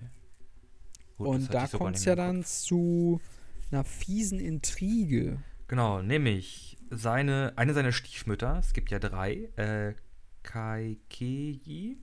Gut, 1.25 1.35
und 1.35 1.55
da 1.55 1.67
kommt 1.67 1.97
es 1.97 2.05
ja 2.05 2.15
dann 2.15 2.45
zu 2.45 3.21
einer 3.71 3.85
fiesen 3.85 4.39
Intrige. 4.39 5.39
Genau, 5.69 6.03
nämlich 6.03 6.77
seine, 6.91 7.53
eine 7.57 7.75
seiner 7.75 7.93
Stiefmütter, 7.93 8.59
es 8.59 8.73
gibt 8.73 8.91
ja 8.91 8.99
drei, 8.99 9.49
äh, 9.57 9.95
Kaikeyi, 10.43 11.97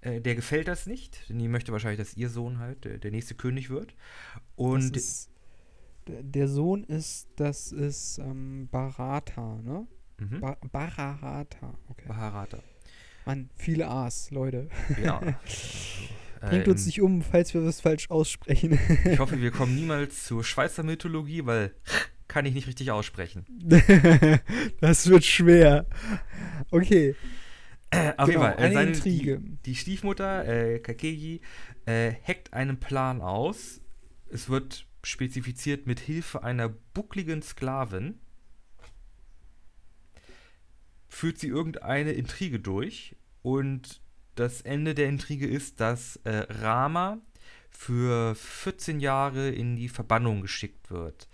äh, 0.00 0.20
der 0.20 0.34
gefällt 0.34 0.68
das 0.68 0.86
nicht, 0.86 1.28
denn 1.28 1.38
die 1.38 1.48
möchte 1.48 1.70
wahrscheinlich, 1.70 2.00
dass 2.00 2.16
ihr 2.16 2.28
Sohn 2.28 2.58
halt 2.58 2.84
der, 2.84 2.98
der 2.98 3.10
nächste 3.10 3.34
König 3.34 3.70
wird. 3.70 3.94
Und 4.56 4.96
ist, 4.96 5.30
der, 6.08 6.48
Sohn 6.48 6.84
ist, 6.84 7.28
das 7.36 7.70
ist 7.70 8.18
ähm, 8.18 8.68
Bharata, 8.70 9.60
ne? 9.62 9.86
mhm, 10.18 10.40
Ba 10.40 10.56
Bharata, 10.72 11.78
okay. 11.88 12.08
Maharata. 12.08 12.58
Mann, 13.24 13.50
viele 13.54 13.86
A's, 13.88 14.32
Leute. 14.32 14.68
Ja. 15.00 15.20
Bringt 16.44 16.66
Äh, 16.66 16.70
uns 16.70 16.86
nicht 16.86 17.00
um, 17.00 17.22
falls 17.22 17.54
wir 17.54 17.64
was 17.64 17.80
falsch 17.80 18.10
aussprechen. 18.10 18.78
Ich 19.04 19.18
hoffe, 19.18 19.40
wir 19.40 19.50
kommen 19.50 19.74
niemals 19.76 20.24
zur 20.24 20.44
Schweizer 20.44 20.82
Mythologie, 20.82 21.46
weil 21.46 21.74
kann 22.28 22.46
ich 22.46 22.54
nicht 22.54 22.66
richtig 22.66 22.90
aussprechen. 22.90 23.46
das 24.80 25.08
wird 25.08 25.24
schwer. 25.24 25.86
Okay, 26.70 27.16
Äh, 27.90 28.14
auf 28.16 28.30
genau, 28.30 28.30
jeden 28.30 28.42
Fall, 28.42 28.58
äh, 28.58 28.66
eine 28.66 28.72
seine, 28.72 28.90
Intrige. 28.92 29.40
Die, 29.40 29.58
die 29.66 29.74
Stiefmutter, 29.76 30.46
äh, 30.48 30.78
Kakeyi, 30.80 31.40
äh, 31.86 32.12
hackt 32.26 32.52
einen 32.54 32.80
Plan 32.80 33.20
aus. 33.20 33.80
Es 34.30 34.48
wird 34.48 34.86
spezifiziert 35.04 35.86
mit 35.86 36.00
Hilfe 36.00 36.42
einer 36.42 36.68
buckligen 36.68 37.42
Sklavin. 37.42 38.20
Führt 41.08 41.38
sie 41.38 41.48
irgendeine 41.48 42.12
Intrige 42.12 42.58
durch. 42.60 43.16
Und 43.42 44.01
das 44.34 44.60
Ende 44.62 44.94
der 44.94 45.08
Intrige 45.08 45.46
ist, 45.46 45.80
dass 45.80 46.16
äh, 46.24 46.46
Rama 46.48 47.18
für 47.70 48.34
14 48.34 49.00
Jahre 49.00 49.50
in 49.50 49.76
die 49.76 49.88
Verbannung 49.88 50.40
geschickt 50.40 50.90
wird. 50.90 51.28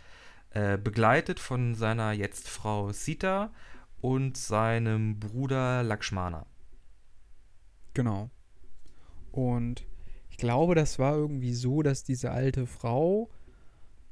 Äh, 0.50 0.78
begleitet 0.78 1.40
von 1.40 1.74
seiner 1.74 2.12
jetzt 2.12 2.48
Frau 2.48 2.90
Sita 2.92 3.52
und 4.00 4.36
seinem 4.36 5.18
Bruder 5.18 5.82
Lakshmana. 5.82 6.46
Genau. 7.94 8.30
Und 9.30 9.84
ich 10.30 10.38
glaube, 10.38 10.74
das 10.74 10.98
war 10.98 11.14
irgendwie 11.14 11.52
so, 11.52 11.82
dass 11.82 12.04
diese 12.04 12.30
alte 12.30 12.66
Frau 12.66 13.28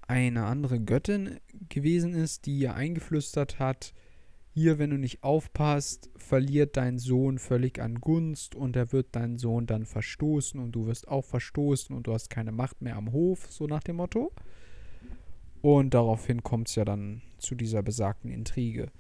eine 0.09 0.45
andere 0.45 0.81
Göttin 0.81 1.41
gewesen 1.69 2.15
ist, 2.15 2.47
die 2.47 2.59
ihr 2.59 2.75
eingeflüstert 2.75 3.59
hat, 3.59 3.95
hier, 4.57 4.79
wenn 4.79 4.89
du 4.89 4.97
nicht 4.97 5.23
aufpasst, 5.23 6.09
verliert 6.17 6.79
dein 6.79 6.99
Sohn 6.99 7.39
völlig 7.39 7.79
an 7.79 8.01
Gunst 8.01 8.55
und 8.55 8.75
er 8.75 8.91
wird 8.91 9.15
deinen 9.15 9.37
Sohn 9.37 9.67
dann 9.67 9.85
verstoßen 9.85 10.59
und 10.59 10.73
du 10.73 10.87
wirst 10.87 11.09
auch 11.09 11.27
verstoßen 11.27 11.95
und 11.95 12.07
du 12.07 12.15
hast 12.15 12.31
keine 12.31 12.53
Macht 12.53 12.81
mehr 12.81 12.97
am 12.97 13.13
Hof, 13.13 13.49
so 13.51 13.67
nach 13.67 13.83
dem 13.83 13.97
Motto. 13.97 14.33
Und 15.61 15.93
daraufhin 15.93 16.43
kommt 16.43 16.71
es 16.71 16.75
ja 16.75 16.87
dann 16.87 17.21
zu 17.37 17.55
dieser 17.55 17.83
besagten 17.83 18.31
Intrige. 18.31 18.91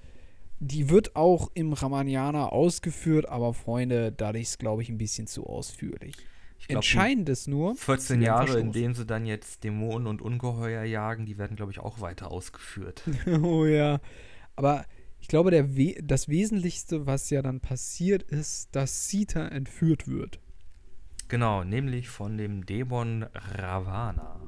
Die 0.61 0.91
wird 0.91 1.17
auch 1.17 1.51
im 1.55 1.73
Ramaniana 1.73 2.51
ausgeführt, 2.51 3.27
aber 3.27 3.55
Freunde, 3.55 4.13
dadurch 4.13 4.43
ist, 4.43 4.59
glaube 4.59 4.83
ich, 4.83 4.91
ein 4.91 4.99
bisschen 4.99 5.27
zu 5.27 5.47
ausführlich. 5.47 6.17
Ich 6.59 6.69
glaub, 6.69 6.83
Entscheidend 6.83 7.31
ist 7.31 7.49
nur, 7.49 7.77
14 7.77 8.05
sie 8.05 8.27
werden 8.27 8.47
Jahre, 8.47 8.61
in 8.61 8.73
denen 8.73 8.95
sie 8.95 9.07
dann 9.07 9.25
jetzt 9.25 9.65
Dämonen 9.65 10.07
und 10.07 10.21
Ungeheuer 10.21 10.85
jagen, 10.85 11.25
die 11.25 11.39
werden, 11.39 11.57
glaube 11.57 11.73
ich, 11.73 11.79
auch 11.79 12.03
weiter 12.03 12.31
ausgeführt. 12.31 13.05
oh 13.43 13.65
ja. 13.65 14.01
Aber 14.55 14.85
ich 15.27 15.29
glaube, 15.29 15.51
der 15.51 15.77
We 15.77 15.97
das 16.01 16.29
Wesentlichste, 16.29 17.05
was 17.05 17.31
ja 17.31 17.43
dann 17.43 17.59
passiert, 17.59 18.23
ist, 18.23 18.69
dass 18.77 19.09
Sita 19.09 19.49
entführt 19.49 20.07
wird. 20.07 20.39
genau, 21.27 21.65
nämlich 21.65 22.09
von 22.09 22.39
dem 22.39 22.65
Dämon 22.65 23.25
Ravana. 23.35 24.41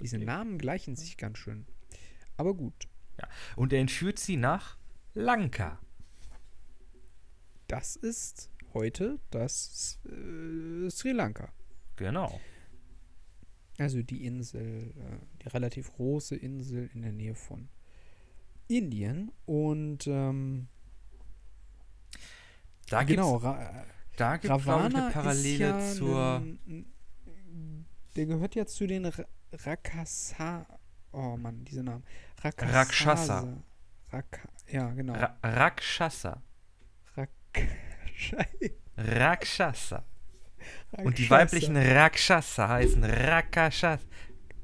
Diese. 0.00 0.18
Namen 0.18 0.58
gleichen 0.58 0.96
sich 0.96 1.16
ganz 1.18 1.38
schön. 1.38 1.66
Aber 2.36 2.54
gut, 2.54 2.88
Und 3.54 3.72
er 3.72 3.78
entführt 3.78 4.18
sie 4.18 4.36
nach 4.36 4.76
Lanka. 5.14 5.78
das 7.68 7.94
ist 7.94 8.50
heute 8.74 9.20
das 9.30 10.00
äh, 10.06 10.90
Sri 10.90 11.12
Lanka. 11.12 11.52
Genau. 11.94 12.40
Also 13.78 14.02
die 14.02 14.26
Insel, 14.26 14.90
äh, 14.98 15.44
die 15.44 15.48
relativ 15.50 15.92
große 15.92 16.34
Insel 16.34 16.90
in 16.92 17.02
der 17.02 17.12
Nähe 17.12 17.36
von 17.36 17.68
Indien. 18.78 19.30
Und 19.46 20.06
ähm, 20.06 20.68
Da 22.88 23.02
gibt 23.04 23.18
es, 23.20 23.26
genau, 23.26 23.36
Ra 23.36 23.84
da 24.16 24.36
glaube 24.36 24.62
ich, 24.62 24.68
eine 24.96 25.10
Parallele 25.10 25.58
ja 25.68 25.80
zur. 25.94 26.36
Ein- 26.36 26.86
der 28.16 28.26
gehört 28.26 28.54
ja 28.54 28.66
zu 28.66 28.86
den 28.86 29.06
Ra 29.06 29.24
Rakasa. 29.52 30.66
Oh 31.12 31.36
Mann, 31.36 31.64
diese 31.64 31.82
Namen. 31.82 32.04
Rakasase. 32.42 32.74
Rakshasa. 32.74 33.62
Raka 34.10 34.48
ja, 34.70 34.90
genau. 34.92 35.14
Ra 35.14 35.36
Rakshasa. 35.42 36.42
Rak 37.16 37.30
Schei- 38.16 38.72
Rakshasa. 38.96 40.04
Und 40.92 41.18
die 41.18 41.24
Rakshasa. 41.24 41.30
weiblichen 41.30 41.76
Rakshasa 41.76 42.68
heißen 42.68 43.04
Rakashas. 43.04 44.00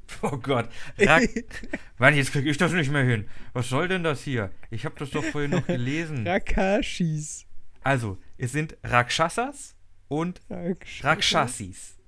Oh 0.22 0.36
Gott. 0.38 0.68
Rak 0.98 1.28
Mann, 1.98 2.14
jetzt 2.14 2.32
krieg 2.32 2.46
ich 2.46 2.56
das 2.56 2.72
nicht 2.72 2.90
mehr 2.90 3.04
hin. 3.04 3.28
Was 3.52 3.68
soll 3.68 3.88
denn 3.88 4.02
das 4.02 4.22
hier? 4.22 4.50
Ich 4.70 4.84
habe 4.84 4.94
das 4.98 5.10
doch 5.10 5.24
vorhin 5.24 5.50
noch 5.50 5.66
gelesen. 5.66 6.26
Rakashis. 6.26 7.44
Also, 7.82 8.18
es 8.36 8.52
sind 8.52 8.76
Rakshasas 8.82 9.76
und 10.08 10.40
Raksh 10.50 11.04
Rakshasis. 11.04 11.98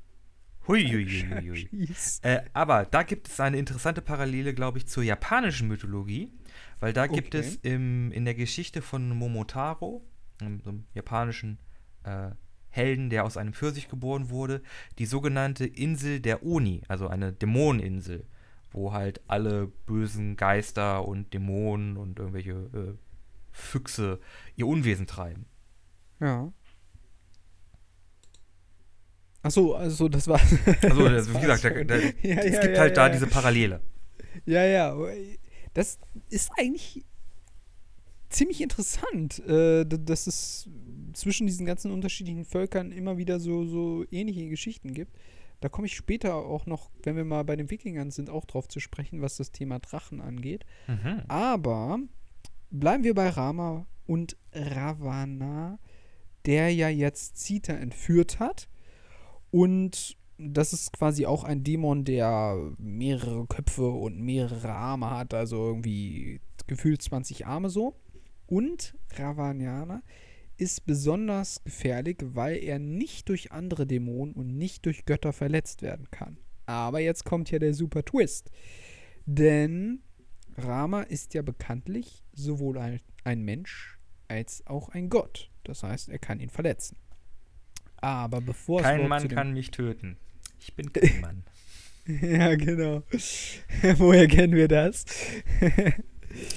Huiuiuiui. 0.69 1.69
Äh, 2.23 2.41
aber 2.53 2.85
da 2.85 3.03
gibt 3.03 3.29
es 3.29 3.41
eine 3.41 3.59
interessante 3.59 4.03
Parallele, 4.03 4.55
glaube 4.55 4.79
ich, 4.79 4.87
zur 4.87 5.03
japanischen 5.03 5.69
Mythologie, 5.69 6.33
weil 6.81 6.93
da 6.93 7.07
gibt 7.07 7.35
Okay. 7.35 7.39
es 7.47 7.57
im, 7.57 8.13
in 8.13 8.25
der 8.25 8.35
Geschichte 8.35 8.83
von 8.83 9.09
Momotaro, 9.11 10.05
einem, 10.41 10.61
so 10.61 10.71
einem 10.71 10.85
japanischen 10.95 11.59
äh, 12.05 12.31
Helden, 12.71 13.11
der 13.11 13.25
aus 13.25 13.37
einem 13.37 13.53
Pfirsich 13.53 13.89
geboren 13.89 14.31
wurde, 14.31 14.63
die 14.99 15.07
sogenannte 15.07 15.67
Insel 15.67 16.21
der 16.21 16.45
Oni, 16.45 16.83
also 16.89 17.09
eine 17.09 17.33
Dämoneninsel, 17.33 18.25
wo 18.73 18.93
halt 18.93 19.21
alle 19.27 19.67
bösen 19.87 20.37
Geister 20.37 21.07
und 21.07 21.35
Dämonen 21.35 21.97
und 21.97 22.19
irgendwelche 22.19 22.53
äh, 22.53 22.95
Füchse 23.51 24.21
ihr 24.57 24.67
Unwesen 24.67 25.07
treiben. 25.07 25.47
Ja. 26.21 26.53
Ach 29.43 29.51
so, 29.51 29.75
also 29.75 30.09
das 30.09 30.29
war. 30.29 30.41
Also, 30.83 31.09
das 31.09 31.33
wie 31.35 31.41
gesagt, 31.41 31.65
da, 31.65 31.71
da, 31.85 31.97
Ja, 32.23 32.37
es 32.37 32.55
ja, 32.55 32.61
gibt 32.61 32.75
ja, 32.75 32.81
halt 32.83 32.97
da 32.97 33.09
diese 33.09 33.27
Parallele. 33.27 33.81
Ja, 34.45 34.65
ja. 34.65 34.95
Das 35.75 35.99
ist 36.29 36.51
eigentlich 36.59 37.05
ziemlich 38.29 38.61
interessant, 38.61 39.39
äh, 39.47 39.85
d- 39.85 39.99
dass 40.05 40.27
es 40.27 40.69
zwischen 41.13 41.47
diesen 41.47 41.67
ganzen 41.67 41.91
unterschiedlichen 41.91 42.45
Völkern 42.45 42.93
immer 42.93 43.19
wieder 43.19 43.41
so, 43.41 43.65
so 43.65 44.05
ähnliche 44.11 44.49
Geschichten 44.49 44.95
gibt. 44.95 45.17
Da 45.61 45.69
komme 45.69 45.87
ich 45.87 45.95
später 45.95 46.35
auch 46.37 46.67
noch, 46.67 46.91
wenn 47.03 47.17
wir 47.17 47.25
mal 47.25 47.45
bei 47.45 47.57
den 47.57 47.71
Wikingern 47.71 48.11
sind, 48.11 48.31
auch 48.31 48.47
drauf 48.47 48.67
zu 48.69 48.81
sprechen, 48.81 49.21
was 49.21 49.37
das 49.37 49.53
Thema 49.53 49.79
Drachen 49.79 50.21
angeht. 50.21 50.65
Mhm. 50.87 51.23
Aber 51.29 51.99
bleiben 52.71 53.05
wir 53.05 53.15
bei 53.15 53.29
Rama 53.29 53.87
und 54.07 54.37
Ravana, 54.53 55.79
der 56.47 56.73
ja 56.75 56.89
jetzt 56.89 57.39
Sita 57.39 57.75
entführt 57.75 58.41
hat. 58.41 58.69
Und 59.51 60.17
das 60.39 60.73
ist 60.73 60.93
quasi 60.93 61.27
auch 61.27 61.45
ein 61.45 61.63
Dämon, 61.63 62.05
der 62.05 62.73
mehrere 62.79 63.47
Köpfe 63.47 63.89
und 63.89 64.19
mehrere 64.19 64.73
Arme 64.73 65.11
hat, 65.11 65.35
also 65.35 65.67
irgendwie 65.67 66.41
gefühlt 66.67 67.03
20 67.03 67.47
Arme 67.47 67.69
so. 67.69 67.97
Und 68.47 68.97
Ravanyana 69.17 70.03
ist 70.61 70.87
besonders 70.87 71.63
gefährlich, 71.65 72.19
weil 72.21 72.57
er 72.63 72.79
nicht 72.79 73.29
durch 73.29 73.53
andere 73.53 73.87
Dämonen 73.87 74.35
und 74.35 74.57
nicht 74.57 74.85
durch 74.87 75.05
Götter 75.05 75.33
verletzt 75.33 75.83
werden 75.83 76.09
kann. 76.11 76.37
Aber 76.67 77.01
jetzt 77.01 77.25
kommt 77.25 77.51
ja 77.51 77.59
der 77.59 77.75
super 77.75 78.05
Twist. 78.05 78.51
Denn 79.27 80.01
Rama 80.57 81.03
ist 81.03 81.35
ja 81.35 81.43
bekanntlich 81.43 82.25
sowohl 82.33 82.79
ein, 82.79 83.01
ein 83.25 83.43
Mensch 83.43 83.99
als 84.29 84.67
auch 84.67 84.89
ein 84.91 85.09
Gott. 85.09 85.51
Das 85.65 85.83
heißt, 85.83 86.09
er 86.09 86.19
kann 86.19 86.41
ihn 86.41 86.51
verletzen. 86.51 86.97
Aber 87.97 88.41
bevor 88.41 88.83
Kein 88.83 89.09
Mann 89.09 89.29
kann 89.29 89.53
mich 89.53 89.71
töten. 89.71 90.17
Ich 90.59 90.75
bin 90.75 90.93
kein 90.93 91.21
Mann. 91.21 91.43
ja, 92.07 92.55
genau. 92.55 93.03
Woher 93.97 94.27
kennen 94.29 94.55
wir 94.55 94.69
das? 94.69 95.05
Äh, 95.61 95.93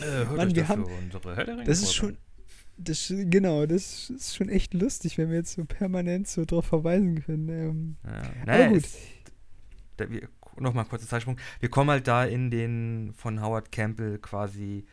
hört 0.01 0.37
Mann, 0.37 0.47
euch 0.49 0.55
wir 0.55 0.61
das 0.63 0.69
haben- 0.69 0.83
unsere 0.85 1.35
Herr 1.35 1.45
Das 1.63 1.81
ist 1.81 1.93
schon. 1.93 2.17
Das, 2.77 3.13
genau, 3.15 3.65
das 3.65 4.09
ist 4.09 4.35
schon 4.35 4.49
echt 4.49 4.73
lustig, 4.73 5.17
wenn 5.17 5.29
wir 5.29 5.37
jetzt 5.37 5.53
so 5.53 5.63
permanent 5.65 6.27
so 6.27 6.43
drauf 6.45 6.65
verweisen 6.65 7.23
können. 7.23 7.49
Ähm. 7.49 7.97
Ja. 8.03 8.11
aber 8.41 8.45
Naja, 8.45 8.67
gut. 8.69 8.83
da, 9.97 10.09
wir, 10.09 10.27
Nochmal 10.59 10.85
kurzer 10.85 11.07
Zeitsprung. 11.07 11.37
Wir 11.59 11.69
kommen 11.69 11.89
halt 11.89 12.07
da 12.07 12.25
in 12.25 12.51
den 12.51 13.13
von 13.15 13.41
Howard 13.41 13.71
Campbell 13.71 14.19
quasi 14.19 14.85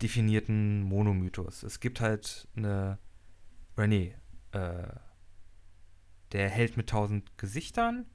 definierten 0.00 0.82
Monomythos. 0.82 1.62
Es 1.62 1.80
gibt 1.80 2.00
halt 2.00 2.48
eine. 2.56 2.98
Oder 3.76 3.86
nee, 3.86 4.14
äh, 4.52 4.88
der 6.32 6.48
Held 6.48 6.76
mit 6.76 6.88
tausend 6.88 7.38
Gesichtern. 7.38 8.06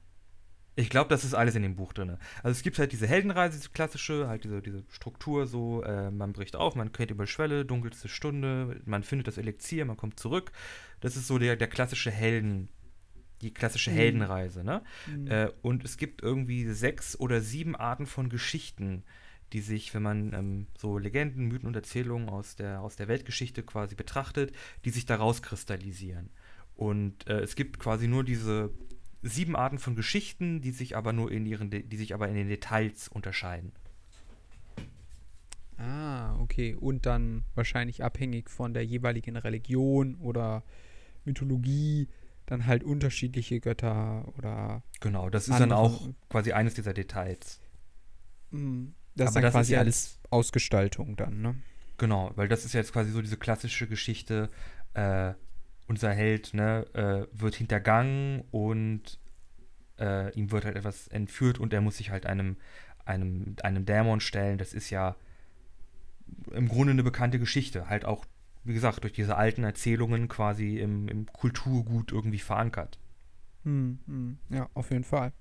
Ich 0.80 0.92
glaube, 0.92 1.10
das 1.10 1.26
ist 1.26 1.34
alles 1.34 1.56
in 1.56 1.64
dem 1.64 1.76
Buch 1.76 1.92
drin. 1.92 2.18
Also 2.44 2.52
es 2.56 2.62
gibt 2.62 2.78
halt 2.78 2.92
diese 2.92 3.08
Heldenreise, 3.08 3.58
diese 3.58 3.72
klassische, 3.72 4.28
halt 4.28 4.44
diese, 4.44 4.62
diese 4.62 4.84
Struktur 4.90 5.48
so, 5.48 5.82
äh, 5.82 6.12
man 6.12 6.34
bricht 6.34 6.56
auf, 6.56 6.76
man 6.76 6.92
geht 6.92 7.10
über 7.10 7.26
Schwelle, 7.26 7.66
dunkelste 7.66 8.08
Stunde, 8.08 8.80
man 8.86 9.02
findet 9.02 9.28
das 9.28 9.40
Elixier, 9.40 9.86
man 9.86 9.98
kommt 9.98 10.20
zurück. 10.20 10.52
Das 11.02 11.16
ist 11.18 11.26
so 11.26 11.40
der, 11.40 11.56
der 11.56 11.68
klassische 11.68 12.12
Helden, 12.12 12.70
die 13.42 13.52
klassische 13.54 13.90
Mhm. 13.90 13.96
Heldenreise, 13.96 14.64
ne? 14.64 14.84
Mhm. 15.08 15.28
Äh, 15.28 15.50
und 15.64 15.84
es 15.84 15.98
gibt 15.98 16.22
irgendwie 16.22 16.68
sechs 16.72 17.20
oder 17.20 17.42
sieben 17.42 17.76
Arten 17.76 18.06
von 18.06 18.30
Geschichten, 18.30 19.04
die 19.54 19.62
sich, 19.62 19.96
wenn 19.96 20.04
man 20.04 20.34
ähm, 20.34 20.68
so 20.78 21.00
Legenden, 21.00 21.48
Mythen 21.48 21.68
und 21.68 21.76
Erzählungen 21.76 22.30
aus 22.30 22.56
der, 22.56 22.82
aus 22.82 22.96
der 22.98 23.08
Weltgeschichte 23.08 23.64
quasi 23.64 23.96
betrachtet, 23.96 24.52
die 24.86 24.92
sich 24.92 25.08
daraus 25.08 25.42
kristallisieren. 25.42 26.30
Und 26.76 27.28
äh, 27.28 27.40
es 27.40 27.56
gibt 27.56 27.80
quasi 27.80 28.08
nur 28.08 28.24
diese 28.24 28.70
sieben 29.22 29.56
Arten 29.56 29.80
von 29.80 29.96
Geschichten, 29.96 30.62
die 30.62 30.72
sich 30.72 30.96
aber 30.98 31.14
nur 31.14 31.32
in 31.32 31.46
ihren, 31.46 31.70
De 31.70 31.84
die 31.84 31.98
sich 31.98 32.14
aber 32.14 32.28
in 32.30 32.36
den 32.36 32.48
Details 32.50 33.08
unterscheiden. 33.08 33.72
Ah, 35.78 36.36
okay. 36.40 36.76
Und 36.76 37.06
dann 37.06 37.46
wahrscheinlich 37.56 38.04
abhängig 38.04 38.50
von 38.50 38.74
der 38.74 38.84
jeweiligen 38.86 39.38
Religion 39.38 40.16
oder 40.16 40.64
Mythologie 41.26 42.08
dann 42.46 42.66
halt 42.66 42.84
unterschiedliche 42.84 43.60
Götter 43.60 44.28
oder 44.38 44.84
Genau, 45.00 45.30
das 45.32 45.48
ist 45.48 45.60
dann 45.60 45.72
auch 45.72 46.08
quasi 46.30 46.52
eines 46.54 46.74
dieser 46.76 46.94
Details. 46.94 47.60
mm, 48.52 48.88
das 49.16 49.32
ist 49.32 49.36
Aber 49.36 49.42
dann 49.42 49.42
das 49.42 49.56
ist 49.58 49.70
quasi 49.70 49.74
ja 49.74 49.80
alles 49.80 50.20
Ausgestaltung 50.30 51.16
dann, 51.16 51.42
ne? 51.42 51.56
Genau, 51.98 52.32
weil 52.36 52.48
das 52.48 52.66
ist 52.66 52.74
jetzt 52.74 52.94
quasi 52.94 53.12
so 53.12 53.22
diese 53.22 53.38
klassische 53.38 53.88
Geschichte, 53.88 54.50
äh, 54.94 55.34
unser 55.88 56.12
Held, 56.14 56.54
ne, 56.54 56.86
äh, 56.94 57.40
wird 57.40 57.56
hintergangen 57.56 58.44
und 58.52 59.20
äh, 60.00 60.34
ihm 60.34 60.52
wird 60.52 60.66
halt 60.66 60.76
etwas 60.76 61.08
entführt 61.08 61.60
und 61.60 61.74
er 61.74 61.82
muss 61.82 61.98
sich 61.98 62.12
halt 62.12 62.26
einem, 62.26 62.58
einem, 63.06 63.56
einem 63.64 63.86
Dämon 63.86 64.20
stellen. 64.20 64.58
Das 64.58 64.74
ist 64.74 64.90
ja 64.90 65.16
im 66.52 66.68
Grunde 66.68 66.92
eine 66.92 67.04
bekannte 67.04 67.40
Geschichte. 67.40 67.90
Halt 67.90 68.06
auch, 68.06 68.26
wie 68.64 68.74
gesagt, 68.74 69.04
durch 69.04 69.14
diese 69.14 69.38
alten 69.38 69.64
Erzählungen 69.64 70.28
quasi 70.28 70.78
im, 70.80 71.08
im 71.08 71.26
Kulturgut 71.28 72.12
irgendwie 72.12 72.40
verankert. 72.40 73.00
Hm, 73.64 74.00
hm, 74.06 74.38
ja, 74.50 74.70
auf 74.74 74.92
jeden 74.92 75.04
Fall. 75.04 75.32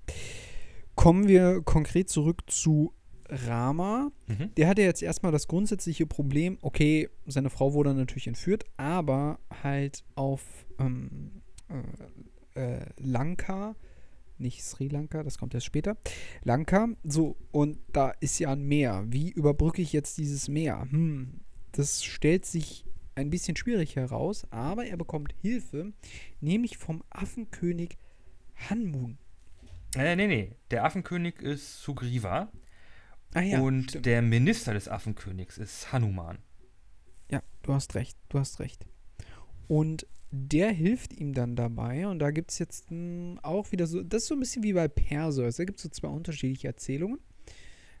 Kommen 0.95 1.27
wir 1.27 1.61
konkret 1.63 2.09
zurück 2.09 2.41
zu 2.47 2.93
Rama. 3.29 4.11
Mhm. 4.27 4.53
Der 4.55 4.67
hatte 4.67 4.81
jetzt 4.81 5.01
erstmal 5.01 5.31
das 5.31 5.47
grundsätzliche 5.47 6.05
Problem, 6.05 6.57
okay, 6.61 7.09
seine 7.25 7.49
Frau 7.49 7.73
wurde 7.73 7.93
natürlich 7.93 8.27
entführt, 8.27 8.65
aber 8.77 9.39
halt 9.63 10.03
auf 10.15 10.41
ähm, 10.79 11.41
äh, 12.55 12.77
äh, 12.79 12.85
Lanka, 12.97 13.75
nicht 14.37 14.63
Sri 14.63 14.87
Lanka, 14.87 15.23
das 15.23 15.37
kommt 15.37 15.53
erst 15.53 15.65
später, 15.65 15.97
Lanka, 16.43 16.89
so, 17.03 17.35
und 17.51 17.79
da 17.91 18.11
ist 18.19 18.39
ja 18.39 18.51
ein 18.51 18.63
Meer. 18.63 19.05
Wie 19.07 19.29
überbrücke 19.29 19.81
ich 19.81 19.93
jetzt 19.93 20.17
dieses 20.17 20.47
Meer? 20.47 20.87
Hm, 20.89 21.41
das 21.71 22.03
stellt 22.03 22.45
sich 22.45 22.85
ein 23.15 23.29
bisschen 23.29 23.55
schwierig 23.55 23.95
heraus, 23.95 24.45
aber 24.51 24.85
er 24.85 24.97
bekommt 24.97 25.33
Hilfe, 25.41 25.91
nämlich 26.39 26.77
vom 26.77 27.03
Affenkönig 27.09 27.97
Hanmun. 28.69 29.17
Äh, 29.95 30.15
nee, 30.15 30.27
nee. 30.27 30.51
Der 30.69 30.83
Affenkönig 30.83 31.41
ist 31.41 31.81
Sugriva 31.81 32.51
Ah 33.37 33.41
ja, 33.41 33.59
und 33.61 33.91
stimmt. 33.91 34.05
der 34.07 34.21
Minister 34.23 34.73
des 34.73 34.87
Affenkönigs 34.87 35.57
ist 35.59 35.91
Hanuman. 35.91 36.39
Ja, 37.29 37.43
du 37.61 37.73
hast 37.73 37.93
recht, 37.95 38.17
du 38.29 38.39
hast 38.39 38.59
recht. 38.59 38.87
Und 39.67 40.07
der 40.31 40.71
hilft 40.71 41.13
ihm 41.13 41.33
dann 41.33 41.55
dabei 41.55 42.07
und 42.07 42.19
da 42.19 42.31
gibt 42.31 42.51
es 42.51 42.59
jetzt 42.59 42.89
mh, 42.89 43.39
auch 43.43 43.71
wieder 43.71 43.85
so, 43.87 44.01
das 44.01 44.23
ist 44.23 44.27
so 44.29 44.35
ein 44.35 44.39
bisschen 44.39 44.63
wie 44.63 44.73
bei 44.73 44.87
Perseus, 44.87 45.57
da 45.57 45.65
gibt 45.65 45.77
es 45.77 45.83
so 45.83 45.89
zwei 45.89 46.07
unterschiedliche 46.07 46.67
Erzählungen. 46.67 47.19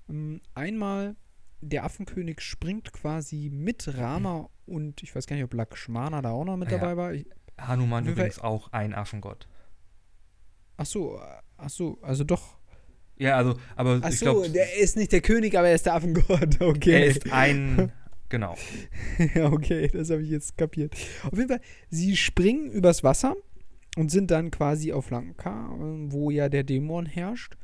Ähm, 0.09 0.41
einmal, 0.55 1.15
der 1.61 1.83
Affenkönig 1.83 2.41
springt 2.41 2.91
quasi 2.93 3.49
mit 3.53 3.95
Rama 3.97 4.49
und 4.65 5.03
ich 5.03 5.15
weiß 5.15 5.27
gar 5.27 5.35
nicht, 5.35 5.45
ob 5.45 5.53
Lakshmana 5.53 6.21
da 6.21 6.31
auch 6.31 6.45
noch 6.45 6.57
mit 6.57 6.69
Ah 6.69 6.71
ja. 6.71 6.77
dabei 6.79 6.97
war. 6.97 7.13
Ich, 7.13 7.27
Hanuman 7.59 8.05
übrigens 8.07 8.39
auch 8.39 8.71
ein 8.71 8.93
Affengott. 8.93 9.47
ach 10.77 10.85
so, 10.85 11.17
äh, 11.17 11.21
ach 11.57 11.69
so, 11.69 11.99
also 12.01 12.23
doch. 12.23 12.57
Ja, 13.19 13.35
also, 13.37 13.55
aber 13.75 13.99
Ach 14.03 14.09
ich 14.09 14.19
so, 14.19 14.25
glaube, 14.25 14.49
der 14.49 14.77
ist 14.77 14.95
nicht 14.95 15.11
der 15.11 15.21
König, 15.21 15.57
aber 15.57 15.69
er 15.69 15.75
ist 15.75 15.85
der 15.85 15.95
Affengott. 15.95 16.27
Okay. 16.61 16.91
er 16.91 17.05
ist 17.05 17.31
ein, 17.31 17.91
genau. 18.29 18.55
ja, 19.35 19.51
okay, 19.51 19.87
das 19.91 20.09
habe 20.11 20.21
ich 20.21 20.29
jetzt 20.29 20.57
kapiert. 20.57 20.93
Auf 21.23 21.37
jeden 21.37 21.49
Fall, 21.49 21.61
sie 21.89 22.15
springen 22.15 22.69
übers 22.71 23.03
Wasser 23.03 23.35
und 23.95 24.11
sind 24.11 24.29
dann 24.31 24.51
quasi 24.51 24.93
auf 24.93 25.09
Lanka, 25.09 25.75
wo 26.09 26.29
ja 26.29 26.47
der 26.49 26.63
Dämon 26.63 27.05
herrscht. 27.07 27.57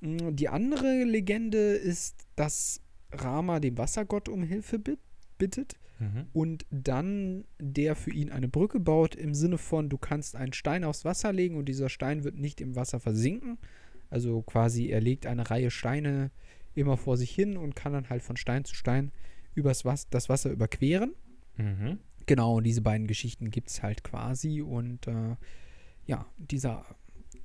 Mm, 0.00 0.34
Die 0.36 0.48
andere 0.48 1.04
Legende 1.04 1.58
ist, 1.74 2.16
dass 2.36 2.80
Rama 3.12 3.60
den 3.60 3.78
Wassergott 3.78 4.28
um 4.28 4.42
Hilfe 4.42 4.78
bit- 4.78 4.98
bittet 5.38 5.74
Mhm. 6.00 6.26
und 6.32 6.66
dann 6.72 7.44
der 7.60 7.94
für 7.94 8.10
ihn 8.10 8.28
eine 8.30 8.48
Brücke 8.48 8.80
baut 8.80 9.14
im 9.14 9.32
Sinne 9.32 9.58
von, 9.58 9.88
du 9.88 9.96
kannst 9.96 10.34
einen 10.34 10.52
Stein 10.52 10.82
aufs 10.82 11.04
Wasser 11.04 11.32
legen 11.32 11.56
und 11.56 11.66
dieser 11.68 11.88
Stein 11.88 12.24
wird 12.24 12.36
nicht 12.36 12.60
im 12.60 12.74
Wasser 12.74 12.98
versinken. 12.98 13.58
Also 14.10 14.42
quasi, 14.42 14.88
er 14.88 15.00
legt 15.00 15.26
eine 15.26 15.50
Reihe 15.50 15.70
Steine 15.70 16.30
immer 16.74 16.96
vor 16.96 17.16
sich 17.16 17.30
hin 17.30 17.56
und 17.56 17.76
kann 17.76 17.92
dann 17.92 18.10
halt 18.10 18.22
von 18.22 18.36
Stein 18.36 18.64
zu 18.64 18.74
Stein 18.74 19.12
übers 19.54 19.84
Was 19.84 20.08
das 20.08 20.28
Wasser 20.28 20.50
überqueren. 20.50 21.14
Mhm. 21.56 21.98
Genau, 22.26 22.56
und 22.56 22.64
diese 22.64 22.82
beiden 22.82 23.06
Geschichten 23.06 23.50
gibt 23.50 23.68
es 23.68 23.82
halt 23.82 24.02
quasi. 24.02 24.62
Und 24.62 25.06
äh, 25.06 25.36
ja, 26.06 26.26
dieser 26.38 26.84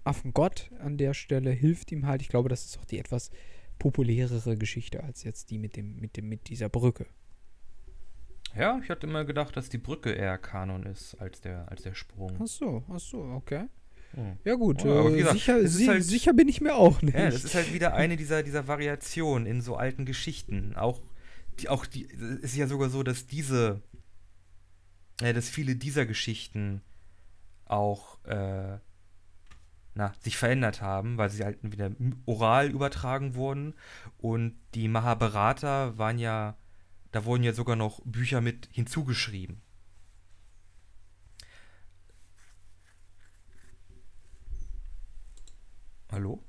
Affengott 0.03 0.71
an 0.79 0.97
der 0.97 1.13
Stelle 1.13 1.51
hilft 1.51 1.91
ihm 1.91 2.05
halt. 2.05 2.21
Ich 2.21 2.29
glaube, 2.29 2.49
das 2.49 2.65
ist 2.65 2.79
auch 2.79 2.85
die 2.85 2.99
etwas 2.99 3.29
populärere 3.77 4.57
Geschichte 4.57 5.03
als 5.03 5.23
jetzt 5.23 5.51
die 5.51 5.57
mit 5.57 5.75
dem, 5.75 5.97
mit 5.97 6.17
dem, 6.17 6.27
mit 6.29 6.49
dieser 6.49 6.69
Brücke. 6.69 7.05
Ja, 8.55 8.79
ich 8.83 8.89
hatte 8.89 9.05
immer 9.05 9.25
gedacht, 9.25 9.55
dass 9.55 9.69
die 9.69 9.77
Brücke 9.77 10.11
eher 10.11 10.37
Kanon 10.37 10.83
ist 10.83 11.15
als 11.15 11.39
der, 11.41 11.69
als 11.69 11.83
der 11.83 11.93
Sprung. 11.93 12.37
Ach 12.41 12.47
so, 12.47 12.83
ach 12.89 12.99
so, 12.99 13.21
okay. 13.21 13.65
Hm. 14.13 14.37
Ja 14.43 14.55
gut, 14.55 14.83
Ja, 14.83 14.91
aber 14.91 15.09
wie 15.11 15.15
äh, 15.15 15.17
gesagt, 15.19 15.33
sicher, 15.39 15.67
si 15.67 15.85
halt- 15.87 16.03
sicher 16.03 16.33
bin 16.33 16.47
ich 16.47 16.61
mir 16.61 16.75
auch 16.75 17.01
nicht. 17.01 17.15
Ja, 17.15 17.29
das 17.29 17.43
ist 17.43 17.55
halt 17.55 17.73
wieder 17.73 17.93
eine 17.93 18.17
dieser, 18.17 18.41
dieser 18.43 18.67
Variationen 18.67 19.45
in 19.45 19.61
so 19.61 19.75
alten 19.75 20.05
Geschichten. 20.05 20.75
Auch 20.75 21.01
die, 21.59 21.69
auch 21.69 21.85
die, 21.85 22.05
es 22.05 22.51
ist 22.51 22.55
ja 22.55 22.67
sogar 22.67 22.89
so, 22.89 23.03
dass 23.03 23.27
diese, 23.27 23.81
äh, 25.21 25.33
dass 25.33 25.49
viele 25.49 25.75
dieser 25.75 26.05
Geschichten 26.05 26.81
auch, 27.65 28.23
äh, 28.25 28.77
na, 29.95 30.13
sich 30.21 30.37
verändert 30.37 30.81
haben, 30.81 31.17
weil 31.17 31.29
sie 31.29 31.43
halt 31.43 31.59
wieder 31.61 31.91
oral 32.25 32.69
übertragen 32.71 33.35
wurden. 33.35 33.73
Und 34.17 34.55
die 34.73 34.87
Mahabharata 34.87 35.97
waren 35.97 36.17
ja, 36.19 36.57
da 37.11 37.25
wurden 37.25 37.43
ja 37.43 37.53
sogar 37.53 37.75
noch 37.75 38.01
Bücher 38.05 38.39
mit 38.41 38.69
hinzugeschrieben. 38.71 39.61
Hallo? 46.11 46.43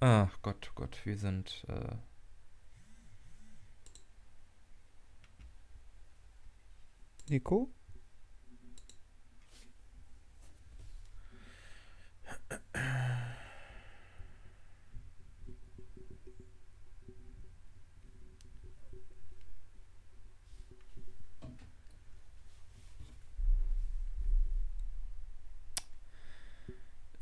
Ach 0.00 0.40
Gott, 0.42 0.70
Gott, 0.74 1.00
wir 1.04 1.16
sind. 1.16 1.64
Äh 1.68 1.96
Nico? 7.28 7.70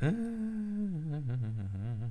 Uh, 0.02 0.06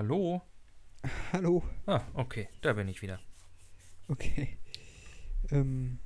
Hallo? 0.00 0.40
Hallo. 1.34 1.62
Ah, 1.84 2.00
okay, 2.14 2.48
da 2.62 2.72
bin 2.72 2.88
ich 2.88 3.02
wieder. 3.02 3.20
Okay. 4.08 4.56
Ähm, 5.50 5.98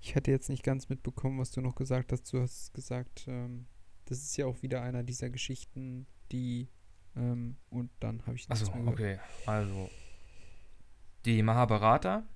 ich 0.00 0.14
hatte 0.14 0.30
jetzt 0.30 0.48
nicht 0.48 0.62
ganz 0.62 0.88
mitbekommen, 0.88 1.40
was 1.40 1.50
du 1.50 1.60
noch 1.60 1.74
gesagt 1.74 2.12
hast. 2.12 2.32
Du 2.32 2.40
hast 2.40 2.72
gesagt, 2.74 3.24
ähm, 3.26 3.66
das 4.04 4.18
ist 4.18 4.36
ja 4.36 4.46
auch 4.46 4.62
wieder 4.62 4.80
einer 4.80 5.02
dieser 5.02 5.28
Geschichten, 5.28 6.06
die 6.30 6.68
ähm, 7.16 7.56
und 7.68 7.90
dann 7.98 8.24
habe 8.26 8.36
ich 8.36 8.48
nichts 8.48 8.68
Achso, 8.70 8.86
okay. 8.86 9.18
Also, 9.44 9.90
die 11.24 11.42
Mahabharata 11.42 12.28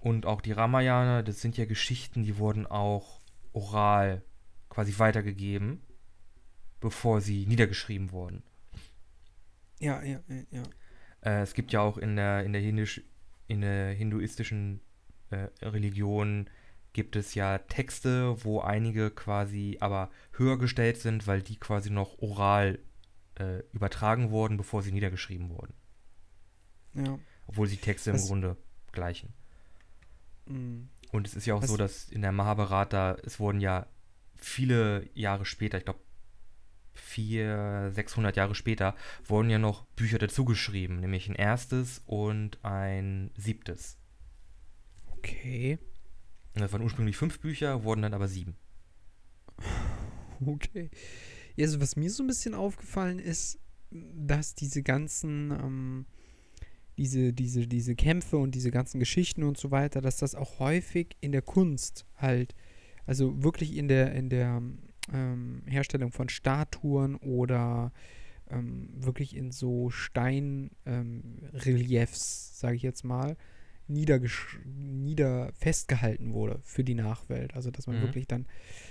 und 0.00 0.26
auch 0.26 0.40
die 0.40 0.50
Ramayana, 0.50 1.22
das 1.22 1.40
sind 1.40 1.56
ja 1.56 1.66
Geschichten, 1.66 2.24
die 2.24 2.36
wurden 2.38 2.66
auch 2.66 3.20
oral 3.52 4.24
quasi 4.70 4.98
weitergegeben, 4.98 5.84
bevor 6.80 7.20
sie 7.20 7.46
niedergeschrieben 7.46 8.10
wurden. 8.10 8.42
Ja, 9.80 10.02
ja, 10.02 10.20
ja. 10.50 10.62
Äh, 11.22 11.42
es 11.42 11.54
gibt 11.54 11.72
ja 11.72 11.80
auch 11.80 11.98
in 11.98 12.16
der, 12.16 12.44
in 12.44 12.52
der, 12.52 12.62
Hindisch, 12.62 13.02
in 13.48 13.60
der 13.60 13.92
hinduistischen 13.92 14.80
äh, 15.30 15.48
Religion 15.62 16.48
gibt 16.92 17.16
es 17.16 17.34
ja 17.34 17.58
Texte, 17.58 18.36
wo 18.44 18.60
einige 18.60 19.10
quasi 19.10 19.78
aber 19.80 20.10
höher 20.32 20.58
gestellt 20.58 20.96
sind, 20.98 21.26
weil 21.26 21.42
die 21.42 21.56
quasi 21.56 21.90
noch 21.90 22.18
oral 22.18 22.78
äh, 23.38 23.60
übertragen 23.72 24.30
wurden, 24.30 24.56
bevor 24.56 24.82
sie 24.82 24.92
niedergeschrieben 24.92 25.50
wurden. 25.50 25.74
ja. 26.94 27.18
Obwohl 27.46 27.66
sie 27.66 27.76
Texte 27.76 28.10
im 28.10 28.16
Was- 28.16 28.28
Grunde 28.28 28.56
gleichen. 28.92 29.34
Mm. 30.46 30.84
Und 31.12 31.26
es 31.26 31.34
ist 31.34 31.46
ja 31.46 31.54
auch 31.54 31.62
Was- 31.62 31.68
so, 31.70 31.76
dass 31.76 32.08
in 32.08 32.22
der 32.22 32.32
Mahabharata, 32.32 33.16
es 33.24 33.38
wurden 33.40 33.60
ja 33.60 33.86
viele 34.36 35.08
Jahre 35.14 35.44
später, 35.44 35.78
ich 35.78 35.84
glaube 35.84 35.98
400, 37.14 37.94
600 37.94 38.36
Jahre 38.36 38.54
später, 38.54 38.94
wurden 39.24 39.50
ja 39.50 39.58
noch 39.58 39.84
Bücher 39.96 40.18
dazugeschrieben, 40.18 41.00
nämlich 41.00 41.28
ein 41.28 41.34
erstes 41.34 42.02
und 42.06 42.64
ein 42.64 43.30
siebtes. 43.36 43.98
Okay. 45.06 45.78
Das 46.54 46.72
waren 46.72 46.82
ursprünglich 46.82 47.16
fünf 47.16 47.40
Bücher, 47.40 47.84
wurden 47.84 48.02
dann 48.02 48.14
aber 48.14 48.28
sieben. 48.28 48.56
Okay. 50.44 50.90
Ja, 51.54 51.64
also 51.64 51.80
was 51.80 51.94
mir 51.94 52.10
so 52.10 52.24
ein 52.24 52.26
bisschen 52.26 52.54
aufgefallen 52.54 53.20
ist, 53.20 53.60
dass 53.90 54.56
diese 54.56 54.82
ganzen, 54.82 55.52
ähm, 55.52 56.06
diese, 56.98 57.32
diese, 57.32 57.68
diese 57.68 57.94
Kämpfe 57.94 58.36
und 58.36 58.54
diese 58.56 58.72
ganzen 58.72 58.98
Geschichten 58.98 59.44
und 59.44 59.56
so 59.56 59.70
weiter, 59.70 60.00
dass 60.00 60.16
das 60.16 60.34
auch 60.34 60.58
häufig 60.58 61.16
in 61.20 61.30
der 61.30 61.40
Kunst 61.40 62.04
halt, 62.16 62.56
also 63.06 63.44
wirklich 63.44 63.76
in 63.76 63.86
der, 63.86 64.12
in 64.12 64.28
der 64.28 64.60
ähm, 65.12 65.62
Herstellung 65.66 66.12
von 66.12 66.28
Statuen 66.28 67.16
oder 67.16 67.92
ähm, 68.50 68.88
wirklich 68.94 69.36
in 69.36 69.50
so 69.50 69.90
Steinreliefs, 69.90 70.80
ähm, 70.86 72.56
sage 72.58 72.76
ich 72.76 72.82
jetzt 72.82 73.04
mal, 73.04 73.36
niedergesch 73.86 74.60
nieder 74.64 75.52
festgehalten 75.52 76.32
wurde 76.32 76.58
für 76.62 76.84
die 76.84 76.94
Nachwelt. 76.94 77.54
Also 77.54 77.70
dass 77.70 77.86
man 77.86 77.96
Mhm. 77.96 78.02
wirklich 78.02 78.26
dann 78.26 78.46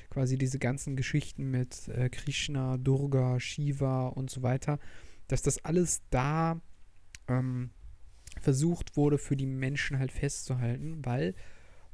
quasi 0.10 0.38
diese 0.38 0.60
ganzen 0.60 0.96
Geschichten 0.96 1.50
mit 1.50 1.88
äh, 1.90 2.10
Krishna, 2.10 2.78
Durga, 2.78 3.40
Shiva 3.40 4.08
und 4.08 4.30
so 4.30 4.44
weiter, 4.44 4.80
dass 5.28 5.42
das 5.42 5.64
alles 5.66 6.02
da 6.12 6.62
ähm, 7.28 7.72
versucht 8.40 8.98
wurde, 8.98 9.18
für 9.18 9.36
die 9.36 9.46
Menschen 9.46 10.00
halt 10.00 10.12
festzuhalten, 10.12 11.04
weil, 11.06 11.34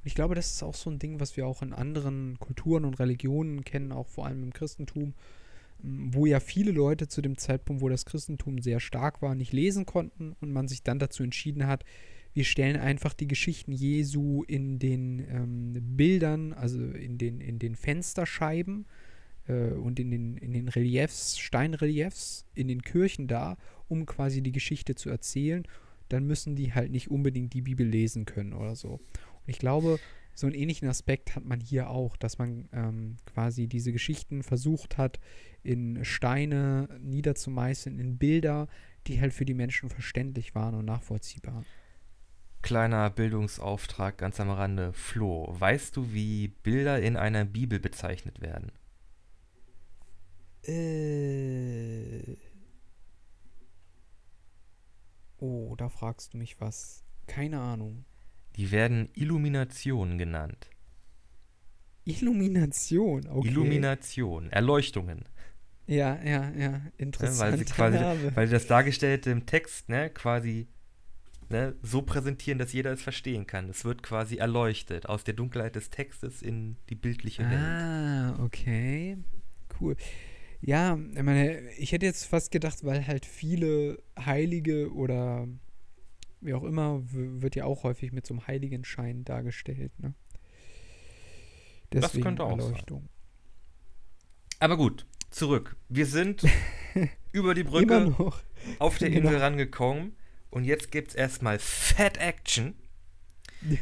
und 0.01 0.07
ich 0.07 0.15
glaube, 0.15 0.35
das 0.35 0.53
ist 0.53 0.63
auch 0.63 0.75
so 0.75 0.89
ein 0.89 0.99
Ding, 0.99 1.19
was 1.19 1.35
wir 1.37 1.45
auch 1.45 1.61
in 1.61 1.73
anderen 1.73 2.37
Kulturen 2.39 2.85
und 2.85 2.99
Religionen 2.99 3.63
kennen, 3.63 3.91
auch 3.91 4.07
vor 4.07 4.25
allem 4.25 4.43
im 4.43 4.53
Christentum, 4.53 5.13
m, 5.83 6.13
wo 6.13 6.25
ja 6.25 6.39
viele 6.39 6.71
Leute 6.71 7.07
zu 7.07 7.21
dem 7.21 7.37
Zeitpunkt, 7.37 7.81
wo 7.81 7.89
das 7.89 8.05
Christentum 8.05 8.59
sehr 8.59 8.79
stark 8.79 9.21
war, 9.21 9.35
nicht 9.35 9.53
lesen 9.53 9.85
konnten 9.85 10.35
und 10.39 10.51
man 10.51 10.67
sich 10.67 10.83
dann 10.83 10.99
dazu 10.99 11.23
entschieden 11.23 11.67
hat, 11.67 11.83
wir 12.33 12.43
stellen 12.43 12.77
einfach 12.77 13.13
die 13.13 13.27
Geschichten 13.27 13.71
Jesu 13.71 14.43
in 14.43 14.79
den 14.79 15.19
ähm, 15.29 15.73
Bildern, 15.97 16.53
also 16.53 16.79
in 16.79 17.17
den, 17.17 17.41
in 17.41 17.59
den 17.59 17.75
Fensterscheiben 17.75 18.85
äh, 19.47 19.71
und 19.71 19.99
in 19.99 20.11
den, 20.11 20.37
in 20.37 20.53
den 20.53 20.69
Reliefs, 20.69 21.39
Steinreliefs, 21.39 22.45
in 22.53 22.67
den 22.67 22.81
Kirchen 22.81 23.27
da, 23.27 23.57
um 23.87 24.05
quasi 24.05 24.41
die 24.41 24.51
Geschichte 24.51 24.95
zu 24.95 25.09
erzählen. 25.09 25.63
Dann 26.07 26.25
müssen 26.25 26.55
die 26.55 26.73
halt 26.73 26.91
nicht 26.91 27.11
unbedingt 27.11 27.53
die 27.53 27.61
Bibel 27.61 27.85
lesen 27.85 28.25
können 28.25 28.53
oder 28.53 28.75
so. 28.75 28.99
Ich 29.49 29.59
glaube, 29.59 29.99
so 30.33 30.47
einen 30.47 30.55
ähnlichen 30.55 30.87
Aspekt 30.87 31.35
hat 31.35 31.43
man 31.43 31.59
hier 31.59 31.89
auch, 31.89 32.15
dass 32.15 32.37
man 32.37 32.69
ähm, 32.71 33.17
quasi 33.25 33.67
diese 33.67 33.91
Geschichten 33.91 34.43
versucht 34.43 34.97
hat, 34.97 35.19
in 35.63 36.05
Steine 36.05 36.87
niederzumeißeln, 37.01 37.99
in 37.99 38.17
Bilder, 38.17 38.67
die 39.07 39.19
halt 39.19 39.33
für 39.33 39.45
die 39.45 39.53
Menschen 39.53 39.89
verständlich 39.89 40.55
waren 40.55 40.75
und 40.75 40.85
nachvollziehbar. 40.85 41.65
Kleiner 42.61 43.09
Bildungsauftrag 43.09 44.17
ganz 44.17 44.39
am 44.39 44.49
Rande. 44.49 44.93
Flo, 44.93 45.55
weißt 45.57 45.95
du, 45.95 46.13
wie 46.13 46.49
Bilder 46.49 47.01
in 47.01 47.17
einer 47.17 47.45
Bibel 47.45 47.79
bezeichnet 47.79 48.41
werden? 48.41 48.71
Äh. 50.63 52.37
Oh, 55.37 55.75
da 55.77 55.89
fragst 55.89 56.33
du 56.33 56.37
mich 56.37 56.59
was. 56.59 57.05
Keine 57.27 57.61
Ahnung. 57.61 58.05
Die 58.59 58.71
werden 58.71 59.07
Illuminationen 59.13 60.17
genannt. 60.17 60.69
Illumination, 62.03 63.25
okay. 63.29 63.47
Illumination, 63.47 64.51
Erleuchtungen. 64.51 65.23
Ja, 65.87 66.21
ja, 66.21 66.51
ja, 66.51 66.81
interessant. 66.97 67.39
weil 67.39 67.57
sie 67.57 67.63
quasi, 67.63 67.97
weil 68.35 68.47
sie 68.47 68.53
das 68.53 68.67
Dargestellte 68.67 69.31
im 69.31 69.45
Text 69.45 69.87
ne, 69.87 70.09
quasi 70.09 70.67
ne, 71.47 71.73
so 71.81 72.01
präsentieren, 72.01 72.59
dass 72.59 72.73
jeder 72.73 72.91
es 72.91 73.01
verstehen 73.01 73.47
kann. 73.47 73.69
Es 73.69 73.85
wird 73.85 74.03
quasi 74.03 74.35
erleuchtet 74.35 75.07
aus 75.07 75.23
der 75.23 75.35
Dunkelheit 75.35 75.77
des 75.77 75.89
Textes 75.89 76.41
in 76.41 76.75
die 76.89 76.95
bildliche 76.95 77.49
Welt. 77.49 77.61
Ah, 77.61 78.43
okay. 78.43 79.17
Cool. 79.79 79.95
Ja, 80.59 80.99
ich 81.15 81.23
meine, 81.23 81.71
ich 81.77 81.93
hätte 81.93 82.05
jetzt 82.05 82.25
fast 82.25 82.51
gedacht, 82.51 82.83
weil 82.83 83.07
halt 83.07 83.25
viele 83.25 84.03
Heilige 84.19 84.93
oder 84.93 85.47
wie 86.41 86.53
auch 86.53 86.63
immer, 86.63 87.01
wird 87.03 87.55
ja 87.55 87.65
auch 87.65 87.83
häufig 87.83 88.11
mit 88.11 88.25
so 88.25 88.33
einem 88.33 88.47
Heiligenschein 88.47 89.23
dargestellt, 89.23 89.91
ne? 89.99 90.13
Deswegen 91.91 92.23
könnte 92.23 92.43
auch 92.43 92.51
sein. 92.51 92.59
Erleuchtung. 92.59 93.09
Aber 94.59 94.77
gut, 94.77 95.07
zurück. 95.31 95.75
Wir 95.87 96.05
sind 96.05 96.43
über 97.31 97.53
die 97.53 97.63
Brücke 97.63 98.13
noch. 98.17 98.41
auf 98.77 98.97
der 98.97 99.09
genau. 99.09 99.29
Insel 99.29 99.41
rangekommen 99.41 100.15
und 100.49 100.65
jetzt 100.65 100.91
gibt's 100.91 101.15
erstmal 101.15 101.59
Fat 101.59 102.17
Action. 102.17 102.75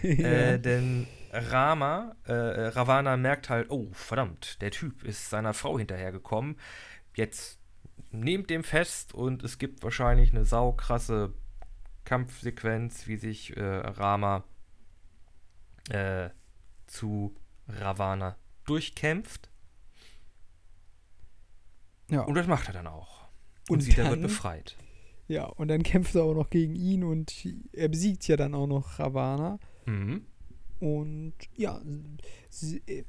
Äh, 0.01 0.59
denn 0.59 1.05
Rama, 1.31 2.15
äh, 2.25 2.33
Ravana 2.33 3.15
merkt 3.15 3.47
halt, 3.47 3.69
oh, 3.69 3.89
verdammt, 3.91 4.59
der 4.59 4.71
Typ 4.71 5.03
ist 5.03 5.29
seiner 5.29 5.53
Frau 5.53 5.77
hinterhergekommen. 5.77 6.57
Jetzt 7.15 7.59
nehmt 8.09 8.49
dem 8.49 8.63
fest 8.63 9.13
und 9.13 9.43
es 9.43 9.59
gibt 9.59 9.83
wahrscheinlich 9.83 10.31
eine 10.31 10.45
saukrasse 10.45 11.35
Kampfsequenz, 12.07 13.05
wie 13.07 13.17
sich 13.17 13.55
äh, 13.57 13.61
Rama 13.61 14.45
äh, 15.89 16.29
zu 16.87 17.35
Ravana 17.67 18.37
durchkämpft. 18.65 19.49
ja. 22.09 22.21
Und 22.21 22.35
das 22.35 22.47
macht 22.47 22.67
er 22.67 22.73
dann 22.73 22.87
auch. 22.87 23.27
Und, 23.69 23.75
Und 23.77 23.81
Sita 23.81 24.03
wird 24.03 24.11
dann- 24.13 24.21
befreit. 24.21 24.77
ja, 25.27 25.45
und 25.45 25.67
dann 25.67 25.83
kämpft 25.83 26.15
er 26.15 26.23
auch 26.23 26.33
noch 26.33 26.49
gegen 26.49 26.75
ihn 26.75 27.03
und 27.03 27.45
er 27.73 27.89
besiegt 27.89 28.25
ja 28.27 28.37
dann 28.37 28.55
auch 28.55 28.67
noch 28.67 28.99
Ravana. 28.99 29.59
Mhm. 29.85 30.25
Und 30.79 31.33
ja, 31.55 31.81
sie, 32.49 32.81
äh, 32.87 33.03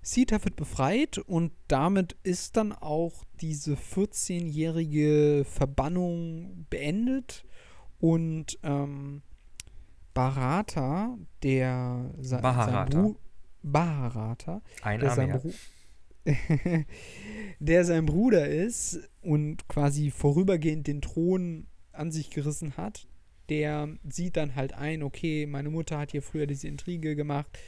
Sita 0.00 0.42
wird 0.44 0.56
befreit 0.56 1.18
und 1.18 1.52
damit 1.66 2.16
ist 2.22 2.56
dann 2.56 2.72
auch 2.72 3.24
diese 3.42 3.74
14-jährige 3.74 5.44
Verbannung 5.44 6.66
beendet. 6.70 7.44
Und 8.00 8.58
ähm, 8.62 9.22
Bharata, 10.14 11.16
der. 11.42 12.10
Bru 12.90 13.16
Bharata, 13.62 14.62
Ein 14.82 15.00
der. 15.00 15.38
Bru 15.38 15.52
der 17.58 17.84
sein 17.84 18.06
Bruder 18.06 18.48
ist 18.48 19.00
und 19.22 19.66
quasi 19.68 20.10
vorübergehend 20.10 20.86
den 20.86 21.00
Thron 21.00 21.66
an 21.92 22.12
sich 22.12 22.30
gerissen 22.30 22.76
hat, 22.76 23.08
der 23.48 23.88
sieht 24.08 24.36
dann 24.36 24.54
halt 24.54 24.74
ein, 24.74 25.02
okay, 25.02 25.46
meine 25.46 25.70
Mutter 25.70 25.98
hat 25.98 26.10
hier 26.12 26.22
früher 26.22 26.46
diese 26.46 26.68
Intrige 26.68 27.16
gemacht, 27.16 27.58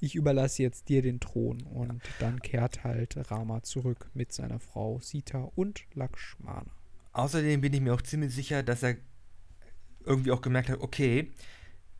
ich 0.00 0.14
überlasse 0.14 0.62
jetzt 0.62 0.88
dir 0.88 1.02
den 1.02 1.20
Thron. 1.20 1.62
Und 1.62 2.02
dann 2.18 2.40
kehrt 2.40 2.84
halt 2.84 3.30
Rama 3.30 3.62
zurück 3.62 4.10
mit 4.14 4.32
seiner 4.32 4.58
Frau 4.58 4.98
Sita 5.00 5.50
und 5.54 5.84
Lakshmana. 5.94 6.70
Außerdem 7.12 7.60
bin 7.60 7.72
ich 7.72 7.80
mir 7.80 7.94
auch 7.94 8.02
ziemlich 8.02 8.34
sicher, 8.34 8.62
dass 8.62 8.82
er 8.82 8.96
irgendwie 10.04 10.30
auch 10.30 10.40
gemerkt 10.40 10.68
hat, 10.68 10.80
okay, 10.80 11.30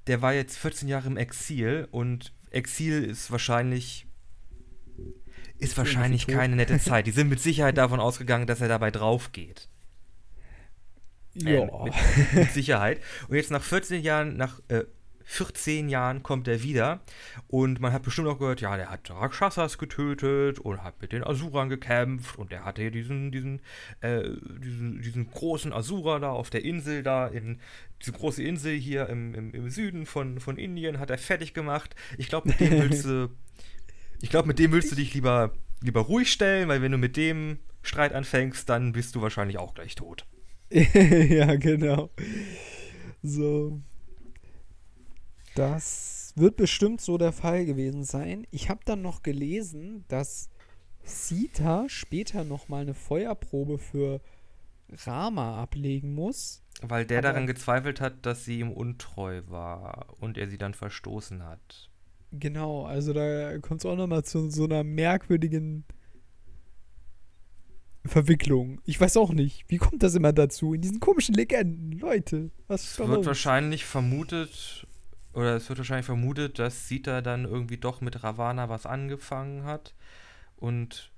der 0.07 0.22
war 0.22 0.32
jetzt 0.32 0.59
14 0.59 0.88
Jahre 0.88 1.07
im 1.09 1.16
Exil 1.16 1.88
und 1.90 2.32
Exil 2.51 3.05
ist 3.05 3.30
wahrscheinlich 3.30 4.07
ist 5.59 5.76
wahrscheinlich 5.76 6.26
keine 6.26 6.57
nette 6.57 6.78
Zeit. 6.80 7.07
Die 7.07 7.11
sind 7.11 7.28
mit 7.28 7.40
Sicherheit 7.40 7.76
davon 7.76 8.01
ausgegangen, 8.01 8.46
dass 8.46 8.61
er 8.61 8.68
dabei 8.68 8.90
drauf 8.90 9.32
geht. 9.32 9.68
Äh, 11.36 11.66
mit, 11.84 12.34
mit 12.34 12.53
Sicherheit. 12.53 13.01
Und 13.28 13.36
jetzt 13.36 13.51
nach 13.51 13.62
14 13.62 14.03
Jahren, 14.03 14.36
nach 14.36 14.61
äh, 14.68 14.84
14 15.31 15.89
Jahren 15.89 16.24
kommt 16.24 16.49
er 16.49 16.64
wieder 16.64 17.01
und 17.47 17.78
man 17.78 17.93
hat 17.93 18.03
bestimmt 18.03 18.26
auch 18.26 18.41
gehört, 18.41 18.61
ja, 18.61 18.76
der 18.76 18.91
hat 18.91 19.09
Rakshasas 19.09 19.78
getötet 19.78 20.59
und 20.59 20.83
hat 20.83 21.01
mit 21.01 21.12
den 21.12 21.22
Asuran 21.22 21.68
gekämpft 21.68 22.37
und 22.37 22.51
der 22.51 22.64
hatte 22.64 22.83
hier 22.83 22.91
diesen, 22.91 23.31
diesen, 23.31 23.61
äh, 24.01 24.24
diesen, 24.61 25.01
diesen 25.01 25.31
großen 25.31 25.72
Asura 25.72 26.18
da 26.18 26.31
auf 26.31 26.51
der 26.51 26.64
Insel 26.64 27.05
da 27.05 27.28
in 27.28 27.61
diese 28.01 28.11
große 28.11 28.43
Insel 28.43 28.74
hier 28.74 29.09
im, 29.09 29.33
im, 29.35 29.55
im 29.55 29.70
Süden 29.70 30.05
von, 30.05 30.41
von 30.41 30.57
Indien 30.57 30.99
hat 30.99 31.11
er 31.11 31.18
fertig 31.18 31.55
gemacht. 31.55 31.95
Ich 32.18 32.28
glaube, 32.28 32.49
mit 32.49 32.59
dem 32.59 32.72
willst 32.83 33.05
du, 33.05 33.31
ich 34.20 34.31
glaube, 34.31 34.49
mit 34.49 34.59
dem 34.59 34.72
willst 34.72 34.91
du 34.91 34.97
dich 34.97 35.14
lieber, 35.14 35.53
lieber 35.81 36.01
ruhig 36.01 36.33
stellen, 36.33 36.68
weil 36.68 36.83
wenn 36.83 36.91
du 36.91 36.99
mit 36.99 37.16
dem 37.16 37.61
Streit 37.83 38.14
anfängst, 38.14 38.68
dann 38.68 38.91
bist 38.91 39.14
du 39.14 39.22
wahrscheinlich 39.22 39.59
auch 39.59 39.74
gleich 39.74 39.95
tot. 39.95 40.26
ja, 40.70 41.55
genau. 41.55 42.11
So. 43.22 43.81
Das 45.55 46.32
wird 46.36 46.57
bestimmt 46.57 47.01
so 47.01 47.18
der 47.18 47.32
Fall 47.32 47.64
gewesen 47.66 48.05
sein. 48.05 48.46
Ich 48.51 48.68
habe 48.70 48.80
dann 48.84 49.03
noch 49.03 49.22
gelesen, 49.22 50.05
dass 50.09 50.48
Sita 51.03 51.88
später 51.88 52.44
noch 52.44 52.68
mal 52.68 52.82
eine 52.82 52.94
Feuerprobe 52.94 53.78
für 53.78 54.20
Rama 54.92 55.61
ablegen 55.62 56.14
muss. 56.14 56.62
Weil 56.82 57.05
der 57.05 57.22
daran 57.22 57.46
gezweifelt 57.46 58.01
hat, 58.01 58.24
dass 58.26 58.44
sie 58.44 58.61
ihm 58.61 58.72
untreu 58.72 59.42
war 59.46 60.07
und 60.20 60.38
er 60.38 60.48
sie 60.48 60.59
dann 60.59 60.74
verstoßen 60.74 61.44
hat. 61.44 61.90
Genau, 62.32 62.84
also 62.84 63.12
da 63.12 63.59
kommt 63.59 63.80
es 63.80 63.86
auch 63.86 63.96
noch 63.96 64.07
mal 64.07 64.24
zu 64.24 64.51
so 64.51 64.64
einer 64.64 64.84
merkwürdigen 64.84 65.84
Verwicklung. 68.07 68.80
Ich 68.84 69.01
weiß 69.01 69.16
auch 69.16 69.32
nicht, 69.32 69.64
wie 69.68 69.78
kommt 69.78 70.03
das 70.03 70.14
immer 70.14 70.32
dazu? 70.32 70.74
In 70.74 70.80
diesen 70.80 71.01
komischen 71.01 71.34
Legenden, 71.34 71.92
Leute. 71.92 72.51
Was 72.66 72.84
Es 72.84 72.98
wird 72.98 73.26
wahrscheinlich 73.26 73.84
vermutet, 73.84 74.86
oder 75.33 75.57
es 75.57 75.68
wird 75.68 75.78
wahrscheinlich 75.78 76.07
vermutet, 76.07 76.59
dass 76.59 76.89
Sita 76.89 77.20
dann 77.22 77.45
irgendwie 77.45 77.78
doch 77.78 78.01
mit 78.01 78.22
Ravana 78.22 78.68
was 78.68 78.87
angefangen 78.87 79.64
hat. 79.64 79.95
Und 80.57 81.12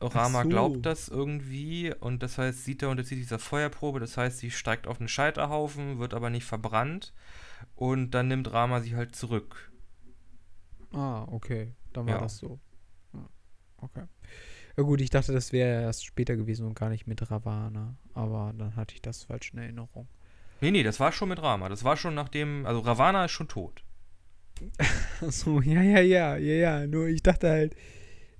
Rama 0.00 0.42
so. 0.42 0.48
glaubt 0.48 0.84
das 0.86 1.08
irgendwie. 1.08 1.94
Und 1.94 2.22
das 2.22 2.38
heißt, 2.38 2.64
Sita 2.64 2.88
unterzieht 2.88 3.18
dieser 3.18 3.38
Feuerprobe. 3.38 4.00
Das 4.00 4.16
heißt, 4.16 4.38
sie 4.38 4.50
steigt 4.50 4.86
auf 4.86 4.98
einen 5.00 5.08
Scheiterhaufen, 5.08 5.98
wird 5.98 6.12
aber 6.14 6.30
nicht 6.30 6.44
verbrannt. 6.44 7.12
Und 7.74 8.10
dann 8.12 8.28
nimmt 8.28 8.52
Rama 8.52 8.80
sie 8.80 8.96
halt 8.96 9.14
zurück. 9.16 9.70
Ah, 10.92 11.24
okay. 11.30 11.72
Dann 11.92 12.06
war 12.06 12.14
Ja. 12.14 12.20
das 12.20 12.38
so. 12.38 12.58
Okay. 13.78 14.04
Ja 14.76 14.82
gut, 14.82 15.00
ich 15.00 15.10
dachte, 15.10 15.32
das 15.32 15.52
wäre 15.52 15.82
erst 15.82 16.04
später 16.04 16.36
gewesen 16.36 16.66
und 16.66 16.74
gar 16.74 16.88
nicht 16.90 17.06
mit 17.06 17.30
Ravana. 17.30 17.96
Aber 18.14 18.52
dann 18.56 18.76
hatte 18.76 18.94
ich 18.94 19.02
das 19.02 19.24
falsch 19.24 19.52
in 19.52 19.58
Erinnerung. 19.58 20.08
Nee, 20.60 20.70
nee, 20.70 20.82
das 20.82 21.00
war 21.00 21.12
schon 21.12 21.28
mit 21.28 21.42
Rama. 21.42 21.68
Das 21.68 21.84
war 21.84 21.96
schon 21.96 22.14
nachdem. 22.14 22.64
Also 22.66 22.80
Ravana 22.80 23.24
ist 23.26 23.32
schon 23.32 23.48
tot. 23.48 23.84
Achso, 25.20 25.60
ja, 25.60 25.82
ja, 25.82 26.00
ja, 26.00 26.36
ja, 26.36 26.54
ja. 26.54 26.86
Nur 26.86 27.08
ich 27.08 27.22
dachte 27.22 27.50
halt, 27.50 27.76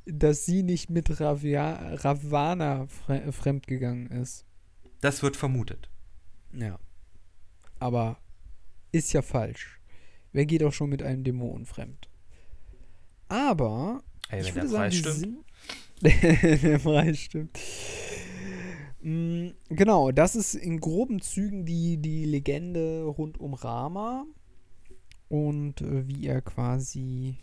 dass 0.07 0.47
sie 0.47 0.63
nicht 0.63 0.89
mit 0.89 1.21
Ravia 1.21 1.95
Ravana 1.97 2.87
fre 2.87 3.33
fremdgegangen 3.33 4.11
ist. 4.11 4.45
Das 5.01 5.23
wird 5.23 5.37
vermutet. 5.37 5.91
Ja. 6.53 6.79
Aber 7.79 8.19
ist 8.93 9.13
ja 9.13 9.21
falsch. 9.21 9.81
Wer 10.33 10.47
geht 10.47 10.63
auch 10.63 10.73
schon 10.73 10.91
mit 10.91 11.03
einem 11.03 11.25
Dämon 11.25 11.67
fremd? 11.67 12.09
Aber 13.29 14.03
Ey, 14.29 14.41
ich 14.41 14.55
würde 14.55 14.61
der 14.61 14.69
sagen, 14.69 14.93
stimmt. 14.93 15.17
sind. 15.17 15.45
der 16.63 16.79
Preis 16.79 17.19
stimmt. 17.19 17.59
Mm, 19.07 19.51
Genau, 19.69 20.11
das 20.11 20.35
ist 20.35 20.55
in 20.55 20.81
groben 20.81 21.21
Zügen 21.21 21.65
die, 21.65 21.97
die 21.99 22.25
Legende 22.25 23.05
rund 23.05 23.39
um 23.39 23.55
Rama 23.55 24.27
und 25.29 25.81
äh, 25.81 26.07
wie 26.09 26.27
er 26.27 26.43
quasi 26.43 27.39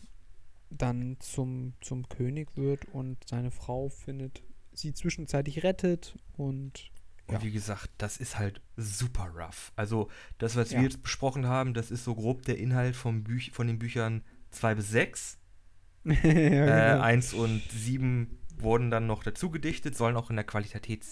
dann 0.69 1.17
zum, 1.19 1.73
zum 1.81 2.09
König 2.09 2.49
wird 2.57 2.85
und 2.85 3.17
seine 3.29 3.51
Frau 3.51 3.89
findet, 3.89 4.43
sie 4.73 4.93
zwischenzeitlich 4.93 5.63
rettet 5.63 6.17
und 6.35 6.91
Und 7.27 7.35
Ja. 7.35 7.43
wie 7.43 7.51
gesagt, 7.51 7.89
das 7.97 8.17
ist 8.17 8.37
halt 8.37 8.61
super 8.75 9.29
rough. 9.33 9.71
Also, 9.77 10.09
das, 10.39 10.55
was 10.57 10.71
Ja. 10.71 10.79
wir 10.79 10.83
jetzt 10.85 11.01
besprochen 11.03 11.47
haben, 11.47 11.73
das 11.73 11.91
ist 11.91 12.03
so 12.03 12.15
grob 12.15 12.41
der 12.43 12.57
Inhalt 12.57 12.95
vom 12.97 13.23
Büch 13.23 13.51
von 13.51 13.67
den 13.67 13.79
Büchern 13.79 14.23
2 14.51 14.75
bis 14.75 14.89
6. 14.89 15.37
ja, 16.05 16.11
Äh, 16.13 16.91
genau. 16.91 17.01
1 17.01 17.33
und 17.33 17.61
7 17.71 18.37
wurden 18.57 18.91
dann 18.91 19.07
noch 19.07 19.23
dazu 19.23 19.49
gedichtet, 19.49 19.95
sollen 19.95 20.17
auch 20.17 20.29
in 20.29 20.35
der 20.35 20.45
Qualität 20.45 21.05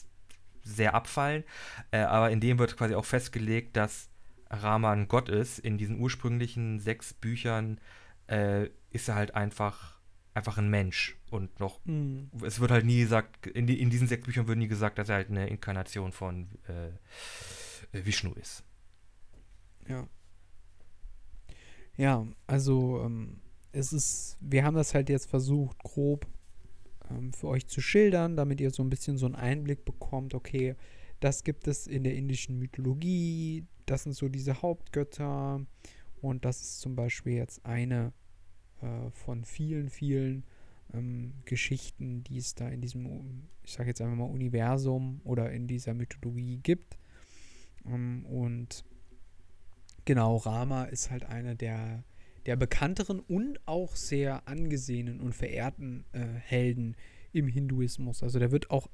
sehr 0.63 0.93
abfallen. 0.93 1.43
Äh, 1.91 1.99
aber 1.99 2.31
in 2.31 2.39
dem 2.39 2.59
wird 2.59 2.77
quasi 2.77 2.95
auch 2.95 3.05
festgelegt, 3.05 3.75
dass 3.77 4.09
Rama 4.49 4.91
ein 4.91 5.07
Gott 5.07 5.29
ist. 5.29 5.59
In 5.59 5.77
diesen 5.77 5.99
ursprünglichen 5.99 6.79
sechs 6.79 7.13
Büchern 7.13 7.79
äh, 8.27 8.69
ist 8.89 9.07
er 9.07 9.15
halt 9.15 9.35
einfach, 9.35 9.99
einfach 10.33 10.57
ein 10.57 10.69
Mensch. 10.69 11.17
Und 11.29 11.59
noch, 11.59 11.79
Mm, 11.85 12.25
es 12.43 12.59
wird 12.59 12.71
halt 12.71 12.85
nie 12.85 12.99
gesagt, 12.99 13.47
in, 13.47 13.67
die, 13.67 13.81
in 13.81 13.89
diesen 13.89 14.07
sechs 14.07 14.25
Büchern 14.25 14.47
wird 14.47 14.57
nie 14.57 14.67
gesagt, 14.67 14.97
dass 14.97 15.09
er 15.09 15.15
halt 15.15 15.29
eine 15.29 15.47
Inkarnation 15.47 16.11
von 16.11 16.49
äh, 16.67 16.89
äh, 17.97 18.05
Vishnu 18.05 18.33
ist. 18.33 18.63
Ja. 19.87 20.07
Ja, 21.97 22.25
also 22.47 23.01
ähm, 23.03 23.41
es 23.71 23.93
ist, 23.93 24.37
wir 24.39 24.63
haben 24.63 24.75
das 24.75 24.93
halt 24.93 25.09
jetzt 25.09 25.29
versucht, 25.29 25.77
grob 25.79 26.27
ähm, 27.17 27.33
für 27.33 27.47
euch 27.47 27.67
zu 27.67 27.81
schildern, 27.81 28.35
damit 28.35 28.61
ihr 28.61 28.71
so 28.71 28.83
ein 28.83 28.89
bisschen 28.89 29.17
so 29.17 29.25
einen 29.25 29.35
Einblick 29.35 29.85
bekommt, 29.85 30.33
okay, 30.33 30.75
das 31.19 31.43
gibt 31.43 31.67
es 31.67 31.87
in 31.87 32.03
der 32.03 32.15
indischen 32.15 32.57
Mythologie, 32.57 33.65
das 33.85 34.03
sind 34.03 34.13
so 34.13 34.27
diese 34.27 34.61
Hauptgötter 34.61 35.65
und 36.21 36.45
das 36.45 36.61
ist 36.61 36.81
zum 36.81 36.95
Beispiel 36.95 37.33
jetzt 37.33 37.65
eine 37.65 38.13
äh, 38.81 39.11
von 39.11 39.45
vielen, 39.45 39.89
vielen 39.89 40.43
ähm, 40.93 41.33
Geschichten, 41.45 42.23
die 42.23 42.37
es 42.37 42.55
da 42.55 42.69
in 42.69 42.81
diesem, 42.81 43.47
ich 43.63 43.73
sage 43.73 43.89
jetzt 43.89 44.01
einfach 44.01 44.15
mal, 44.17 44.25
Universum 44.25 45.21
oder 45.23 45.51
in 45.51 45.67
dieser 45.67 45.93
Mythologie 45.93 46.57
gibt. 46.57 46.97
Ähm, 47.85 48.25
und 48.25 48.83
genau, 50.05 50.37
Rama 50.37 50.85
ist 50.85 51.11
halt 51.11 51.25
einer 51.25 51.55
der, 51.55 52.03
der 52.45 52.55
bekannteren 52.55 53.19
und 53.19 53.59
auch 53.67 53.95
sehr 53.95 54.47
angesehenen 54.47 55.19
und 55.19 55.33
verehrten 55.33 56.05
äh, 56.11 56.19
Helden 56.19 56.95
im 57.33 57.47
Hinduismus. 57.47 58.23
Also 58.23 58.39
der 58.39 58.51
wird 58.51 58.71
auch 58.71 58.89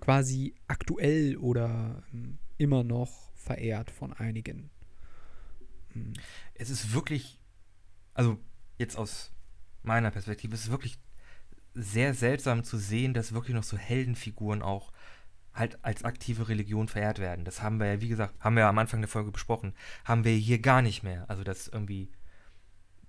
quasi 0.00 0.54
aktuell 0.66 1.36
oder 1.36 2.02
ähm, 2.12 2.38
immer 2.56 2.84
noch 2.84 3.32
verehrt 3.34 3.90
von 3.90 4.12
einigen. 4.12 4.70
Mhm. 5.94 6.12
Es 6.54 6.70
ist 6.70 6.92
wirklich, 6.92 7.40
also 8.14 8.38
jetzt 8.76 8.96
aus 8.96 9.32
meiner 9.82 10.10
Perspektive, 10.10 10.54
es 10.54 10.64
ist 10.64 10.70
wirklich 10.70 10.98
sehr 11.74 12.14
seltsam 12.14 12.64
zu 12.64 12.76
sehen, 12.76 13.14
dass 13.14 13.32
wirklich 13.32 13.54
noch 13.54 13.62
so 13.62 13.76
Heldenfiguren 13.76 14.62
auch 14.62 14.92
halt 15.54 15.82
als 15.84 16.04
aktive 16.04 16.48
Religion 16.48 16.88
verehrt 16.88 17.18
werden. 17.18 17.44
Das 17.44 17.62
haben 17.62 17.78
wir 17.78 17.86
ja, 17.86 18.00
wie 18.00 18.08
gesagt, 18.08 18.34
haben 18.40 18.54
wir 18.54 18.62
ja 18.62 18.68
am 18.68 18.78
Anfang 18.78 19.00
der 19.00 19.08
Folge 19.08 19.32
besprochen, 19.32 19.74
haben 20.04 20.24
wir 20.24 20.32
hier 20.32 20.60
gar 20.60 20.82
nicht 20.82 21.02
mehr. 21.02 21.28
Also, 21.28 21.42
dass 21.44 21.68
irgendwie 21.68 22.10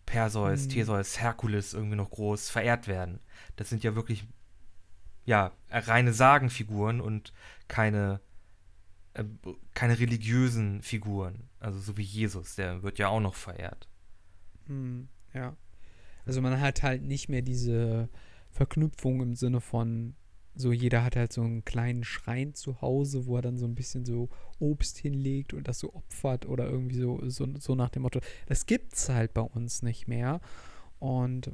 Perseus, 0.10 0.66
mhm. 0.66 0.70
Theseus, 0.70 1.22
Herkules 1.22 1.76
irgendwie 1.76 1.95
noch 1.95 2.10
groß 2.10 2.49
verehrt 2.49 2.88
werden. 2.88 3.20
Das 3.57 3.70
sind 3.70 3.84
ja 3.84 3.93
wirklich, 3.93 4.26
ja, 5.26 5.51
reine 5.70 6.14
Sagenfiguren 6.14 6.99
und 6.99 7.32
keine, 7.68 8.20
äh, 9.14 9.24
keine 9.76 9.99
religiösen 9.99 10.82
Figuren. 10.82 11.47
Also, 11.60 11.80
so 11.80 11.95
wie 11.95 12.03
Jesus, 12.03 12.55
der 12.55 12.82
wird 12.82 12.97
ja 12.97 13.10
auch 13.10 13.20
noch 13.20 13.36
verehrt. 13.36 13.88
Mhm, 14.66 15.10
ja. 15.36 15.55
Also, 16.26 16.41
man 16.41 16.60
hat 16.60 16.82
halt 16.82 17.03
nicht 17.03 17.30
mehr 17.30 17.43
diese 17.43 18.10
Verknüpfung 18.49 19.22
im 19.22 19.36
Sinne 19.36 19.62
von, 19.62 20.16
so 20.60 20.74
jeder 20.74 21.03
hat 21.03 21.16
halt 21.16 21.32
so 21.32 21.41
einen 21.41 21.64
kleinen 21.64 22.03
Schrein 22.03 22.53
zu 22.53 22.82
Hause, 22.82 23.26
wo 23.26 23.38
er 23.38 23.41
dann 23.41 23.57
so 23.57 23.66
ein 23.66 23.76
bisschen 23.76 24.05
so 24.05 24.30
Obst 24.60 24.97
hinlegt 24.97 25.53
und 25.53 25.68
das 25.68 25.80
so 25.80 25.93
opfert 25.93 26.45
oder 26.45 26.70
irgendwie 26.70 26.99
so, 26.99 27.22
so, 27.30 27.47
so 27.57 27.76
nach 27.76 27.89
dem 27.89 28.01
Motto. 28.01 28.20
Das 28.47 28.66
gibt's 28.66 29.07
halt 29.07 29.34
bei 29.34 29.41
uns 29.41 29.84
nicht 29.84 30.07
mehr. 30.10 30.41
Und 30.99 31.51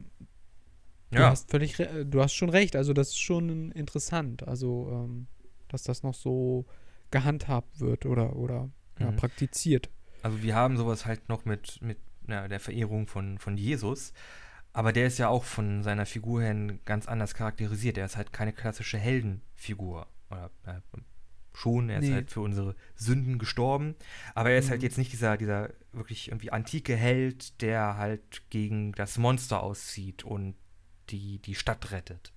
du 1.11 1.19
ja. 1.19 1.29
hast 1.29 1.51
völlig, 1.51 1.75
du 1.77 2.21
hast 2.21 2.33
schon 2.33 2.49
recht. 2.49 2.75
Also 2.75 2.93
das 2.93 3.09
ist 3.09 3.19
schon 3.19 3.71
interessant. 3.73 4.47
Also, 4.47 4.89
ähm, 4.91 5.27
dass 5.67 5.83
das 5.83 6.01
noch 6.01 6.15
so 6.15 6.65
gehandhabt 7.11 7.79
wird 7.79 8.07
oder, 8.07 8.35
oder 8.35 8.71
ja, 8.99 9.11
mhm. 9.11 9.17
praktiziert. 9.17 9.91
Also 10.23 10.41
wir 10.41 10.55
haben 10.55 10.77
sowas 10.77 11.05
halt 11.05 11.29
noch 11.29 11.45
mit, 11.45 11.79
mit 11.81 11.99
ja, 12.27 12.47
der 12.47 12.59
Verehrung 12.59 13.05
von, 13.05 13.37
von 13.37 13.55
Jesus. 13.55 14.13
Aber 14.75 14.91
der 14.91 15.07
ist 15.07 15.19
ja 15.19 15.29
auch 15.29 15.45
von 15.45 15.83
seiner 15.83 16.05
Figur 16.05 16.41
her 16.41 16.53
ganz 16.83 17.07
anders 17.07 17.33
charakterisiert. 17.33 17.97
Er 17.97 18.03
ist 18.03 18.17
halt 18.17 18.33
keine 18.33 18.51
klassische 18.51 18.97
Heldenfigur. 18.97 20.05
Oder 20.29 20.51
äh, 20.65 20.81
schon, 21.53 21.89
er 21.89 21.99
ist 21.99 22.09
nee. 22.09 22.13
halt 22.13 22.29
für 22.29 22.41
unsere 22.41 22.75
Sünden 22.93 23.39
gestorben. 23.39 23.95
Aber 24.33 24.49
er 24.49 24.57
ist 24.57 24.65
halt 24.65 24.71
mhm. 24.71 24.71
halt 24.71 24.83
jetzt 24.83 24.97
nicht 24.97 25.13
dieser, 25.13 25.37
dieser 25.37 25.69
wirklich 25.93 26.27
irgendwie 26.27 26.51
antike 26.51 26.93
Held, 26.93 27.61
der 27.61 27.95
halt 27.95 28.49
gegen 28.49 28.91
das 28.91 29.17
Monster 29.17 29.63
auszieht 29.63 30.25
und 30.25 30.55
die, 31.09 31.39
die 31.39 31.55
Stadt 31.55 31.93
rettet. 31.93 32.33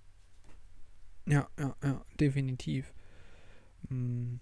Ja, 1.26 1.48
ja, 1.58 1.74
ja, 1.82 2.04
definitiv. 2.20 2.94
Hm. 3.88 4.38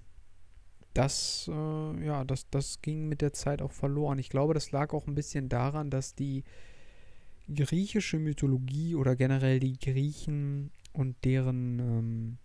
Das, 0.93 1.49
äh, 1.51 2.05
ja, 2.05 2.25
das, 2.25 2.51
das 2.51 2.83
ging 2.83 3.09
mit 3.09 3.23
der 3.23 3.33
Zeit 3.33 3.63
auch 3.63 3.73
verloren. 3.73 4.19
Ich 4.19 4.29
glaube, 4.29 4.53
das 4.53 4.71
lag 4.71 4.93
auch 4.93 5.07
ein 5.07 5.15
bisschen 5.15 5.49
daran, 5.49 5.89
dass 5.89 6.15
die 6.15 6.45
griechische 7.55 8.19
Mythologie 8.19 8.95
oder 8.95 9.17
generell 9.17 9.61
die 9.61 9.79
Griechen 9.79 10.71
und 10.93 11.17
deren, 11.25 11.79
ähm, 11.79 12.39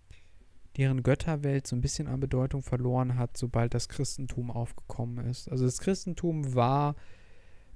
deren 0.77 1.03
Götterwelt 1.03 1.67
so 1.67 1.75
ein 1.75 1.81
bisschen 1.81 2.07
an 2.07 2.19
Bedeutung 2.19 2.61
verloren 2.61 3.17
hat, 3.17 3.37
sobald 3.37 3.73
das 3.73 3.89
Christentum 3.89 4.51
aufgekommen 4.51 5.25
ist. 5.25 5.49
Also 5.49 5.65
das 5.65 5.79
Christentum 5.79 6.53
war 6.55 6.95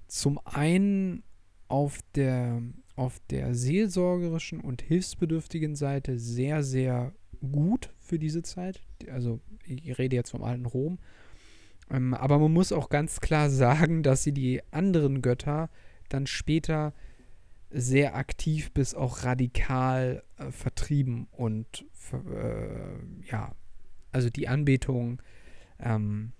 zum 0.07 0.39
einen 0.43 1.23
auf 1.67 1.99
der, 2.13 2.61
auf 2.95 3.19
der 3.30 3.55
seelsorgerischen 3.55 4.61
und 4.61 4.82
hilfsbedürftigen 4.82 5.76
Seite 5.76 6.19
sehr, 6.19 6.63
sehr 6.63 7.13
gut 7.51 7.91
für 7.99 8.19
diese 8.19 8.43
Zeit. 8.43 8.82
Also 9.11 9.39
ich 9.65 9.97
rede 9.97 10.15
jetzt 10.15 10.32
vom 10.32 10.43
alten 10.43 10.65
Rom. 10.65 10.99
Ähm, 11.89 12.13
aber 12.13 12.39
man 12.39 12.53
muss 12.53 12.71
auch 12.71 12.89
ganz 12.89 13.19
klar 13.19 13.49
sagen, 13.49 14.03
dass 14.03 14.23
sie 14.23 14.32
die 14.32 14.61
anderen 14.71 15.21
Götter 15.21 15.69
dann 16.09 16.28
später 16.28 16.93
sehr 17.70 18.16
aktiv 18.16 18.72
bis 18.72 18.93
auch 18.93 19.24
radikal 19.24 20.24
äh, 20.38 20.51
vertrieben 20.51 21.28
und 21.32 21.86
äh, 22.13 23.30
ja, 23.30 23.53
also 24.11 24.30
die 24.30 24.47
Anbetung 24.47 25.22
ähm, 25.80 26.32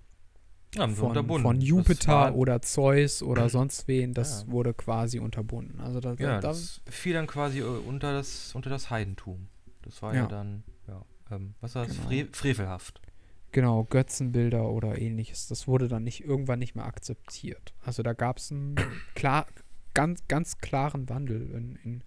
ja, 0.76 0.88
von, 0.88 1.42
von, 1.42 1.62
Jupiter 1.62 2.36
oder 2.36 2.62
Zeus 2.62 3.24
oder 3.24 3.50
sonst 3.50 3.88
wen, 3.88 4.14
das 4.14 4.44
ja. 4.44 4.52
wurde 4.52 4.74
quasi 4.74 5.20
unterbunden. 5.20 5.80
Also 5.80 6.00
da, 6.00 6.14
ja, 6.14 6.40
da, 6.40 6.40
das 6.40 6.82
fiel 6.90 7.14
dann 7.14 7.28
quasi 7.28 7.60
äh, 7.60 7.64
unter 7.64 8.14
das, 8.14 8.54
unter 8.56 8.70
das 8.70 8.90
Heidentum. 8.90 9.48
Das 9.82 10.02
war 10.02 10.16
ja, 10.16 10.26
dann, 10.28 10.64
ja, 10.88 11.02
ähm, 11.32 11.56
was 11.62 11.76
war 11.76 11.86
das? 11.86 11.96
Genau. 11.96 12.08
Fre 12.08 12.28
frevelhaft. 12.32 13.02
Genau, 13.52 13.86
Götzenbilder 13.86 14.70
oder 14.70 14.98
ähnliches. 14.98 15.48
Das 15.48 15.66
wurde 15.68 15.88
dann 15.88 16.04
nicht 16.04 16.26
irgendwann 16.26 16.60
nicht 16.60 16.76
mehr 16.76 16.86
akzeptiert. 16.86 17.74
Also 17.86 18.04
da 18.04 18.12
gab 18.12 18.38
es 18.38 18.52
einen 18.52 18.76
klar, 19.16 19.48
ganz, 19.96 20.28
ganz 20.28 20.60
klaren 20.60 21.10
Wandel 21.10 21.50
in, 21.52 21.76
in, 21.84 22.04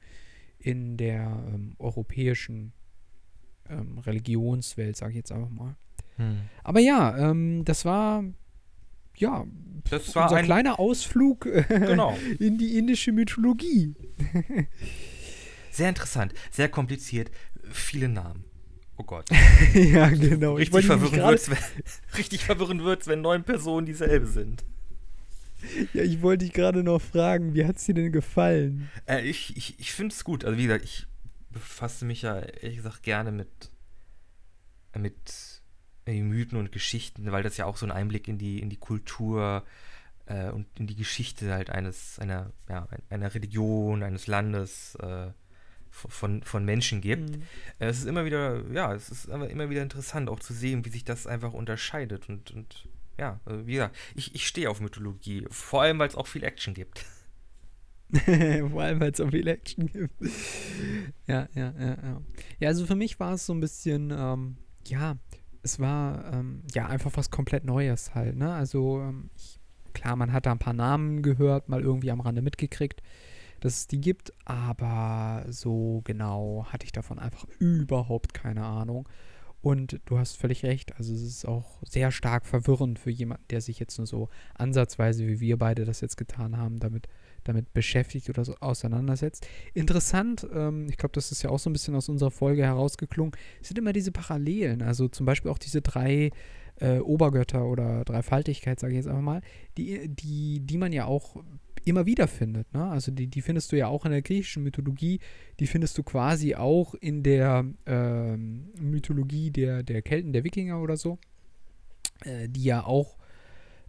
in 0.61 0.97
der 0.97 1.43
ähm, 1.53 1.75
europäischen 1.79 2.73
ähm, 3.69 3.99
Religionswelt, 3.99 4.97
sage 4.97 5.11
ich 5.11 5.17
jetzt 5.17 5.33
einfach 5.33 5.51
mal. 5.51 5.75
Hm. 6.17 6.43
Aber 6.63 6.79
ja, 6.79 7.17
ähm, 7.19 7.65
das 7.65 7.85
war 7.85 8.23
ja 9.17 9.45
das 9.91 10.15
war 10.15 10.25
unser 10.25 10.37
ein 10.37 10.45
kleiner 10.45 10.79
Ausflug 10.79 11.49
genau. 11.69 12.17
in 12.39 12.57
die 12.59 12.79
indische 12.79 13.11
Mythologie. 13.11 13.97
sehr 15.73 15.89
interessant, 15.89 16.35
sehr 16.53 16.69
kompliziert, 16.69 17.33
viele 17.73 18.09
Namen. 18.09 18.45
Oh 18.97 19.05
Gott. 19.05 19.29
ja, 19.75 20.09
genau. 20.09 20.55
Richtig 20.55 20.87
verwirrend 20.87 21.23
wird 21.23 21.41
es, 21.41 23.07
wenn, 23.07 23.07
wenn 23.07 23.21
neun 23.23 23.45
Personen 23.45 23.87
dieselbe 23.87 24.27
sind. 24.27 24.65
Ja, 25.93 26.03
ich 26.03 26.23
wollte 26.23 26.45
dich 26.45 26.55
gerade 26.55 26.85
noch 26.85 27.01
fragen, 27.01 27.55
wie 27.55 27.65
hat 27.65 27.77
es 27.77 27.85
dir 27.85 27.95
denn 27.95 28.13
gefallen? 28.13 28.89
Äh, 29.07 29.23
ich 29.29 29.57
ich, 29.57 29.79
ich 29.79 29.93
finde 29.93 30.15
es 30.15 30.25
gut. 30.25 30.45
Also 30.45 30.59
wie 30.59 30.65
gesagt, 30.65 30.85
ich 30.85 31.07
befasse 31.51 32.05
mich 32.05 32.23
ja 32.23 32.39
ehrlich 32.39 32.77
gesagt 32.77 33.03
gerne 33.03 33.33
mit, 33.33 33.71
mit 34.97 35.63
Mythen 36.07 36.59
und 36.59 36.73
Geschichten, 36.73 37.31
weil 37.33 37.43
das 37.43 37.57
ja 37.57 37.67
auch 37.67 37.77
so 37.77 37.87
ein 37.87 37.93
Einblick 37.93 38.29
in 38.29 38.39
die, 38.39 38.61
in 38.61 38.71
die 38.71 38.77
Kultur 38.77 39.65
äh, 40.27 40.51
und 40.51 40.67
in 40.79 40.87
die 40.87 40.97
Geschichte 40.97 41.53
halt 41.53 41.71
eines, 41.71 42.19
einer, 42.19 42.53
ja, 42.69 42.89
einer 43.11 43.35
Religion, 43.35 44.03
eines 44.03 44.27
Landes 44.27 44.95
äh, 44.97 45.31
von, 45.91 46.43
von 46.43 46.65
Menschen 46.65 47.01
gibt. 47.01 47.31
Mhm. 47.31 47.43
Es 47.79 47.99
ist 47.99 48.07
immer 48.07 48.25
wieder, 48.25 48.63
ja, 48.73 48.95
es 48.95 49.11
ist 49.11 49.27
immer 49.27 49.71
wieder 49.71 49.83
interessant 49.83 50.29
auch 50.29 50.41
zu 50.41 50.53
sehen, 50.53 50.85
wie 50.85 50.91
sich 50.91 51.05
das 51.05 51.27
einfach 51.27 51.53
unterscheidet 51.53 52.29
und, 52.29 52.51
und 52.51 52.89
ja, 53.19 53.41
also 53.45 53.67
wie 53.67 53.75
gesagt, 53.75 53.97
ich, 54.15 54.35
ich 54.35 54.47
stehe 54.47 54.71
auf 54.71 54.81
Mythologie. 54.81 55.47
Vor 55.51 55.83
allem, 55.83 55.99
weil 55.99 56.09
es 56.09 56.17
auch 56.17 56.27
viel 56.27 56.45
Action 56.45 56.75
gibt. 56.75 57.05
Vor 58.71 58.83
allem, 58.83 59.01
weil 59.01 59.13
es 59.13 59.21
auch 59.21 59.31
viel 59.31 59.47
Action 59.47 59.87
gibt. 59.87 60.15
ja, 61.27 61.49
ja, 61.55 61.75
ja, 61.79 61.97
ja. 62.03 62.23
Ja, 62.59 62.69
also 62.69 62.87
für 62.87 62.97
mich 62.97 63.21
war 63.21 63.35
es 63.35 63.45
so 63.45 63.53
ein 63.53 63.61
bisschen, 63.61 64.11
ähm, 64.17 64.57
ja, 64.87 65.17
es 65.63 65.79
war 65.79 66.33
ähm, 66.33 66.63
ja 66.73 66.87
einfach 66.87 67.11
was 67.15 67.31
komplett 67.31 67.65
Neues 67.65 68.15
halt, 68.15 68.37
ne? 68.37 68.55
Also, 68.55 69.01
ähm, 69.01 69.31
ich, 69.37 69.61
klar, 69.93 70.17
man 70.17 70.33
hat 70.33 70.47
da 70.47 70.53
ein 70.53 70.59
paar 70.59 70.73
Namen 70.73 71.23
gehört, 71.23 71.69
mal 71.69 71.83
irgendwie 71.83 72.11
am 72.11 72.21
Rande 72.21 72.41
mitgekriegt, 72.41 73.03
dass 73.61 73.77
es 73.77 73.87
die 73.89 74.01
gibt, 74.01 74.33
aber 74.45 75.45
so 75.49 76.01
genau 76.05 76.67
hatte 76.71 76.87
ich 76.87 76.93
davon 76.93 77.19
einfach 77.19 77.45
überhaupt 77.59 78.33
keine 78.33 78.65
Ahnung. 78.65 79.09
Und 79.61 80.01
du 80.07 80.19
hast 80.19 80.37
völlig 80.37 80.65
recht. 80.65 80.97
Also 80.97 81.13
es 81.13 81.23
ist 81.23 81.47
auch 81.47 81.83
sehr 81.83 82.13
stark 82.13 82.47
verwirrend 82.47 82.99
für 82.99 83.11
jemanden, 83.11 83.45
der 83.51 83.61
sich 83.61 83.81
jetzt 83.81 83.99
nur 83.99 84.07
so 84.07 84.29
ansatzweise, 84.55 85.27
wie 85.27 85.41
wir 85.41 85.59
beide 85.59 85.85
das 85.85 86.01
jetzt 86.01 86.17
getan 86.17 86.57
haben, 86.57 86.79
damit, 86.79 87.09
damit 87.43 87.73
beschäftigt 87.73 88.29
oder 88.31 88.45
so 88.45 88.55
auseinandersetzt. 88.61 89.49
Interessant, 89.75 90.47
ähm, 90.55 90.87
ich 90.89 90.97
glaube, 90.97 91.13
das 91.15 91.33
ist 91.33 91.43
ja 91.43 91.51
auch 91.51 91.59
so 91.59 91.71
ein 91.71 91.73
bisschen 91.73 91.97
aus 91.97 92.09
unserer 92.09 92.31
Folge 92.31 92.63
herausgeklungen, 92.63 93.33
sind 93.61 93.79
immer 93.79 93.93
diese 93.93 94.13
Parallelen. 94.13 94.81
Also 94.81 95.09
zum 95.09 95.27
Beispiel 95.27 95.51
auch 95.51 95.59
diese 95.59 95.83
drei 95.83 96.31
äh, 96.81 96.99
Obergötter 96.99 97.67
oder 97.67 98.05
Dreifaltigkeit, 98.05 98.79
sage 98.79 98.93
ich 98.93 98.99
jetzt 98.99 99.09
einfach 99.09 99.23
mal, 99.23 99.41
die, 99.77 100.09
die, 100.09 100.61
die 100.61 100.79
man 100.79 100.93
ja 100.93 101.07
auch 101.07 101.37
immer 101.85 102.07
wieder 102.07 102.29
findet. 102.29 102.73
Ne? 102.73 102.85
Also 102.85 103.11
die, 103.11 103.27
die 103.27 103.43
findest 103.43 103.73
du 103.73 103.77
ja 103.77 103.89
auch 103.89 104.05
in 104.05 104.13
der 104.13 104.23
griechischen 104.23 104.63
Mythologie, 104.63 105.21
die 105.61 105.67
findest 105.67 105.97
du 105.99 106.03
quasi 106.03 106.55
auch 106.55 106.95
in 106.95 107.23
der 107.23 107.65
ähm, 107.87 108.69
Mythologie 108.79 109.51
der, 109.51 109.83
der 109.83 110.03
Kelten, 110.03 110.33
der 110.33 110.45
Wikinger 110.45 110.81
oder 110.81 110.97
so, 110.97 111.19
äh, 112.25 112.49
die 112.49 112.65
ja 112.65 112.85
auch 112.85 113.17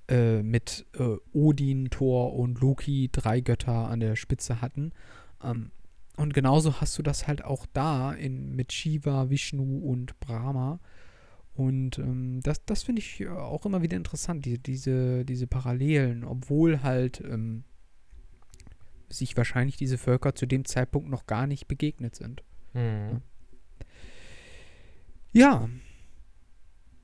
äh, 0.07 0.41
mit 0.41 0.85
äh, 0.97 1.17
Odin, 1.33 1.89
Thor 1.89 2.33
und 2.35 2.59
Loki 2.61 3.09
drei 3.11 3.41
Götter 3.41 3.89
an 3.89 3.99
der 3.99 4.15
Spitze 4.15 4.61
hatten. 4.61 4.91
Ähm, 5.43 5.71
und 6.17 6.33
genauso 6.33 6.81
hast 6.81 6.97
du 6.97 7.03
das 7.03 7.27
halt 7.27 7.45
auch 7.45 7.65
da 7.71 8.11
in, 8.11 8.55
mit 8.55 8.73
Shiva, 8.73 9.29
Vishnu 9.29 9.79
und 9.79 10.19
Brahma. 10.19 10.79
Und 11.59 11.97
ähm, 11.99 12.39
das, 12.41 12.63
das 12.65 12.83
finde 12.83 13.01
ich 13.01 13.27
auch 13.27 13.65
immer 13.65 13.81
wieder 13.81 13.97
interessant, 13.97 14.45
die, 14.45 14.57
diese, 14.59 15.25
diese 15.25 15.45
Parallelen, 15.45 16.23
obwohl 16.23 16.83
halt 16.83 17.21
ähm, 17.21 17.65
sich 19.09 19.35
wahrscheinlich 19.35 19.75
diese 19.75 19.97
Völker 19.97 20.33
zu 20.35 20.45
dem 20.45 20.63
Zeitpunkt 20.63 21.09
noch 21.09 21.27
gar 21.27 21.47
nicht 21.47 21.67
begegnet 21.67 22.15
sind. 22.15 22.43
Mhm. 22.73 23.19
Ja, 25.33 25.67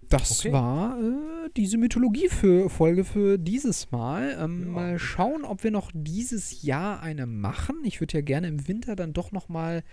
das 0.08 0.40
Okay. 0.40 0.54
war 0.54 1.00
äh, 1.02 1.50
diese 1.58 1.78
Mythologie 1.78 2.30
für 2.30 2.70
Folge 2.70 3.04
für 3.04 3.38
dieses 3.38 3.92
Mal. 3.92 4.38
Ähm, 4.40 4.64
Ja. 4.68 4.72
Mal 4.72 5.00
schauen, 5.00 5.44
ob 5.44 5.64
wir 5.66 5.72
noch 5.72 5.92
dieses 5.94 6.62
Jahr 6.62 7.02
eine 7.02 7.26
machen. 7.26 7.76
Ich 7.84 8.00
würde 8.00 8.14
ja 8.14 8.22
gerne 8.22 8.48
im 8.48 8.68
Winter 8.70 8.96
dann 8.96 9.12
doch 9.12 9.32
noch 9.34 9.50
mal 9.50 9.84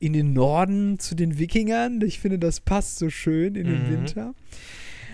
in 0.00 0.12
den 0.12 0.32
Norden 0.32 0.98
zu 0.98 1.14
den 1.14 1.38
Wikingern. 1.38 2.00
Ich 2.02 2.20
finde, 2.20 2.38
das 2.38 2.60
passt 2.60 2.98
so 2.98 3.10
schön 3.10 3.54
in 3.54 3.66
den 3.66 3.86
Mhm. 3.86 3.90
Winter. 3.92 4.34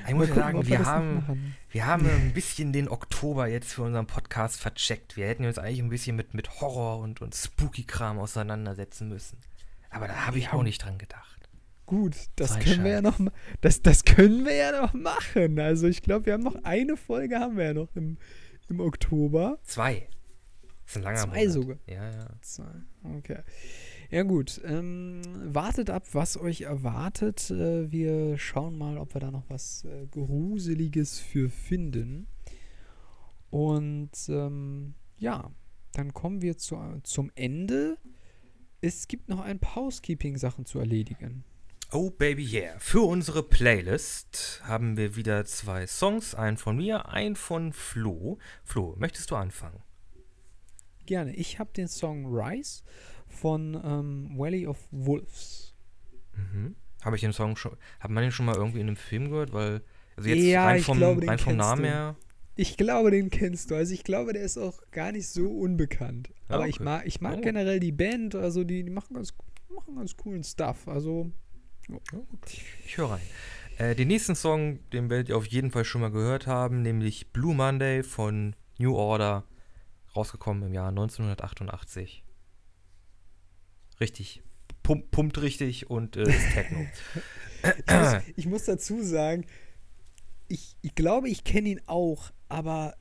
Ich 0.06 0.12
muss 0.14 0.26
gucken, 0.28 0.42
sagen, 0.42 0.66
wir 0.66 0.78
noch 0.80 0.86
haben, 0.86 1.54
wir 1.70 1.86
haben 1.86 2.06
ein 2.06 2.32
bisschen 2.34 2.72
den 2.74 2.88
Oktober 2.90 3.46
jetzt 3.48 3.72
für 3.72 3.82
unseren 3.82 4.06
Podcast 4.06 4.60
vercheckt. 4.60 5.16
Wir 5.16 5.26
hätten 5.26 5.46
uns 5.46 5.58
eigentlich 5.58 5.80
ein 5.80 5.88
bisschen 5.88 6.14
mit, 6.14 6.34
mit 6.34 6.60
Horror 6.60 6.98
und, 6.98 7.22
und 7.22 7.34
Spooky-Kram 7.34 8.18
auseinandersetzen 8.18 9.08
müssen. 9.08 9.38
Aber 9.88 10.06
da 10.06 10.26
habe 10.26 10.38
ich 10.38 10.50
auch 10.52 10.62
nicht 10.62 10.84
dran 10.84 10.98
gedacht. 10.98 11.48
Gut, 11.86 12.16
das 12.36 12.50
Zwei 12.52 12.60
können 12.60 12.84
wir 12.84 12.90
ja 12.92 13.02
noch 13.02 13.18
das, 13.62 13.80
das 13.82 14.04
können 14.04 14.44
wir 14.44 14.54
ja 14.54 14.80
noch 14.80 14.92
machen. 14.94 15.58
Also 15.58 15.86
ich 15.86 16.02
glaube, 16.02 16.26
wir 16.26 16.32
haben 16.34 16.42
noch 16.42 16.62
eine 16.64 16.96
Folge 16.98 17.38
haben 17.38 17.56
wir 17.56 17.64
ja 17.64 17.74
noch 17.74 17.88
im, 17.94 18.18
im 18.68 18.80
Oktober. 18.80 19.58
Zwei. 19.64 20.06
Das 20.84 20.92
ist 20.92 20.96
ein 20.98 21.02
langer 21.02 21.18
Zwei 21.18 21.38
Monat. 21.38 21.50
sogar. 21.52 21.76
Ja, 21.86 22.10
ja. 22.10 22.26
Zwei. 22.42 22.64
Okay. 23.18 23.38
Ja 24.10 24.22
gut, 24.22 24.60
ähm, 24.64 25.22
wartet 25.42 25.90
ab, 25.90 26.06
was 26.12 26.36
euch 26.36 26.62
erwartet. 26.62 27.50
Äh, 27.50 27.90
wir 27.90 28.38
schauen 28.38 28.76
mal, 28.76 28.98
ob 28.98 29.14
wir 29.14 29.20
da 29.20 29.30
noch 29.30 29.48
was 29.48 29.84
äh, 29.84 30.06
Gruseliges 30.06 31.18
für 31.18 31.50
finden. 31.50 32.26
Und 33.50 34.10
ähm, 34.28 34.94
ja, 35.16 35.50
dann 35.92 36.12
kommen 36.12 36.42
wir 36.42 36.58
zu, 36.58 36.76
zum 37.02 37.30
Ende. 37.34 37.98
Es 38.80 39.08
gibt 39.08 39.28
noch 39.28 39.40
ein 39.40 39.58
paar 39.58 39.76
Housekeeping-Sachen 39.76 40.66
zu 40.66 40.78
erledigen. 40.78 41.44
Oh 41.92 42.10
Baby 42.10 42.44
Yeah. 42.44 42.78
Für 42.80 43.02
unsere 43.02 43.42
Playlist 43.42 44.60
haben 44.64 44.96
wir 44.96 45.14
wieder 45.14 45.44
zwei 45.44 45.86
Songs. 45.86 46.34
Einen 46.34 46.56
von 46.56 46.76
mir, 46.76 47.08
einen 47.08 47.36
von 47.36 47.72
Flo. 47.72 48.38
Flo, 48.64 48.96
möchtest 48.98 49.30
du 49.30 49.36
anfangen? 49.36 49.80
Gerne. 51.06 51.34
Ich 51.36 51.58
habe 51.58 51.70
den 51.72 51.86
Song 51.86 52.26
Rise 52.26 52.82
von 53.34 53.80
ähm, 53.84 54.30
Valley 54.38 54.66
of 54.66 54.78
Wolves. 54.90 55.74
Mhm. 56.34 56.76
Habe 57.04 57.16
ich 57.16 57.22
den 57.22 57.32
Song 57.32 57.56
schon. 57.56 57.76
Hat 58.00 58.10
man 58.10 58.22
den 58.22 58.32
schon 58.32 58.46
mal 58.46 58.54
irgendwie 58.56 58.80
in 58.80 58.86
einem 58.86 58.96
Film 58.96 59.28
gehört? 59.30 59.52
Weil. 59.52 59.82
Also 60.16 60.30
jetzt 60.30 60.42
Ja, 60.44 60.64
rein 60.66 60.78
ich 60.78 60.84
vom, 60.86 60.96
glaube, 60.98 61.20
den 61.20 61.28
rein 61.28 61.38
vom 61.38 61.52
kennst 61.54 61.68
Namen 61.68 61.82
du. 61.82 61.88
her. 61.88 62.16
Ich 62.56 62.76
glaube, 62.76 63.10
den 63.10 63.30
kennst 63.30 63.70
du. 63.70 63.74
Also 63.74 63.92
ich 63.92 64.04
glaube, 64.04 64.32
der 64.32 64.42
ist 64.42 64.56
auch 64.58 64.80
gar 64.92 65.10
nicht 65.12 65.28
so 65.28 65.48
unbekannt. 65.50 66.30
Ja, 66.48 66.54
Aber 66.56 66.68
ich 66.68 66.76
okay. 66.76 66.84
mag, 66.84 67.06
ich 67.06 67.20
mag 67.20 67.36
Oh. 67.38 67.40
generell 67.40 67.80
die 67.80 67.90
Band, 67.92 68.34
also 68.36 68.62
die, 68.64 68.84
die 68.84 68.90
machen, 68.90 69.14
ganz, 69.14 69.34
machen 69.74 69.96
ganz 69.96 70.16
coolen 70.16 70.44
Stuff. 70.44 70.86
Also, 70.86 71.32
Ich 72.86 72.96
höre 72.96 73.10
rein. 73.10 73.20
Äh, 73.78 73.96
den 73.96 74.06
nächsten 74.08 74.36
Song, 74.36 74.78
den 74.90 75.10
werdet 75.10 75.28
ihr 75.30 75.36
auf 75.36 75.46
jeden 75.46 75.72
Fall 75.72 75.84
schon 75.84 76.00
mal 76.00 76.10
gehört 76.12 76.46
haben, 76.46 76.82
nämlich 76.82 77.32
Blue 77.32 77.54
Monday 77.56 78.02
von 78.04 78.54
New 78.78 78.94
Order, 78.94 79.44
rausgekommen 80.14 80.62
im 80.68 80.72
Jahr 80.72 80.88
1988. 80.90 82.23
Richtig. 84.00 84.42
Pump, 84.82 85.10
pumpt 85.10 85.40
richtig 85.40 85.88
und 85.90 86.16
äh, 86.16 86.22
ist 86.22 86.52
Techno. 86.52 86.86
ich, 87.62 87.94
muss, 87.94 88.22
ich 88.36 88.46
muss 88.46 88.64
dazu 88.64 89.02
sagen, 89.02 89.46
ich, 90.48 90.76
ich 90.82 90.94
glaube, 90.94 91.28
ich 91.28 91.44
kenne 91.44 91.70
ihn 91.70 91.80
auch, 91.86 92.32
aber 92.48 92.94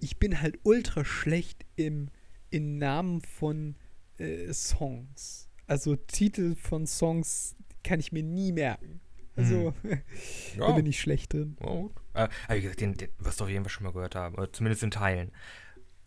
ich 0.00 0.18
bin 0.18 0.40
halt 0.40 0.58
ultra 0.62 1.04
schlecht 1.04 1.64
im, 1.76 2.10
in 2.50 2.78
Namen 2.78 3.20
von 3.20 3.74
äh, 4.18 4.52
Songs. 4.52 5.48
Also 5.66 5.96
Titel 5.96 6.54
von 6.54 6.86
Songs 6.86 7.56
kann 7.82 8.00
ich 8.00 8.12
mir 8.12 8.22
nie 8.22 8.52
merken. 8.52 9.00
Also, 9.36 9.74
da 10.58 10.72
bin 10.72 10.86
ich 10.86 11.00
schlecht 11.00 11.32
drin. 11.32 11.56
Ja, 11.60 11.66
gut. 11.66 11.92
Äh, 12.14 12.28
aber 12.46 12.56
wie 12.56 12.60
gesagt, 12.60 12.80
den, 12.80 12.94
den 12.94 13.08
wirst 13.18 13.40
du 13.40 13.44
auf 13.44 13.50
jeden 13.50 13.64
Fall 13.64 13.70
schon 13.70 13.84
mal 13.84 13.92
gehört 13.92 14.14
haben. 14.14 14.36
Oder 14.36 14.52
zumindest 14.52 14.82
in 14.82 14.90
Teilen. 14.90 15.32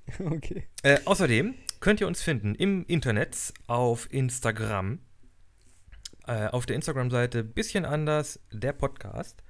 Okay. 0.20 0.68
Äh, 0.84 1.00
außerdem 1.06 1.56
könnt 1.80 2.02
ihr 2.02 2.08
uns 2.08 2.22
finden 2.22 2.56
im 2.56 2.86
Internet 2.86 3.54
auf 3.68 4.12
Instagram. 4.12 5.00
Äh, 6.26 6.48
auf 6.48 6.66
der 6.66 6.76
Instagram-Seite 6.76 7.44
bisschen 7.44 7.86
anders, 7.86 8.40
der 8.52 8.74
Podcast. 8.74 9.44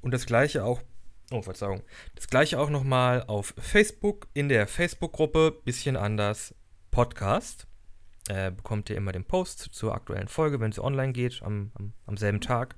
Und 0.00 0.12
das 0.12 0.26
gleiche 0.26 0.64
auch, 0.64 0.82
oh 1.30 1.42
Verzeihung, 1.42 1.82
das 2.14 2.28
gleiche 2.28 2.58
auch 2.58 2.70
nochmal 2.70 3.24
auf 3.24 3.54
Facebook, 3.58 4.28
in 4.34 4.48
der 4.48 4.66
Facebook-Gruppe 4.66 5.60
bisschen 5.64 5.96
anders 5.96 6.54
Podcast. 6.90 7.66
Äh, 8.28 8.50
bekommt 8.50 8.90
ihr 8.90 8.96
immer 8.96 9.12
den 9.12 9.24
Post 9.24 9.60
zur 9.72 9.94
aktuellen 9.94 10.28
Folge, 10.28 10.60
wenn 10.60 10.72
sie 10.72 10.84
online 10.84 11.12
geht, 11.12 11.42
am, 11.42 11.72
am, 11.74 11.94
am 12.04 12.16
selben 12.18 12.40
Tag. 12.42 12.76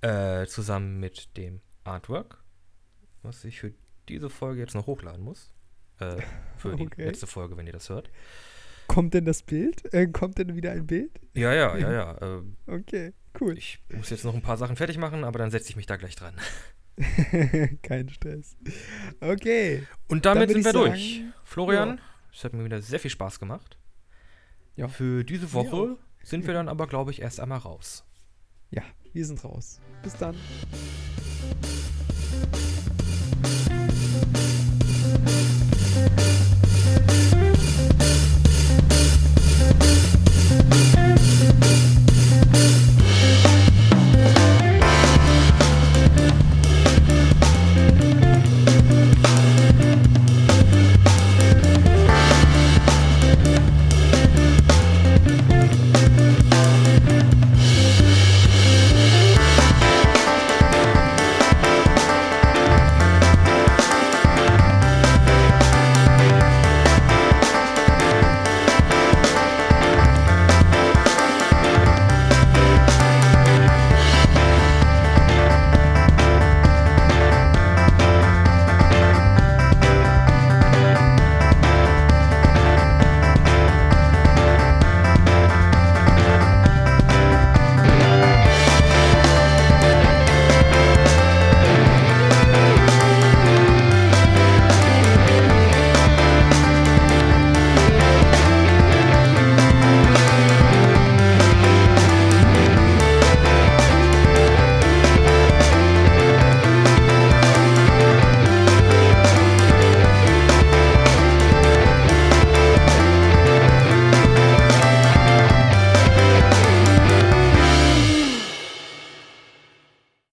Äh, 0.00 0.46
zusammen 0.46 0.98
mit 0.98 1.36
dem 1.36 1.60
Artwork, 1.84 2.42
was 3.22 3.44
ich 3.44 3.60
für 3.60 3.74
diese 4.08 4.30
Folge 4.30 4.60
jetzt 4.60 4.74
noch 4.74 4.86
hochladen 4.86 5.22
muss. 5.24 5.50
Äh, 5.98 6.16
für 6.56 6.76
die 6.76 6.82
Okay. 6.86 7.04
letzte 7.04 7.26
Folge, 7.26 7.56
wenn 7.56 7.66
ihr 7.66 7.72
das 7.72 7.88
hört. 7.88 8.10
Kommt 8.86 9.14
denn 9.14 9.24
das 9.24 9.42
Bild? 9.42 9.92
Äh, 9.94 10.08
kommt 10.08 10.38
denn 10.38 10.54
wieder 10.56 10.72
ein 10.72 10.86
Bild? 10.86 11.20
Ja, 11.34 11.52
ja, 11.54 11.76
ja, 11.76 11.92
ja. 12.20 12.38
Äh, 12.38 12.42
Okay, 12.66 13.12
cool. 13.40 13.56
ich 13.56 13.78
muss 13.94 14.10
jetzt 14.10 14.24
noch 14.24 14.34
ein 14.34 14.42
paar 14.42 14.56
Sachen 14.56 14.76
fertig 14.76 14.98
machen, 14.98 15.22
aber 15.24 15.38
dann 15.38 15.50
setze 15.50 15.68
ich 15.70 15.76
mich 15.76 15.86
da 15.86 15.96
gleich 15.96 16.16
dran. 16.16 16.34
Kein 17.82 18.08
Stress. 18.08 18.56
Okay. 19.20 19.86
Und 20.08 20.26
damit 20.26 20.50
sind 20.50 20.64
wir 20.64 20.70
ich 20.70 20.76
durch. 20.76 21.14
sagen, 21.16 21.34
Florian, 21.44 22.00
es 22.32 22.44
hat 22.44 22.52
mir 22.52 22.64
wieder 22.64 22.82
sehr 22.82 22.98
viel 23.00 23.10
Spaß 23.10 23.38
gemacht. 23.38 23.78
Ja. 24.76 24.88
Für 24.88 25.24
diese 25.24 25.52
Woche 25.52 25.96
sind 26.22 26.46
wir 26.46 26.54
dann 26.54 26.68
aber, 26.68 26.86
glaube 26.86 27.10
ich, 27.12 27.22
erst 27.22 27.40
einmal 27.40 27.58
raus. 27.58 28.04
Ja, 28.70 28.82
wir 29.12 29.24
sind 29.24 29.42
raus. 29.44 29.80
Bis 30.02 30.16
dann. 30.16 30.36